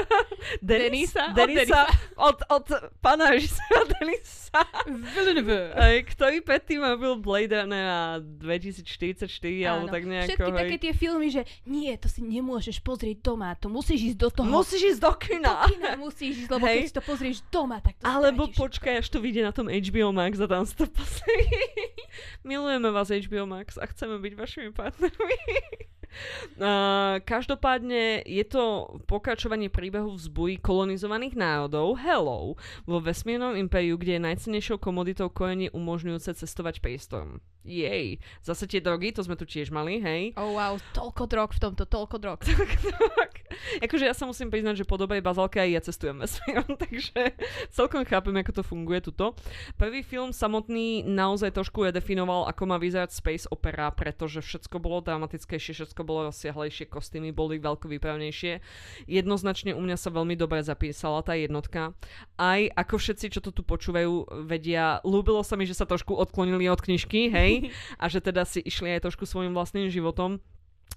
Denis, 0.64 1.12
Denisa? 1.12 1.24
Od 1.28 1.36
Denisa 1.36 1.80
od, 2.16 2.38
od 2.48 2.66
pána 3.04 3.30
režisera 3.36 3.84
Denisa. 4.00 4.64
Villeneuve. 4.88 5.76
Aj, 5.76 5.96
ktorý 6.08 6.40
predtým 6.40 6.80
robil 6.80 7.20
Blade 7.20 7.52
Runner 7.52 8.18
2044 8.24 9.28
alebo 9.68 9.86
Áno. 9.86 9.92
tak 9.92 10.02
nejako. 10.08 10.32
Všetky 10.32 10.50
hej. 10.50 10.60
také 10.64 10.76
tie 10.80 10.92
filmy, 10.96 11.28
že 11.28 11.42
nie, 11.68 11.92
to 12.00 12.08
si 12.08 12.24
nemôžeš 12.24 12.80
pozrieť 12.80 13.20
doma, 13.20 13.52
to 13.60 13.68
musíš 13.68 14.16
ísť 14.16 14.18
do 14.18 14.28
toho. 14.32 14.48
Musíš 14.48 14.96
ísť 14.96 15.00
do 15.00 15.10
do 15.10 15.18
kina. 15.18 15.52
kina 15.66 15.90
musíš 15.98 16.46
ísť, 16.46 16.50
lebo 16.54 16.64
Hej. 16.66 16.74
keď 16.78 16.86
si 16.86 16.94
to 16.94 17.02
pozrieš 17.02 17.38
doma, 17.50 17.78
tak 17.82 17.98
to 17.98 18.04
Alebo 18.06 18.46
stratíš. 18.46 18.58
počkaj, 18.62 18.94
až 19.02 19.06
to 19.10 19.18
vyjde 19.18 19.42
na 19.42 19.52
tom 19.52 19.66
HBO 19.66 20.10
Max 20.14 20.38
a 20.38 20.46
tam 20.46 20.62
si 20.62 20.74
to 20.78 20.86
pozri. 20.86 21.38
Milujeme 22.46 22.88
vás 22.94 23.10
HBO 23.10 23.44
Max 23.50 23.74
a 23.74 23.84
chceme 23.90 24.22
byť 24.22 24.32
vašimi 24.38 24.70
partnermi. 24.70 25.38
Uh, 26.60 27.22
každopádne 27.24 28.20
je 28.28 28.44
to 28.44 28.98
pokračovanie 29.08 29.72
príbehu 29.72 30.12
vzbují 30.12 30.60
kolonizovaných 30.60 31.32
národov 31.32 31.96
Hello 31.96 32.60
vo 32.84 32.98
vesmírnom 33.00 33.56
impériu, 33.56 33.96
kde 33.96 34.20
je 34.20 34.26
najcennejšou 34.28 34.76
komoditou 34.76 35.32
korenie 35.32 35.72
umožňujúce 35.72 36.36
cestovať 36.36 36.84
priestorom. 36.84 37.40
Jej. 37.60 38.16
Zase 38.40 38.64
tie 38.64 38.80
drogy, 38.80 39.12
to 39.12 39.20
sme 39.20 39.36
tu 39.36 39.44
tiež 39.44 39.68
mali, 39.68 40.00
hej. 40.00 40.32
Oh 40.40 40.56
wow, 40.56 40.80
toľko 40.96 41.28
drog 41.28 41.52
v 41.52 41.60
tomto, 41.60 41.84
toľko 41.84 42.16
drog. 42.16 42.40
Akože 43.84 44.08
ja 44.08 44.16
sa 44.16 44.24
musím 44.24 44.48
priznať, 44.48 44.80
že 44.80 44.88
po 44.88 44.96
dobrej 44.96 45.20
bazalke 45.20 45.60
aj 45.60 45.68
ja 45.68 45.80
cestujem 45.84 46.16
vesmírom, 46.24 46.72
takže 46.88 47.36
celkom 47.68 48.08
chápem, 48.08 48.32
ako 48.40 48.52
to 48.56 48.62
funguje 48.64 49.04
tuto. 49.04 49.36
Prvý 49.76 50.00
film 50.00 50.32
samotný 50.32 51.04
naozaj 51.04 51.52
trošku 51.52 51.84
redefinoval, 51.84 52.48
ako 52.48 52.62
má 52.64 52.80
vyzerať 52.80 53.12
space 53.12 53.46
opera, 53.52 53.92
pretože 53.92 54.40
všetko 54.40 54.80
bolo 54.80 55.04
dramatickejšie, 55.04 55.76
všetko 55.76 55.99
bolo 56.02 56.28
rozsiahlejšie, 56.28 56.88
kostýmy 56.90 57.32
boli 57.32 57.62
veľko 57.62 57.88
výpravnejšie. 57.88 58.60
Jednoznačne 59.08 59.72
u 59.76 59.80
mňa 59.82 59.96
sa 59.96 60.10
veľmi 60.12 60.34
dobre 60.34 60.60
zapísala 60.60 61.24
tá 61.24 61.36
jednotka. 61.36 61.96
Aj 62.36 62.60
ako 62.76 63.00
všetci, 63.00 63.26
čo 63.32 63.40
to 63.40 63.50
tu 63.50 63.62
počúvajú, 63.64 64.44
vedia, 64.44 65.00
ľúbilo 65.02 65.40
sa 65.46 65.54
mi, 65.56 65.64
že 65.64 65.76
sa 65.76 65.88
trošku 65.88 66.12
odklonili 66.16 66.68
od 66.68 66.80
knižky, 66.80 67.32
hej, 67.32 67.72
a 68.02 68.04
že 68.06 68.20
teda 68.20 68.44
si 68.44 68.60
išli 68.62 68.96
aj 68.96 69.08
trošku 69.08 69.24
svojim 69.24 69.56
vlastným 69.56 69.88
životom 69.88 70.40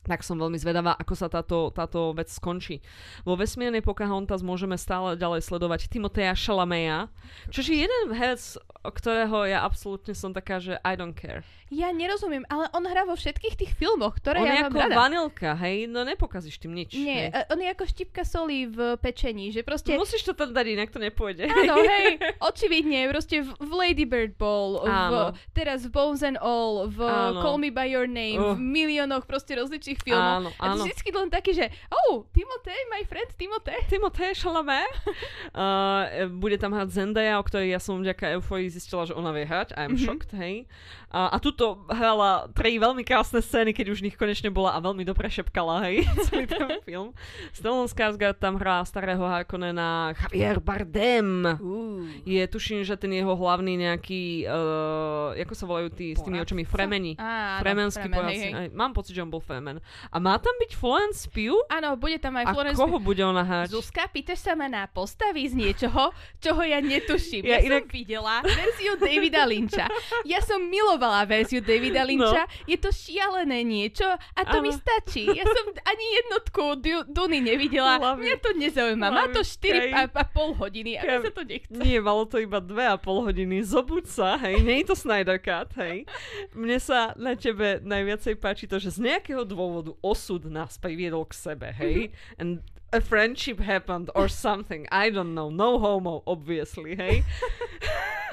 tak 0.02 0.26
som 0.26 0.36
veľmi 0.36 0.58
zvedavá, 0.58 0.98
ako 0.98 1.14
sa 1.14 1.30
táto, 1.30 1.70
táto 1.70 2.12
vec 2.12 2.28
skončí. 2.28 2.82
Vo 3.24 3.38
vesmírnej 3.38 3.80
Pocahontas 3.80 4.42
môžeme 4.42 4.76
stále 4.76 5.14
ďalej 5.16 5.46
sledovať 5.46 5.88
Timoteja 5.88 6.34
Chalameya, 6.34 7.08
čo 7.48 7.62
je 7.62 7.86
jeden 7.86 8.12
herec, 8.12 8.42
o 8.84 8.92
ktorého 8.92 9.48
ja 9.48 9.64
absolútne 9.64 10.12
som 10.12 10.34
taká, 10.34 10.60
že 10.60 10.76
I 10.84 10.98
don't 10.98 11.16
care. 11.16 11.46
Ja 11.74 11.90
nerozumiem, 11.90 12.46
ale 12.54 12.70
on 12.70 12.86
hrá 12.86 13.02
vo 13.02 13.18
všetkých 13.18 13.56
tých 13.58 13.72
filmoch, 13.74 14.20
ktoré 14.22 14.38
On 14.38 14.46
je 14.46 14.54
ja 14.54 14.68
ako 14.68 14.78
mám 14.78 14.92
rada. 14.92 14.98
vanilka, 15.00 15.50
hej, 15.58 15.90
no 15.90 16.06
nepokazíš 16.06 16.62
tým 16.62 16.78
nič. 16.78 16.94
Nie, 16.94 17.34
hej. 17.34 17.34
e, 17.34 17.40
on 17.50 17.58
je 17.58 17.70
ako 17.72 17.84
štipka 17.90 18.22
soli 18.22 18.70
v 18.70 18.94
pečení, 19.02 19.50
že 19.50 19.66
proste... 19.66 19.98
Musíš 19.98 20.22
to 20.22 20.38
tam 20.38 20.54
dať, 20.54 20.66
inak 20.70 20.94
to 20.94 21.02
nepôjde. 21.02 21.50
Áno, 21.50 21.82
hej, 21.98 22.22
očividne, 22.38 23.10
proste 23.10 23.42
v, 23.42 23.50
v 23.58 23.72
Lady 23.74 24.06
Bird 24.06 24.38
bol, 24.38 24.86
v, 24.86 24.92
Áno. 24.92 25.22
teraz 25.58 25.88
v 25.88 25.90
Bones 25.90 26.22
and 26.22 26.38
All, 26.38 26.86
v 26.86 27.00
Áno. 27.02 27.42
Call 27.42 27.58
Me 27.58 27.74
By 27.74 27.90
Your 27.90 28.06
Name, 28.06 28.38
Uh. 28.38 28.54
v 28.54 28.62
miliónoch 28.62 29.26
proste 29.26 29.54
rozličných 29.54 29.83
filmov. 29.94 30.32
Áno, 30.40 30.50
A 30.56 30.64
áno. 30.72 30.88
vždycky 30.88 31.12
len 31.12 31.28
taký, 31.28 31.52
že 31.52 31.66
oh, 31.90 32.24
Timotej, 32.30 32.80
my 32.88 33.04
friend 33.04 33.32
Timotej. 33.36 33.80
Timothée 33.92 34.32
Chalamet. 34.34 34.88
Uh, 35.54 36.26
bude 36.34 36.58
tam 36.58 36.74
hrať 36.74 36.90
Zendaya, 36.90 37.38
o 37.38 37.44
ktorej 37.44 37.70
ja 37.70 37.78
som 37.78 38.02
vďaka 38.02 38.34
Euphorii 38.34 38.66
zistila, 38.68 39.06
že 39.06 39.14
ona 39.14 39.30
vie 39.30 39.44
hrať. 39.44 39.76
I'm 39.76 39.94
Mhm. 39.94 40.00
shocked, 40.00 40.32
hej. 40.34 40.66
A, 41.08 41.30
a 41.30 41.38
tuto 41.38 41.86
hrala 41.88 42.50
tri 42.50 42.82
veľmi 42.82 43.06
krásne 43.06 43.38
scény, 43.38 43.70
keď 43.70 43.94
už 43.94 44.02
v 44.02 44.10
nich 44.10 44.18
konečne 44.18 44.50
bola 44.50 44.74
a 44.74 44.82
veľmi 44.82 45.04
dobre 45.04 45.30
šepkala, 45.30 45.86
hej, 45.86 46.02
celý 46.26 46.50
ten 46.50 46.66
film. 46.82 47.14
Stellan 47.54 47.86
Skarsgård 47.86 48.42
tam 48.42 48.58
hrá 48.58 48.82
starého 48.82 49.22
Harkonnena 49.22 50.18
Javier 50.18 50.58
Bardem. 50.58 51.46
Uh. 51.54 52.02
Je, 52.24 52.42
tuším, 52.44 52.82
že 52.82 52.98
ten 52.98 53.14
jeho 53.14 53.30
hlavný 53.32 53.78
nejaký, 53.80 54.50
uh, 54.50 55.38
ako 55.38 55.54
sa 55.54 55.66
volajú 55.66 55.94
tí 55.94 56.18
s 56.18 56.22
tými 56.22 56.42
očami, 56.42 56.66
Fremeni. 56.66 57.14
Áno, 57.16 57.62
Fremenský 57.62 58.10
Fremen. 58.10 58.42
Aj, 58.52 58.68
Mám 58.74 58.92
pocit, 58.92 59.14
že 59.14 59.22
on 59.22 59.30
bol 59.30 59.40
Fremen. 59.40 59.73
A 60.10 60.18
má 60.18 60.36
tam 60.36 60.54
byť 60.58 60.72
Florence 60.74 61.26
Pugh? 61.26 61.62
Áno, 61.68 61.96
bude 61.96 62.18
tam 62.18 62.36
aj 62.36 62.46
A 62.46 62.52
Florence 62.52 62.78
koho 62.78 62.98
bude 62.98 63.22
ona 63.22 63.42
hrať? 63.42 63.72
Zuzka, 63.72 64.06
pýtaš 64.06 64.42
sa 64.42 64.54
ma 64.54 64.66
na 64.66 64.86
postavy 64.86 65.46
z 65.46 65.56
niečoho, 65.56 66.12
čoho 66.38 66.62
ja 66.62 66.78
netuším. 66.78 67.44
Ja 67.44 67.52
Ja, 67.54 67.60
inak- 67.64 67.86
som 67.86 67.94
videla 67.94 68.36
verziu 68.42 68.94
Davida 68.96 69.44
Lynča. 69.44 69.86
Ja 70.24 70.40
som 70.40 70.60
milovala 70.64 71.24
verziu 71.24 71.60
Davida 71.60 72.02
Lynča. 72.02 72.44
Je 72.64 72.76
to 72.76 72.90
šialené 72.90 73.62
niečo 73.62 74.06
a 74.08 74.42
to 74.44 74.60
mi 74.60 74.70
Áno. 74.70 74.80
stačí. 74.80 75.30
Ja 75.30 75.46
som 75.46 75.66
ani 75.80 76.06
jednotku 76.18 76.64
du- 76.76 77.06
Duny 77.06 77.40
nevidela. 77.40 77.96
Love 77.96 78.20
Mňa 78.20 78.36
to 78.38 78.50
nezaujíma. 78.54 79.08
Má 79.08 79.26
to 79.30 79.40
Love 79.40 79.46
it, 79.46 79.62
4 79.62 79.80
Kej. 79.80 79.92
a, 79.92 80.02
a 80.10 80.24
pol 80.26 80.50
hodiny 80.54 80.92
a 80.96 81.04
Kej. 81.04 81.20
sa 81.20 81.32
to 81.32 81.44
nechce. 81.44 81.76
Nie, 81.76 82.00
malo 82.00 82.24
to 82.24 82.38
iba 82.38 82.58
dve 82.58 82.84
a 82.84 82.98
pol 82.98 83.22
hodiny. 83.22 83.62
Zobuď 83.62 84.06
sa, 84.06 84.36
hej, 84.40 84.60
nie 84.60 84.82
je 84.82 84.90
to 84.90 84.96
Snyder 84.96 85.38
Cut, 85.38 85.70
hej. 85.76 86.08
Mne 86.52 86.78
sa 86.78 87.14
na 87.14 87.34
tebe 87.34 87.78
najviacej 87.80 88.34
páči 88.36 88.66
to, 88.66 88.76
že 88.76 88.90
z 88.92 89.00
nejakého 89.04 89.44
dôvodu 89.54 89.94
osud 90.02 90.50
nás 90.50 90.82
priviedol 90.82 91.30
k 91.30 91.34
sebe, 91.38 91.70
hej. 91.72 92.12
And 92.42 92.66
a 92.90 93.02
friendship 93.02 93.62
happened 93.62 94.10
or 94.18 94.28
something. 94.28 94.86
I 94.92 95.10
don't 95.10 95.34
know. 95.34 95.50
No 95.50 95.78
homo, 95.80 96.22
obviously, 96.26 96.98
hej. 96.98 97.24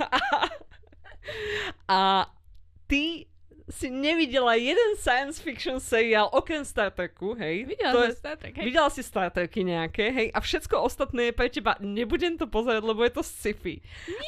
a 1.88 2.26
ty 2.88 3.26
si 3.70 3.86
nevidela 3.88 4.54
jeden 4.54 4.98
science 4.98 5.38
fiction 5.38 5.78
seriál 5.78 6.26
okrem 6.30 6.64
Star 6.64 6.90
Treku, 6.90 7.34
hej. 7.34 7.64
Videla 7.64 7.92
To 7.92 7.98
som 8.02 8.08
je- 8.10 8.18
Star 8.18 8.34
Trek, 8.36 8.52
hej. 8.58 8.64
Videla 8.66 8.88
si 8.90 9.02
Star 9.02 9.30
Treky 9.30 9.60
nejaké, 9.62 10.10
hej, 10.10 10.28
a 10.34 10.38
všetko 10.38 10.74
ostatné 10.82 11.30
je 11.30 11.32
pre 11.32 11.48
teba, 11.48 11.78
nebudem 11.78 12.34
to 12.34 12.44
pozerať, 12.44 12.82
lebo 12.82 13.06
je 13.06 13.12
to 13.14 13.22
sci-fi. 13.22 13.78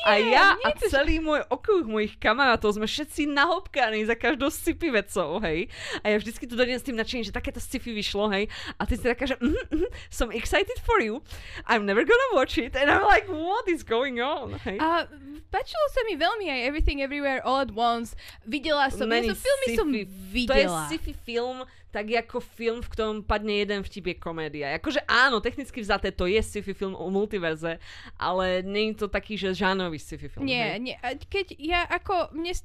a 0.06 0.14
ja 0.16 0.54
nie 0.54 0.64
a 0.64 0.68
to- 0.72 0.86
celý 0.88 1.18
môj 1.18 1.42
okruh 1.50 1.82
mojich 1.82 2.14
kamarátov 2.16 2.74
sme 2.74 2.86
všetci 2.86 3.26
nahopkaní 3.26 4.06
za 4.06 4.14
každou 4.14 4.46
sci-fi 4.48 4.88
vecou, 4.88 5.42
hej. 5.42 5.66
A 6.06 6.14
ja 6.14 6.16
vždycky 6.16 6.46
tu 6.46 6.54
dojdem 6.54 6.78
s 6.78 6.86
tým 6.86 6.94
nadšením, 6.94 7.26
že 7.26 7.34
takéto 7.34 7.58
sci-fi 7.58 7.90
vyšlo, 7.90 8.30
hej. 8.30 8.46
A 8.78 8.86
ty 8.86 8.94
si 8.94 9.02
taká, 9.02 9.26
že 9.26 9.34
mm, 9.42 9.50
mm, 9.50 9.90
som 10.08 10.30
excited 10.30 10.78
for 10.82 11.02
you, 11.02 11.18
I'm 11.66 11.82
never 11.82 12.06
gonna 12.06 12.30
watch 12.32 12.58
it, 12.58 12.78
and 12.78 12.86
I'm 12.86 13.02
like, 13.02 13.26
what 13.26 13.66
is 13.66 13.82
going 13.82 14.22
on, 14.22 14.54
hej. 14.62 14.78
A 14.78 15.10
páčilo 15.50 15.84
sa 15.92 16.00
mi 16.08 16.16
veľmi 16.16 16.46
aj 16.48 16.60
Everything 16.64 17.04
Everywhere 17.04 17.42
All 17.42 17.60
at 17.60 17.72
Once. 17.74 18.14
Videla 18.48 18.88
som, 18.88 19.08
Není 19.08 19.31
som 19.34 19.44
filmy 19.44 19.66
som 19.76 19.88
sci-fi. 19.88 20.04
videla. 20.32 20.52
To 20.52 20.56
je 20.56 20.66
sci-fi 20.88 21.12
film, 21.24 21.58
tak 21.92 22.08
ako 22.08 22.40
film, 22.40 22.80
v 22.80 22.88
ktorom 22.88 23.16
padne 23.20 23.60
jeden 23.60 23.84
vtip 23.84 24.12
je 24.12 24.16
komédia. 24.16 24.72
Akože 24.80 25.04
áno, 25.04 25.44
technicky 25.44 25.84
vzaté 25.84 26.08
to 26.08 26.24
je 26.24 26.40
sci-fi 26.40 26.72
film 26.72 26.96
o 26.96 27.06
multiverze, 27.12 27.76
ale 28.16 28.64
nie 28.64 28.92
je 28.92 29.04
to 29.04 29.06
taký, 29.12 29.36
že 29.36 29.52
žánrový 29.52 30.00
sci-fi 30.00 30.32
film. 30.32 30.48
Nie, 30.48 30.76
hej. 30.76 30.80
nie. 30.80 30.96
Keď 31.28 31.46
ja 31.60 31.84
ako... 31.84 32.32
Mne, 32.32 32.56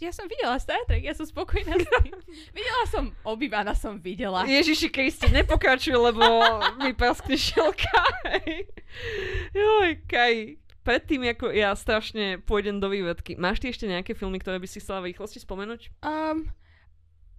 ja 0.00 0.10
som 0.10 0.26
videla 0.26 0.58
Star 0.58 0.80
Trek, 0.84 1.04
ja 1.04 1.14
som 1.14 1.24
spokojná 1.24 1.76
s 1.76 1.86
tým. 2.02 2.16
videla 2.58 2.84
som, 2.90 3.04
obývaná 3.24 3.72
som 3.72 3.96
videla. 3.96 4.44
Ježiši 4.44 4.88
Kriste, 4.90 5.30
nepokračuj, 5.30 5.94
lebo 5.94 6.24
mi 6.82 6.92
praskne 6.92 7.38
šielka. 7.38 8.04
hej. 8.26 8.68
Joj, 9.54 9.90
Kaj. 10.08 10.67
Predtým, 10.88 11.20
ako 11.36 11.52
ja 11.52 11.76
strašne 11.76 12.40
pôjdem 12.48 12.80
do 12.80 12.88
vývedky, 12.88 13.36
máš 13.36 13.60
ty 13.60 13.68
ešte 13.68 13.84
nejaké 13.84 14.16
filmy, 14.16 14.40
ktoré 14.40 14.56
by 14.56 14.64
si 14.64 14.80
chcela 14.80 15.04
v 15.04 15.12
rýchlosti 15.12 15.36
spomenúť? 15.44 15.92
Um, 16.00 16.48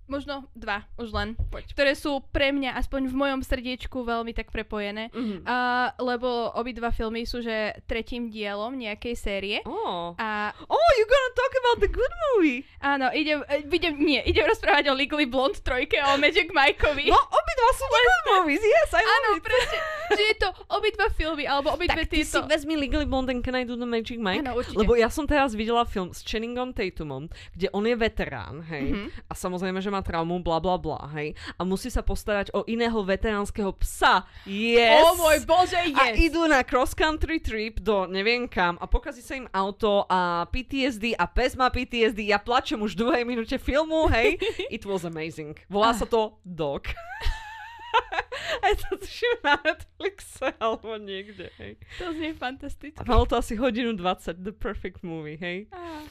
možno 0.09 0.49
dva, 0.53 0.83
už 0.97 1.09
len. 1.09 1.37
Poď. 1.47 1.69
Ktoré 1.71 1.93
sú 1.93 2.19
pre 2.29 2.49
mňa, 2.49 2.75
aspoň 2.75 3.07
v 3.07 3.15
mojom 3.15 3.39
srdiečku, 3.39 4.01
veľmi 4.01 4.33
tak 4.33 4.49
prepojené. 4.49 5.13
Mhm. 5.13 5.45
Uh, 5.45 5.87
lebo 6.01 6.27
obidva 6.53 6.89
filmy 6.89 7.23
sú, 7.23 7.39
že 7.39 7.77
tretím 7.85 8.27
dielom 8.27 8.73
nejakej 8.73 9.15
série. 9.15 9.57
Oh. 9.63 10.17
A 10.17 10.51
oh, 10.57 10.89
you're 10.97 11.07
gonna 11.07 11.33
talk 11.33 11.53
about 11.55 11.77
the 11.79 11.89
good 11.89 12.13
movie. 12.33 12.65
áno, 12.79 13.11
idem, 13.11 13.45
e, 13.45 13.61
idem, 13.63 13.95
nie, 13.95 14.19
idem 14.23 14.45
rozprávať 14.45 14.89
o 14.89 14.97
Legally 14.97 15.29
Blonde 15.29 15.61
trojke, 15.61 16.01
o 16.01 16.17
Magic 16.17 16.49
Mikeovi. 16.49 17.07
No, 17.07 17.19
obidva 17.19 17.69
sú 17.75 17.85
the 17.85 18.01
good 18.01 18.23
movies, 18.33 18.63
yes, 18.63 18.89
I 18.91 19.03
Áno, 19.03 19.27
it. 19.37 19.43
presne. 19.43 19.77
že 20.09 20.23
je 20.25 20.35
to 20.39 20.49
obidva 20.71 21.07
filmy, 21.13 21.45
alebo 21.45 21.69
obidve 21.69 22.01
Tak 22.01 22.09
ty 22.09 22.23
si 22.23 22.33
tieto... 22.33 22.47
vezmi 22.47 22.73
Legally 22.73 23.05
Blonde 23.05 23.29
and 23.29 23.43
Can 23.43 23.53
I 23.53 23.63
Do 23.63 23.75
The 23.75 23.85
Magic 23.85 24.17
Mike? 24.17 24.41
Áno, 24.41 24.57
určite. 24.57 24.79
Lebo 24.79 24.97
ja 24.97 25.11
som 25.11 25.27
teraz 25.27 25.53
videla 25.53 25.85
film 25.85 26.09
s 26.09 26.23
Channingom 26.23 26.73
Tatumom, 26.73 27.27
kde 27.53 27.67
on 27.69 27.85
je 27.85 27.93
veterán, 27.93 28.63
hej, 28.65 28.89
Mhm. 28.89 29.07
a 29.27 29.33
samozrejme, 29.33 29.77
že 29.77 29.91
má 29.91 29.98
traumu, 30.01 30.39
bla 30.41 30.59
bla 30.59 30.75
bla, 30.79 31.09
hej, 31.15 31.35
a 31.57 31.61
musí 31.63 31.87
sa 31.91 32.03
postarať 32.03 32.51
o 32.55 32.63
iného 32.65 32.99
veteránskeho 33.03 33.71
psa, 33.81 34.25
yes! 34.47 35.03
O 35.03 35.19
môj 35.19 35.43
bože, 35.45 35.79
A 35.95 36.13
yes! 36.13 36.29
idú 36.29 36.45
na 36.47 36.63
cross 36.65 36.91
country 36.97 37.39
trip 37.39 37.79
do 37.79 38.05
neviem 38.09 38.49
kam 38.49 38.75
a 38.81 38.85
pokazí 38.85 39.21
sa 39.21 39.35
im 39.35 39.47
auto 39.51 40.05
a 40.09 40.45
PTSD 40.49 41.15
a 41.15 41.25
pes 41.27 41.53
má 41.55 41.69
PTSD. 41.69 42.29
Ja 42.29 42.39
plačem 42.41 42.79
už 42.79 42.95
v 42.95 42.99
druhej 43.05 43.23
minúte 43.23 43.57
filmu, 43.61 44.09
hej. 44.09 44.39
It 44.75 44.83
was 44.87 45.05
amazing. 45.05 45.57
Volá 45.69 45.93
sa 45.93 46.05
to 46.07 46.39
Dog. 46.43 46.89
a 48.61 48.63
je 48.71 48.75
to 48.81 48.97
tuším 48.97 49.37
na 49.43 49.55
Netflixe 49.61 50.47
alebo 50.57 50.97
niekde, 50.97 51.49
hej. 51.61 51.77
To 52.01 52.13
znie 52.13 52.33
fantasticky. 52.33 52.97
A 52.97 53.03
malo 53.05 53.25
to 53.25 53.37
asi 53.37 53.55
hodinu 53.57 53.93
20, 53.93 54.41
the 54.41 54.53
perfect 54.53 55.01
movie, 55.05 55.37
hej. 55.37 55.67
Á. 55.73 56.05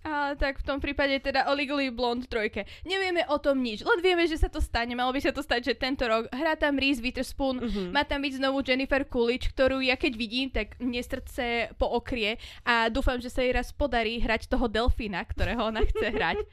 A 0.00 0.32
tak 0.32 0.58
v 0.58 0.64
tom 0.64 0.80
prípade 0.80 1.12
teda 1.20 1.44
o 1.44 1.52
Legally 1.52 1.92
Blonde 1.92 2.24
trojke. 2.24 2.64
Nevieme 2.82 3.28
o 3.28 3.36
tom 3.36 3.60
nič, 3.60 3.84
len 3.84 4.00
vieme, 4.00 4.24
že 4.24 4.40
sa 4.40 4.48
to 4.48 4.56
stane. 4.56 4.96
Malo 4.96 5.12
by 5.12 5.20
sa 5.20 5.28
to 5.28 5.44
stať, 5.44 5.60
že 5.60 5.74
tento 5.76 6.08
rok 6.08 6.24
hrá 6.30 6.56
tam 6.56 6.80
Reese 6.80 6.98
Witherspoon, 6.98 7.60
Mhm. 7.60 7.82
má 7.92 8.00
tam 8.02 8.24
byť 8.24 8.32
znovu 8.38 8.64
Jennifer 8.64 9.04
Coolidge, 9.04 9.52
ktorú 9.52 9.84
ja 9.84 9.94
keď 9.94 10.12
vidím, 10.14 10.48
tak 10.48 10.80
mne 10.80 10.98
srdce 10.98 11.44
po 11.76 11.84
okrie 11.90 12.40
a 12.64 12.88
dúfam, 12.88 13.20
že 13.20 13.28
sa 13.28 13.44
jej 13.44 13.52
raz 13.52 13.70
podarí 13.70 14.16
hrať 14.18 14.48
toho 14.48 14.64
delfína, 14.66 15.20
ktorého 15.20 15.68
ona 15.68 15.84
chce 15.84 16.06
hrať. 16.08 16.38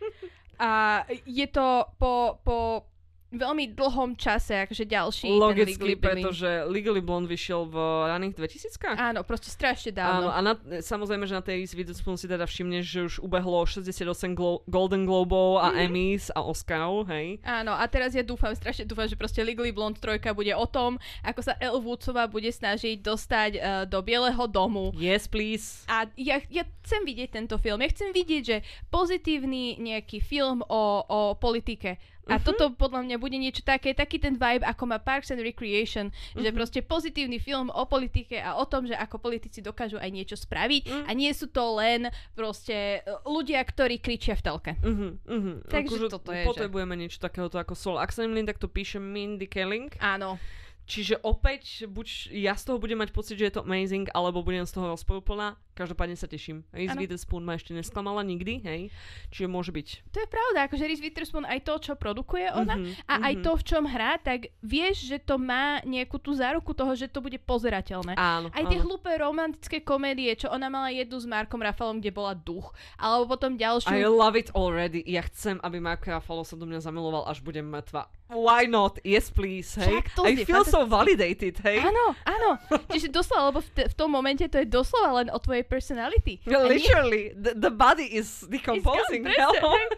A 0.57 1.05
je 1.23 1.45
to 1.45 1.85
po, 1.95 2.41
po 2.41 2.81
veľmi 3.29 3.71
dlhom 3.71 4.13
čase, 4.13 4.55
akože 4.61 4.83
ďalší 4.83 5.27
Logicky, 5.29 5.67
ten 5.67 5.75
Legally 5.75 5.95
pretože 5.95 6.47
Legally 6.63 6.99
Blonde 6.99 7.27
vyšiel 7.27 7.65
v 7.65 7.75
raných 8.07 8.33
2000 8.33 8.95
Áno, 8.95 9.19
proste 9.21 9.47
strašne 9.47 9.91
Áno, 9.93 9.99
dávno. 10.23 10.27
a 10.29 10.39
na, 10.39 10.53
samozrejme, 10.77 11.23
že 11.23 11.33
na 11.33 11.41
tej 11.41 11.67
Witherspoon 11.67 12.15
si 12.15 12.25
teda 12.25 12.43
všimneš, 12.43 12.85
že 12.85 12.99
už 13.03 13.13
ubehlo 13.19 13.59
68 13.61 14.07
glo- 14.31 14.63
Golden 14.65 15.03
Globov 15.03 15.59
a 15.59 15.69
Mhm. 15.69 15.77
Emmys 15.81 16.23
a 16.29 16.39
Oscarov, 16.39 17.03
hej. 17.07 17.37
Áno, 17.41 17.71
a 17.71 17.83
teraz 17.85 18.11
ja 18.11 18.21
dúfam, 18.21 18.51
strašne 18.51 18.83
dúfam, 18.83 19.03
že 19.03 19.13
proste 19.13 19.39
Legally 19.39 19.69
Blonde 19.69 19.97
trojka 19.97 20.31
bude 20.31 20.51
o 20.51 20.63
tom, 20.63 20.95
ako 21.21 21.41
sa 21.41 21.53
Elle 21.57 21.77
Woodsová 21.77 22.25
bude 22.25 22.47
snažiť 22.47 22.97
dostať 22.97 23.51
uh, 23.53 23.61
do 23.83 23.99
Bieleho 23.99 24.45
domu. 24.45 24.89
Yes, 24.93 25.25
please. 25.25 25.83
A 25.85 26.07
ja, 26.13 26.39
ja 26.47 26.63
chcem 26.81 27.03
vidieť 27.03 27.29
tento 27.33 27.57
film. 27.57 27.77
Ja 27.77 27.89
chcem 27.89 28.09
vidieť, 28.09 28.41
že 28.41 28.57
pozitívny 28.87 29.77
nejaký 29.77 30.19
film 30.19 30.59
o, 30.61 30.83
o 31.01 31.19
politike. 31.33 31.95
A 32.27 32.37
Mhm. 32.37 32.43
toto 32.43 32.63
podľa 32.71 33.01
mňa 33.03 33.17
bude 33.17 33.35
niečo 33.35 33.61
také, 33.61 33.91
taký 33.91 34.17
ten 34.17 34.35
vibe, 34.35 34.63
ako 34.63 34.83
má 34.85 34.97
Parks 34.97 35.31
and 35.31 35.39
Recreation, 35.39 36.07
že 36.33 36.47
Mhm. 36.47 36.55
proste 36.55 36.79
pozitívny 36.81 37.37
film 37.37 37.67
o 37.69 37.83
politike 37.83 38.37
a 38.37 38.55
o 38.55 38.63
tom, 38.63 38.83
že 38.83 38.93
ako 38.93 39.17
politici 39.17 39.59
dokážu 39.59 39.95
aj 39.95 40.09
niečo 40.09 40.35
spraviť 40.35 40.83
Mm. 40.85 41.03
a 41.03 41.11
nie 41.13 41.31
sú 41.31 41.47
to 41.47 41.63
len 41.73 42.07
proste 42.33 42.75
e, 42.97 42.99
ľudia, 43.23 43.59
ktorí 43.59 43.97
kričia 43.97 44.33
v 44.33 44.43
telke. 44.43 44.71
Uh-huh, 44.77 45.15
uh-huh. 45.19 45.55
Takže 45.65 45.87
akože 45.89 46.07
toto 46.09 46.29
je, 46.29 46.41
že- 46.41 46.49
Potrebujeme 46.49 46.93
niečo 46.93 47.17
takéhoto 47.17 47.55
ako 47.55 47.73
Soul. 47.73 47.97
Ak 47.97 48.11
sa 48.11 48.21
nemýlim, 48.21 48.45
tak 48.45 48.57
to 48.57 48.67
píše 48.67 48.97
Mindy 48.97 49.45
Kaling. 49.45 49.91
Áno. 49.97 50.35
Čiže 50.83 51.19
opäť, 51.21 51.83
buď 51.85 52.07
ja 52.31 52.55
z 52.55 52.63
toho 52.63 52.77
budem 52.77 52.95
mať 52.97 53.11
pocit, 53.11 53.35
že 53.35 53.45
je 53.45 53.53
to 53.53 53.61
amazing, 53.61 54.07
alebo 54.09 54.39
budem 54.39 54.63
z 54.63 54.71
toho 54.71 54.87
rozporúplná. 54.89 55.59
Každopádne 55.77 56.17
sa 56.17 56.25
teším. 56.25 56.65
Reese 56.73 56.97
Áno. 56.97 57.05
Witherspoon 57.05 57.45
ma 57.45 57.53
ešte 57.53 57.77
nesklamala 57.77 58.25
nikdy, 58.25 58.65
hej. 58.65 58.81
Čiže 59.29 59.45
môže 59.45 59.69
byť. 59.69 60.09
To 60.09 60.17
je 60.17 60.27
pravda, 60.27 60.65
akože 60.65 60.89
Reese 60.89 61.05
Witherspoon 61.05 61.45
aj 61.45 61.61
to, 61.61 61.73
čo 61.77 61.93
produkuje 61.93 62.49
ona 62.49 62.73
Mhm, 62.77 62.91
a 63.09 63.13
aj 63.29 63.33
mhm. 63.37 63.43
to, 63.43 63.51
v 63.57 63.63
čom 63.63 63.83
hrá, 63.85 64.17
tak 64.17 64.49
vieš, 64.61 65.09
že 65.09 65.17
to 65.21 65.37
má 65.37 65.81
nejakú 65.85 66.17
tú 66.17 66.33
záruku 66.33 66.73
toho, 66.73 66.93
že 66.97 67.09
to 67.09 67.21
bude 67.21 67.37
pozerateľné. 67.45 68.17
Áno, 68.17 68.49
Aj 68.53 68.63
tie 68.65 68.79
áno. 68.81 68.85
hlúpe 68.89 69.09
romantické 69.13 69.81
komédie, 69.81 70.33
čo 70.37 70.49
ona 70.49 70.69
mala 70.71 70.89
jednu 70.89 71.17
s 71.17 71.25
Markom 71.29 71.61
Rafalom, 71.61 72.01
kde 72.01 72.11
bola 72.13 72.33
duch. 72.33 72.73
Alebo 72.97 73.37
potom 73.37 73.57
ďalšiu... 73.57 73.93
I 73.93 74.05
love 74.07 74.33
it 74.33 74.49
already. 74.57 75.03
Ja 75.05 75.21
chcem, 75.25 75.61
aby 75.61 75.77
Mark 75.77 76.05
Ruffalo 76.05 76.41
sa 76.47 76.55
do 76.55 76.65
mňa 76.65 76.81
zamiloval, 76.81 77.27
až 77.27 77.43
budem 77.43 77.67
mŕtva. 77.67 78.07
Why 78.27 78.67
not? 78.67 78.99
Yes, 79.07 79.31
please, 79.31 79.71
hej. 79.79 79.87
Však 79.87 80.05
to 80.15 80.21
I 80.27 80.43
feel 80.43 80.67
so 80.67 80.83
validated, 80.83 81.55
hej. 81.63 81.79
Áno, 81.79 82.11
áno. 82.27 82.49
Čiže 82.91 83.07
doslova, 83.07 83.55
lebo 83.55 83.59
v, 83.63 83.69
te, 83.71 83.83
v 83.87 83.95
tom 83.95 84.11
momente 84.11 84.43
to 84.51 84.59
je 84.59 84.67
doslova 84.67 85.23
len 85.23 85.27
o 85.31 85.39
tvojej 85.39 85.63
personality. 85.69 86.39
Nie- 86.47 86.63
literally, 86.63 87.35
the, 87.35 87.53
the 87.53 87.71
body 87.71 88.07
is 88.07 88.47
decomposing. 88.49 89.27
Is 89.27 89.35
gone, 89.35 89.91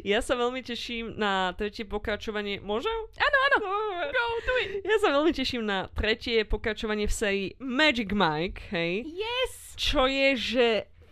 ja 0.12 0.18
sa 0.22 0.34
veľmi 0.38 0.62
teším 0.62 1.14
na 1.18 1.52
tretie 1.54 1.84
pokračovanie. 1.84 2.62
Môžem? 2.62 2.94
Áno, 3.18 3.38
áno. 3.50 3.56
Go, 4.10 4.24
do 4.46 4.54
it. 4.64 4.70
Ja 4.86 4.96
sa 5.02 5.08
veľmi 5.12 5.32
teším 5.34 5.62
na 5.66 5.90
tretie 5.92 6.42
pokračovanie 6.46 7.06
v 7.06 7.14
sérii 7.14 7.48
Magic 7.60 8.10
Mike, 8.14 8.72
hej. 8.72 9.04
Yes. 9.06 9.76
Čo 9.76 10.08
je, 10.08 10.28
že 10.36 10.66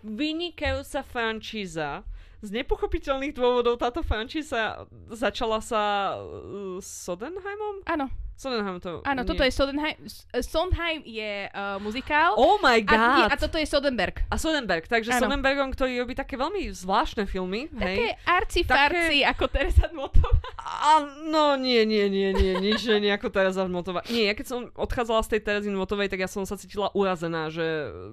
vynikajúca 0.05 1.01
frančíza. 1.05 2.05
Z 2.45 2.53
nepochopiteľných 2.53 3.33
dôvodov 3.33 3.81
táto 3.81 4.05
frančíza 4.05 4.85
začala 5.09 5.65
sa 5.65 6.13
uh, 6.21 6.77
Sodenheimom? 6.77 7.89
Áno, 7.89 8.13
Sodenheim 8.35 8.83
to... 8.83 9.01
áno, 9.07 9.23
nie. 9.23 9.29
toto 9.31 9.43
je 9.47 9.53
Sodenheim. 9.55 9.97
S- 10.03 10.27
uh, 10.35 10.43
Sondheim 10.43 11.01
je 11.07 11.47
uh, 11.49 11.79
muzikál. 11.79 12.35
Oh 12.35 12.59
my 12.59 12.83
a, 12.83 12.95
nie, 12.95 13.25
god! 13.25 13.31
a 13.31 13.35
toto 13.39 13.57
je 13.63 13.67
Sodenberg. 13.67 14.27
A 14.27 14.37
Soderbergh, 14.37 14.91
takže 14.91 15.15
Áno. 15.15 15.31
Soderberghom, 15.31 15.71
ktorý 15.71 16.03
robí 16.03 16.19
také 16.19 16.35
veľmi 16.35 16.67
zvláštne 16.75 17.31
filmy. 17.31 17.71
Také 17.71 18.19
arci 18.27 18.67
Také- 18.67 19.23
ako 19.23 19.45
Teresa 19.47 19.87
Dmotová. 19.87 20.35
A, 20.65 21.05
no 21.29 21.55
nie, 21.55 21.87
nie, 21.87 22.11
nie, 22.11 22.35
nie, 22.35 22.53
nič, 22.59 22.83
že 22.83 22.99
nejako 22.99 23.31
Tereza 23.31 23.69
Motová. 23.71 24.03
Nie, 24.11 24.33
ja 24.33 24.35
keď 24.35 24.47
som 24.49 24.61
odchádzala 24.75 25.23
z 25.23 25.29
tej 25.37 25.41
Terezy 25.45 25.71
Motovej, 25.71 26.09
tak 26.11 26.25
ja 26.25 26.29
som 26.29 26.43
sa 26.43 26.59
cítila 26.59 26.91
urazená, 26.97 27.53
že 27.55 27.63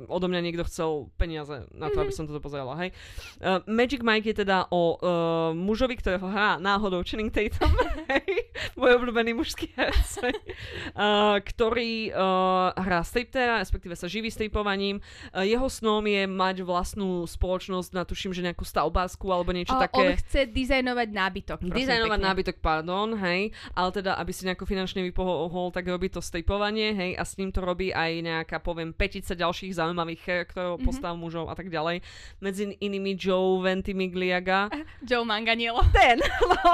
odo 0.06 0.28
mňa 0.30 0.42
niekto 0.44 0.64
chcel 0.70 1.10
peniaze 1.18 1.66
na 1.74 1.90
to, 1.90 2.04
aby 2.04 2.14
som 2.14 2.30
toto 2.30 2.44
pozerala, 2.44 2.78
hej. 2.78 2.94
Uh, 3.40 3.64
Magic 3.66 4.04
Mike 4.04 4.28
je 4.30 4.44
teda 4.46 4.68
o 4.70 5.00
uh, 5.00 5.56
mužovi, 5.56 5.98
ktorého 5.98 6.28
hrá 6.30 6.60
náhodou 6.62 7.02
Channing 7.08 7.32
Tatum, 7.32 7.72
hej, 8.12 8.51
môj 8.80 8.92
obľúbený 9.00 9.32
mužský 9.34 9.72
herec, 9.74 10.12
hej, 10.28 10.36
uh, 10.96 11.40
ktorý 11.52 12.12
uh, 12.12 12.76
hrá 12.76 13.00
striptera, 13.02 13.64
respektíve 13.64 13.96
sa 13.96 14.12
živí 14.12 14.28
stripovaním. 14.28 15.00
Uh, 15.32 15.46
jeho 15.46 15.68
snom 15.68 16.04
je 16.04 16.28
mať 16.28 16.62
vlastnú 16.62 17.24
spoločnosť 17.24 17.90
na 17.96 18.04
tuším, 18.04 18.36
že 18.36 18.44
nejakú 18.44 18.68
stavbárskú 18.68 19.32
alebo 19.32 19.56
niečo 19.56 19.76
O, 19.76 19.80
také. 19.80 20.04
On 20.04 20.16
chce 20.18 20.52
dizajnovať 20.52 21.08
nábytok. 21.10 21.58
Dizajnovať 21.64 22.20
pekne. 22.20 22.28
nábytok, 22.28 22.58
pardon, 22.60 23.08
hej, 23.16 23.52
ale 23.72 23.90
teda, 23.92 24.20
aby 24.20 24.32
si 24.36 24.44
nejako 24.44 24.68
finančne 24.68 25.02
vypohol, 25.06 25.72
tak 25.72 25.88
robí 25.88 26.12
to 26.12 26.20
stripovanie, 26.20 26.92
hej, 26.92 27.12
a 27.16 27.24
s 27.24 27.40
ním 27.40 27.52
to 27.52 27.64
robí 27.64 27.92
aj 27.92 28.12
nejaká, 28.22 28.60
poviem, 28.60 28.92
petica 28.92 29.32
ďalších 29.32 29.78
zaujímavých 29.78 30.22
charakterov, 30.22 30.76
Mhm. 30.76 30.80
mm-hmm. 30.82 30.88
postav 30.88 31.14
mužov 31.16 31.46
a 31.48 31.56
tak 31.56 31.68
ďalej. 31.68 32.02
Medzi 32.40 32.76
inými 32.78 33.16
Joe 33.16 33.62
Ventimigliaga. 33.62 34.68
Joe 35.08 35.24
Manganiello. 35.24 35.84
Ten, 35.92 36.20
no, 36.22 36.72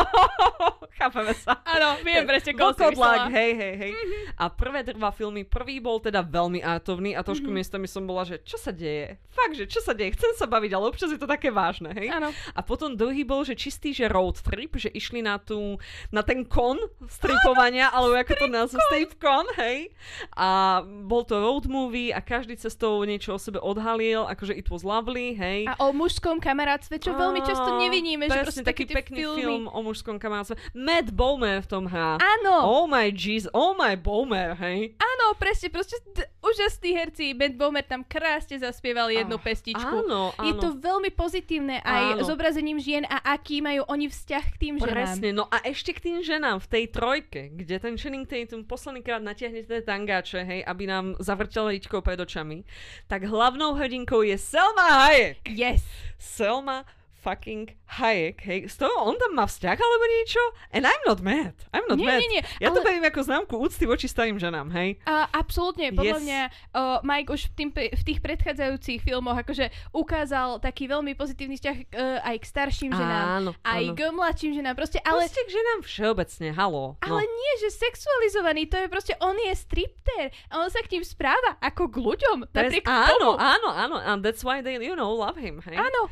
chápeme 0.95 1.33
sa. 1.33 1.57
Áno, 1.77 2.01
viem 2.01 2.25
presne, 2.25 2.51
koho 2.57 2.73
si 2.73 2.83
myslela. 2.89 3.29
hej, 3.29 3.51
hej, 3.53 3.73
hej. 3.77 3.91
A 4.37 4.49
prvé 4.49 4.81
dva 4.81 5.13
filmy, 5.13 5.45
prvý 5.45 5.77
bol 5.77 6.01
teda 6.01 6.25
veľmi 6.25 6.65
artovný 6.65 7.13
a 7.13 7.21
trošku 7.21 7.47
miestami 7.53 7.85
som 7.85 8.03
bola, 8.03 8.25
že 8.25 8.41
čo 8.41 8.57
sa 8.57 8.73
deje? 8.73 9.21
Fakt, 9.29 9.53
že 9.53 9.69
čo 9.69 9.79
sa 9.85 9.93
deje? 9.93 10.17
Chcem 10.17 10.33
sa 10.33 10.49
baviť, 10.49 10.71
ale 10.73 10.89
občas 10.89 11.13
je 11.13 11.21
to 11.21 11.29
také 11.29 11.53
vážne, 11.53 11.93
hej? 11.93 12.09
Áno. 12.09 12.33
A 12.57 12.59
potom 12.65 12.97
druhý 12.97 13.21
bol, 13.21 13.45
že 13.45 13.53
čistý, 13.53 13.93
že 13.93 14.09
road 14.09 14.41
trip, 14.41 14.73
že 14.75 14.89
išli 14.89 15.21
na 15.21 15.37
tú, 15.37 15.77
na 16.09 16.25
ten 16.25 16.41
kon 16.41 16.81
stripovania, 17.05 17.93
alebo 17.93 18.17
ako 18.17 18.33
to 18.33 18.47
nazvu, 18.49 18.81
stripcon, 18.89 19.45
hej. 19.61 19.93
A 20.33 20.81
bol 21.05 21.21
to 21.21 21.37
road 21.37 21.69
movie 21.69 22.09
a 22.09 22.19
každý 22.23 22.57
cestou 22.57 23.05
niečo 23.05 23.37
o 23.37 23.39
sebe 23.39 23.61
odhalil, 23.61 24.25
akože 24.25 24.57
it 24.57 24.67
was 24.73 24.81
lovely, 24.81 25.37
hej. 25.37 25.69
A 25.69 25.77
o 25.85 25.93
mužskom 25.93 26.41
kamarátstve, 26.41 26.97
čo 26.97 27.13
veľmi 27.13 27.45
často 27.45 27.77
nevidíme, 27.77 28.25
že 28.25 28.41
proste 28.41 28.65
taký 28.65 28.89
pekný 28.89 29.21
film 29.37 29.69
o 29.69 29.79
mužskom 29.85 30.17
kamarátstve. 30.17 30.57
Matt 30.73 31.13
Bowmer 31.57 31.65
v 31.65 31.69
tom 31.69 31.85
hrá. 31.89 32.21
Áno, 32.21 32.53
Oh 32.69 32.85
my 32.85 33.09
jeez, 33.09 33.49
oh 33.49 33.73
my 33.73 33.97
Bowmer, 33.97 34.53
hej. 34.61 34.93
áno, 34.95 35.33
presne, 35.33 35.73
proste 35.73 35.97
d- 36.13 36.21
úžasní 36.39 36.93
herci. 36.93 37.33
Matt 37.33 37.57
Bomer 37.57 37.81
tam 37.81 38.05
krásne 38.05 38.61
zaspieval 38.61 39.09
jednu 39.09 39.35
Ah, 39.35 39.43
pestičku. 39.43 39.95
Áno, 40.05 40.31
áno. 40.37 40.45
Je 40.45 40.53
to 40.53 40.69
veľmi 40.77 41.09
pozitívne 41.11 41.81
aj 41.81 42.21
Áno. 42.21 42.23
zobrazením 42.23 42.77
žien 42.77 43.03
a 43.03 43.33
aký 43.33 43.59
majú 43.59 43.83
oni 43.89 44.05
vzťah 44.07 44.43
k 44.53 44.57
tým 44.57 44.73
ženám. 44.77 44.93
Presne, 44.93 45.29
no 45.33 45.49
a 45.49 45.57
ešte 45.65 45.91
k 45.91 45.99
tým 45.99 46.17
ženám 46.21 46.61
v 46.61 46.67
tej 46.69 46.83
trojke, 46.93 47.41
kde 47.51 47.75
ten 47.81 47.97
Channing 47.97 48.29
Tatum 48.29 48.61
posledný 48.63 49.01
krát 49.01 49.19
natiahne 49.19 49.65
tie 49.65 49.81
tangáče, 49.81 50.45
hej, 50.45 50.61
aby 50.61 50.83
nám 50.85 51.17
zavrtel 51.17 51.73
ričkou 51.73 51.99
pred 51.99 52.21
očami, 52.21 52.61
tak 53.09 53.25
hlavnou 53.25 53.73
hrdinkou 53.73 54.21
je 54.21 54.37
Selma 54.37 55.09
Hayek. 55.09 55.41
Yes. 55.49 55.81
Selma 56.17 56.85
fucking 57.27 57.75
Hayek, 57.99 58.39
hej, 58.43 58.67
z 58.67 58.79
toho 58.79 58.91
on 59.03 59.15
tam 59.15 59.31
má 59.31 59.43
vzťah 59.43 59.75
alebo 59.75 60.05
niečo? 60.09 60.39
And 60.71 60.83
I'm 60.83 61.03
not 61.03 61.19
mad. 61.19 61.55
I'm 61.71 61.83
not 61.87 61.95
Nie, 61.95 62.07
mad. 62.07 62.19
nie, 62.19 62.29
nie, 62.29 62.43
Ja 62.59 62.71
to 62.71 62.79
ale- 62.79 62.87
beriem 62.87 63.03
ako 63.03 63.19
známku 63.21 63.55
úcty 63.55 63.83
voči 63.83 64.07
starým 64.07 64.35
ženám, 64.35 64.67
hej. 64.71 64.99
A 65.03 65.27
absolútne, 65.29 65.91
podľa 65.91 66.19
Yes. 66.19 66.23
mňa 66.23 66.41
uh, 66.73 66.99
Mike 67.01 67.29
už 67.29 67.41
v, 67.47 67.53
tým, 67.53 67.69
v 67.71 68.03
tých 68.03 68.19
predchádzajúcich 68.19 68.99
filmoch 69.01 69.35
akože 69.35 69.67
ukázal 69.91 70.59
taký 70.59 70.87
veľmi 70.87 71.15
pozitívny 71.15 71.55
vzťah 71.55 71.77
uh, 71.79 71.87
aj 72.23 72.35
k 72.37 72.45
starším 72.45 72.91
ženám, 72.91 73.25
Áno, 73.39 73.51
aj 73.63 73.83
áno. 73.83 73.95
k 73.95 74.01
mladším 74.09 74.51
ženám, 74.53 74.75
proste, 74.75 74.99
ale, 75.01 75.27
Proste 75.27 75.41
k 75.41 75.49
ženám 75.49 75.79
všeobecne, 75.83 76.47
halo. 76.53 76.83
ale 76.99 77.21
no. 77.23 77.27
nie, 77.27 77.51
že 77.59 77.69
sexualizovaný, 77.73 78.67
to 78.67 78.77
je 78.77 78.87
proste, 78.87 79.13
on 79.19 79.35
je 79.35 79.53
stripter 79.55 80.23
a 80.47 80.59
on 80.59 80.69
sa 80.69 80.79
k 80.79 80.91
ním 80.91 81.03
správa 81.03 81.55
ako 81.59 81.87
k 81.87 81.95
ľuďom, 81.97 82.37
Pres- 82.51 82.71
napriek 82.71 82.85
áno, 82.85 83.35
tomu. 83.35 83.39
áno, 83.39 83.67
áno, 83.69 83.95
and 83.97 84.21
that's 84.21 84.43
why 84.43 84.59
they, 84.59 84.75
you 84.75 84.93
know, 84.93 85.11
love 85.11 85.35
him, 85.35 85.63
hej. 85.63 85.75
Áno, 85.75 86.11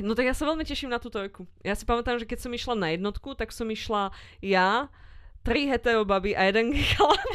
No 0.00 0.12
tak 0.12 0.24
ja 0.24 0.32
sa 0.32 0.44
veľmi 0.44 0.62
teším 0.62 0.88
na 0.88 0.96
tú 0.96 1.08
trojku. 1.08 1.44
Ja 1.60 1.72
si 1.72 1.84
pamätám, 1.84 2.16
že 2.16 2.24
keď 2.24 2.38
som 2.40 2.50
išla 2.50 2.74
na 2.74 2.88
jednotku, 2.90 3.32
tak 3.32 3.50
som 3.50 3.66
išla 3.66 4.08
ja, 4.40 4.88
tri 5.40 5.64
hetero 5.64 6.02
baby 6.02 6.32
a 6.32 6.44
jeden 6.44 6.72
chalan. 6.90 7.30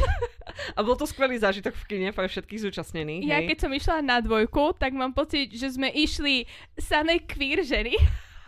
a 0.71 0.79
bol 0.79 0.93
to 0.93 1.03
skvelý 1.03 1.35
zážitok 1.35 1.73
v 1.75 1.85
kine 1.85 2.09
pre 2.09 2.25
všetkých 2.25 2.61
zúčastnených. 2.61 3.21
ja 3.23 3.39
keď 3.39 3.57
som 3.59 3.71
išla 3.71 3.99
na 3.99 4.17
dvojku, 4.17 4.73
tak 4.73 4.91
mám 4.91 5.11
pocit, 5.11 5.49
že 5.49 5.69
sme 5.69 5.87
išli 5.87 6.45
samé 6.75 7.19
queer 7.19 7.61
ženy. 7.61 7.93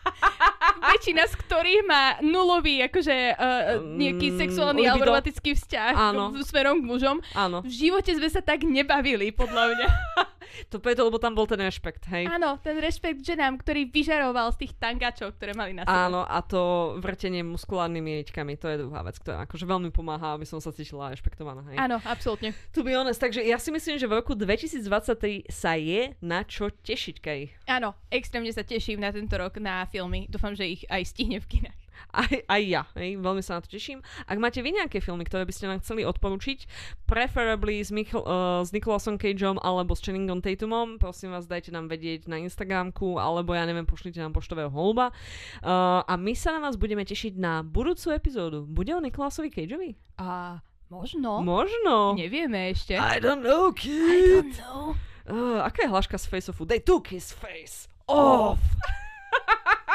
Väčšina 0.88 1.26
z 1.26 1.36
ktorých 1.38 1.84
má 1.84 2.04
nulový 2.22 2.80
akože 2.82 3.12
uh, 3.30 3.38
nejaký 3.84 4.28
Mm, 4.30 4.38
sexuálny 4.40 4.82
alebo 4.84 5.04
libido. 5.04 5.12
romantický 5.12 5.52
vzťah 5.54 5.94
Áno. 5.94 6.32
smerom 6.40 6.80
k 6.80 6.88
mužom. 6.88 7.18
Áno. 7.34 7.60
V 7.60 7.70
živote 7.70 8.10
sme 8.10 8.28
sa 8.28 8.40
tak 8.40 8.64
nebavili, 8.64 9.30
podľa 9.30 9.64
mňa. 9.70 9.88
To 10.74 10.82
preto, 10.82 11.08
lebo 11.08 11.18
tam 11.18 11.34
bol 11.34 11.46
ten 11.46 11.60
rešpekt, 11.60 12.08
hej? 12.12 12.28
Áno, 12.28 12.60
ten 12.62 12.78
rešpekt 12.80 13.24
ženám, 13.24 13.60
ktorý 13.62 13.90
vyžaroval 13.90 14.54
z 14.56 14.68
tých 14.68 14.74
tangačov, 14.78 15.36
ktoré 15.38 15.54
mali 15.54 15.76
na 15.76 15.84
sebe. 15.84 15.94
Áno, 15.94 16.24
a 16.24 16.40
to 16.44 16.96
vrtenie 17.00 17.44
muskulárnymi 17.46 18.22
jedičkami, 18.22 18.60
to 18.60 18.68
je 18.72 18.78
druhá 18.82 19.02
vec, 19.04 19.18
ktorá 19.22 19.46
akože 19.48 19.66
veľmi 19.68 19.90
pomáha, 19.92 20.36
aby 20.36 20.46
som 20.48 20.60
sa 20.60 20.74
cítila 20.74 21.12
rešpektovaná, 21.12 21.64
hej? 21.74 21.78
Áno, 21.78 21.98
absolútne. 22.04 22.52
To 22.76 22.82
be 22.82 22.94
honest, 22.94 23.20
takže 23.20 23.44
ja 23.44 23.58
si 23.58 23.70
myslím, 23.72 23.98
že 23.98 24.08
v 24.08 24.14
roku 24.20 24.34
2023 24.36 25.48
sa 25.48 25.74
je 25.76 26.14
na 26.22 26.44
čo 26.44 26.70
tešiť, 26.70 27.16
Kej. 27.18 27.42
Áno, 27.68 27.96
extrémne 28.12 28.52
sa 28.52 28.64
teším 28.64 29.02
na 29.02 29.12
tento 29.12 29.34
rok 29.36 29.58
na 29.58 29.84
filmy. 29.90 30.28
Dúfam, 30.28 30.54
že 30.54 30.68
ich 30.68 30.84
aj 30.88 31.04
stihne 31.08 31.40
v 31.42 31.48
kinách. 31.48 31.87
Aj, 32.14 32.30
aj 32.30 32.62
ja, 32.64 32.84
hej, 32.98 33.20
veľmi 33.20 33.44
sa 33.44 33.60
na 33.60 33.62
to 33.62 33.70
teším. 33.70 34.02
Ak 34.26 34.38
máte 34.40 34.64
vy 34.64 34.74
nejaké 34.74 35.04
filmy, 35.04 35.28
ktoré 35.28 35.44
by 35.44 35.54
ste 35.54 35.70
nám 35.70 35.84
chceli 35.84 36.08
odporučiť, 36.08 36.66
preferably 37.06 37.84
s, 37.84 37.94
Michael, 37.94 38.24
uh, 38.24 38.62
s 38.64 38.74
Nicolasom 38.74 39.20
Cageom 39.20 39.62
alebo 39.62 39.94
s 39.94 40.02
Channingom 40.02 40.42
Tatumom, 40.42 40.98
prosím 40.98 41.36
vás, 41.36 41.46
dajte 41.46 41.70
nám 41.70 41.92
vedieť 41.92 42.26
na 42.32 42.42
Instagramku, 42.42 43.22
alebo 43.22 43.54
ja 43.54 43.68
neviem, 43.68 43.86
pošlite 43.86 44.18
nám 44.18 44.34
poštového 44.34 44.72
holba. 44.72 45.14
Uh, 45.62 46.02
a 46.08 46.14
my 46.16 46.34
sa 46.34 46.56
na 46.56 46.64
vás 46.64 46.80
budeme 46.80 47.04
tešiť 47.06 47.38
na 47.38 47.62
budúcu 47.62 48.16
epizódu. 48.16 48.66
Bude 48.66 48.96
o 48.96 49.02
Nicolasovi 49.04 49.54
Cageovi? 49.54 49.94
A 50.18 50.60
možno. 50.90 51.44
Možno. 51.44 52.16
Nevieme 52.16 52.72
ešte. 52.72 52.98
I 52.98 53.20
don't 53.22 53.44
know, 53.44 53.70
kid. 53.76 54.58
know. 54.58 54.96
Uh, 55.28 55.60
aká 55.60 55.84
je 55.84 55.92
hláška 55.92 56.16
z 56.16 56.26
Face-Offu? 56.32 56.64
They 56.64 56.80
took 56.80 57.12
his 57.12 57.36
face 57.36 57.92
off. 58.08 58.64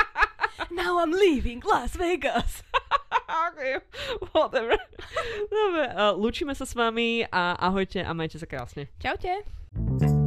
Now 0.70 0.98
I'm 0.98 1.12
leaving 1.12 1.62
Las 1.64 1.96
Vegas. 1.96 2.62
whatever. 4.32 4.76
Dobre, 5.50 5.84
uh, 5.96 6.14
lúčime 6.16 6.54
sa 6.56 6.64
s 6.64 6.74
vami 6.76 7.24
a 7.28 7.56
ahojte 7.58 8.02
a 8.04 8.12
majte 8.12 8.38
sa 8.38 8.46
krásne. 8.46 8.88
Čaute. 9.00 10.21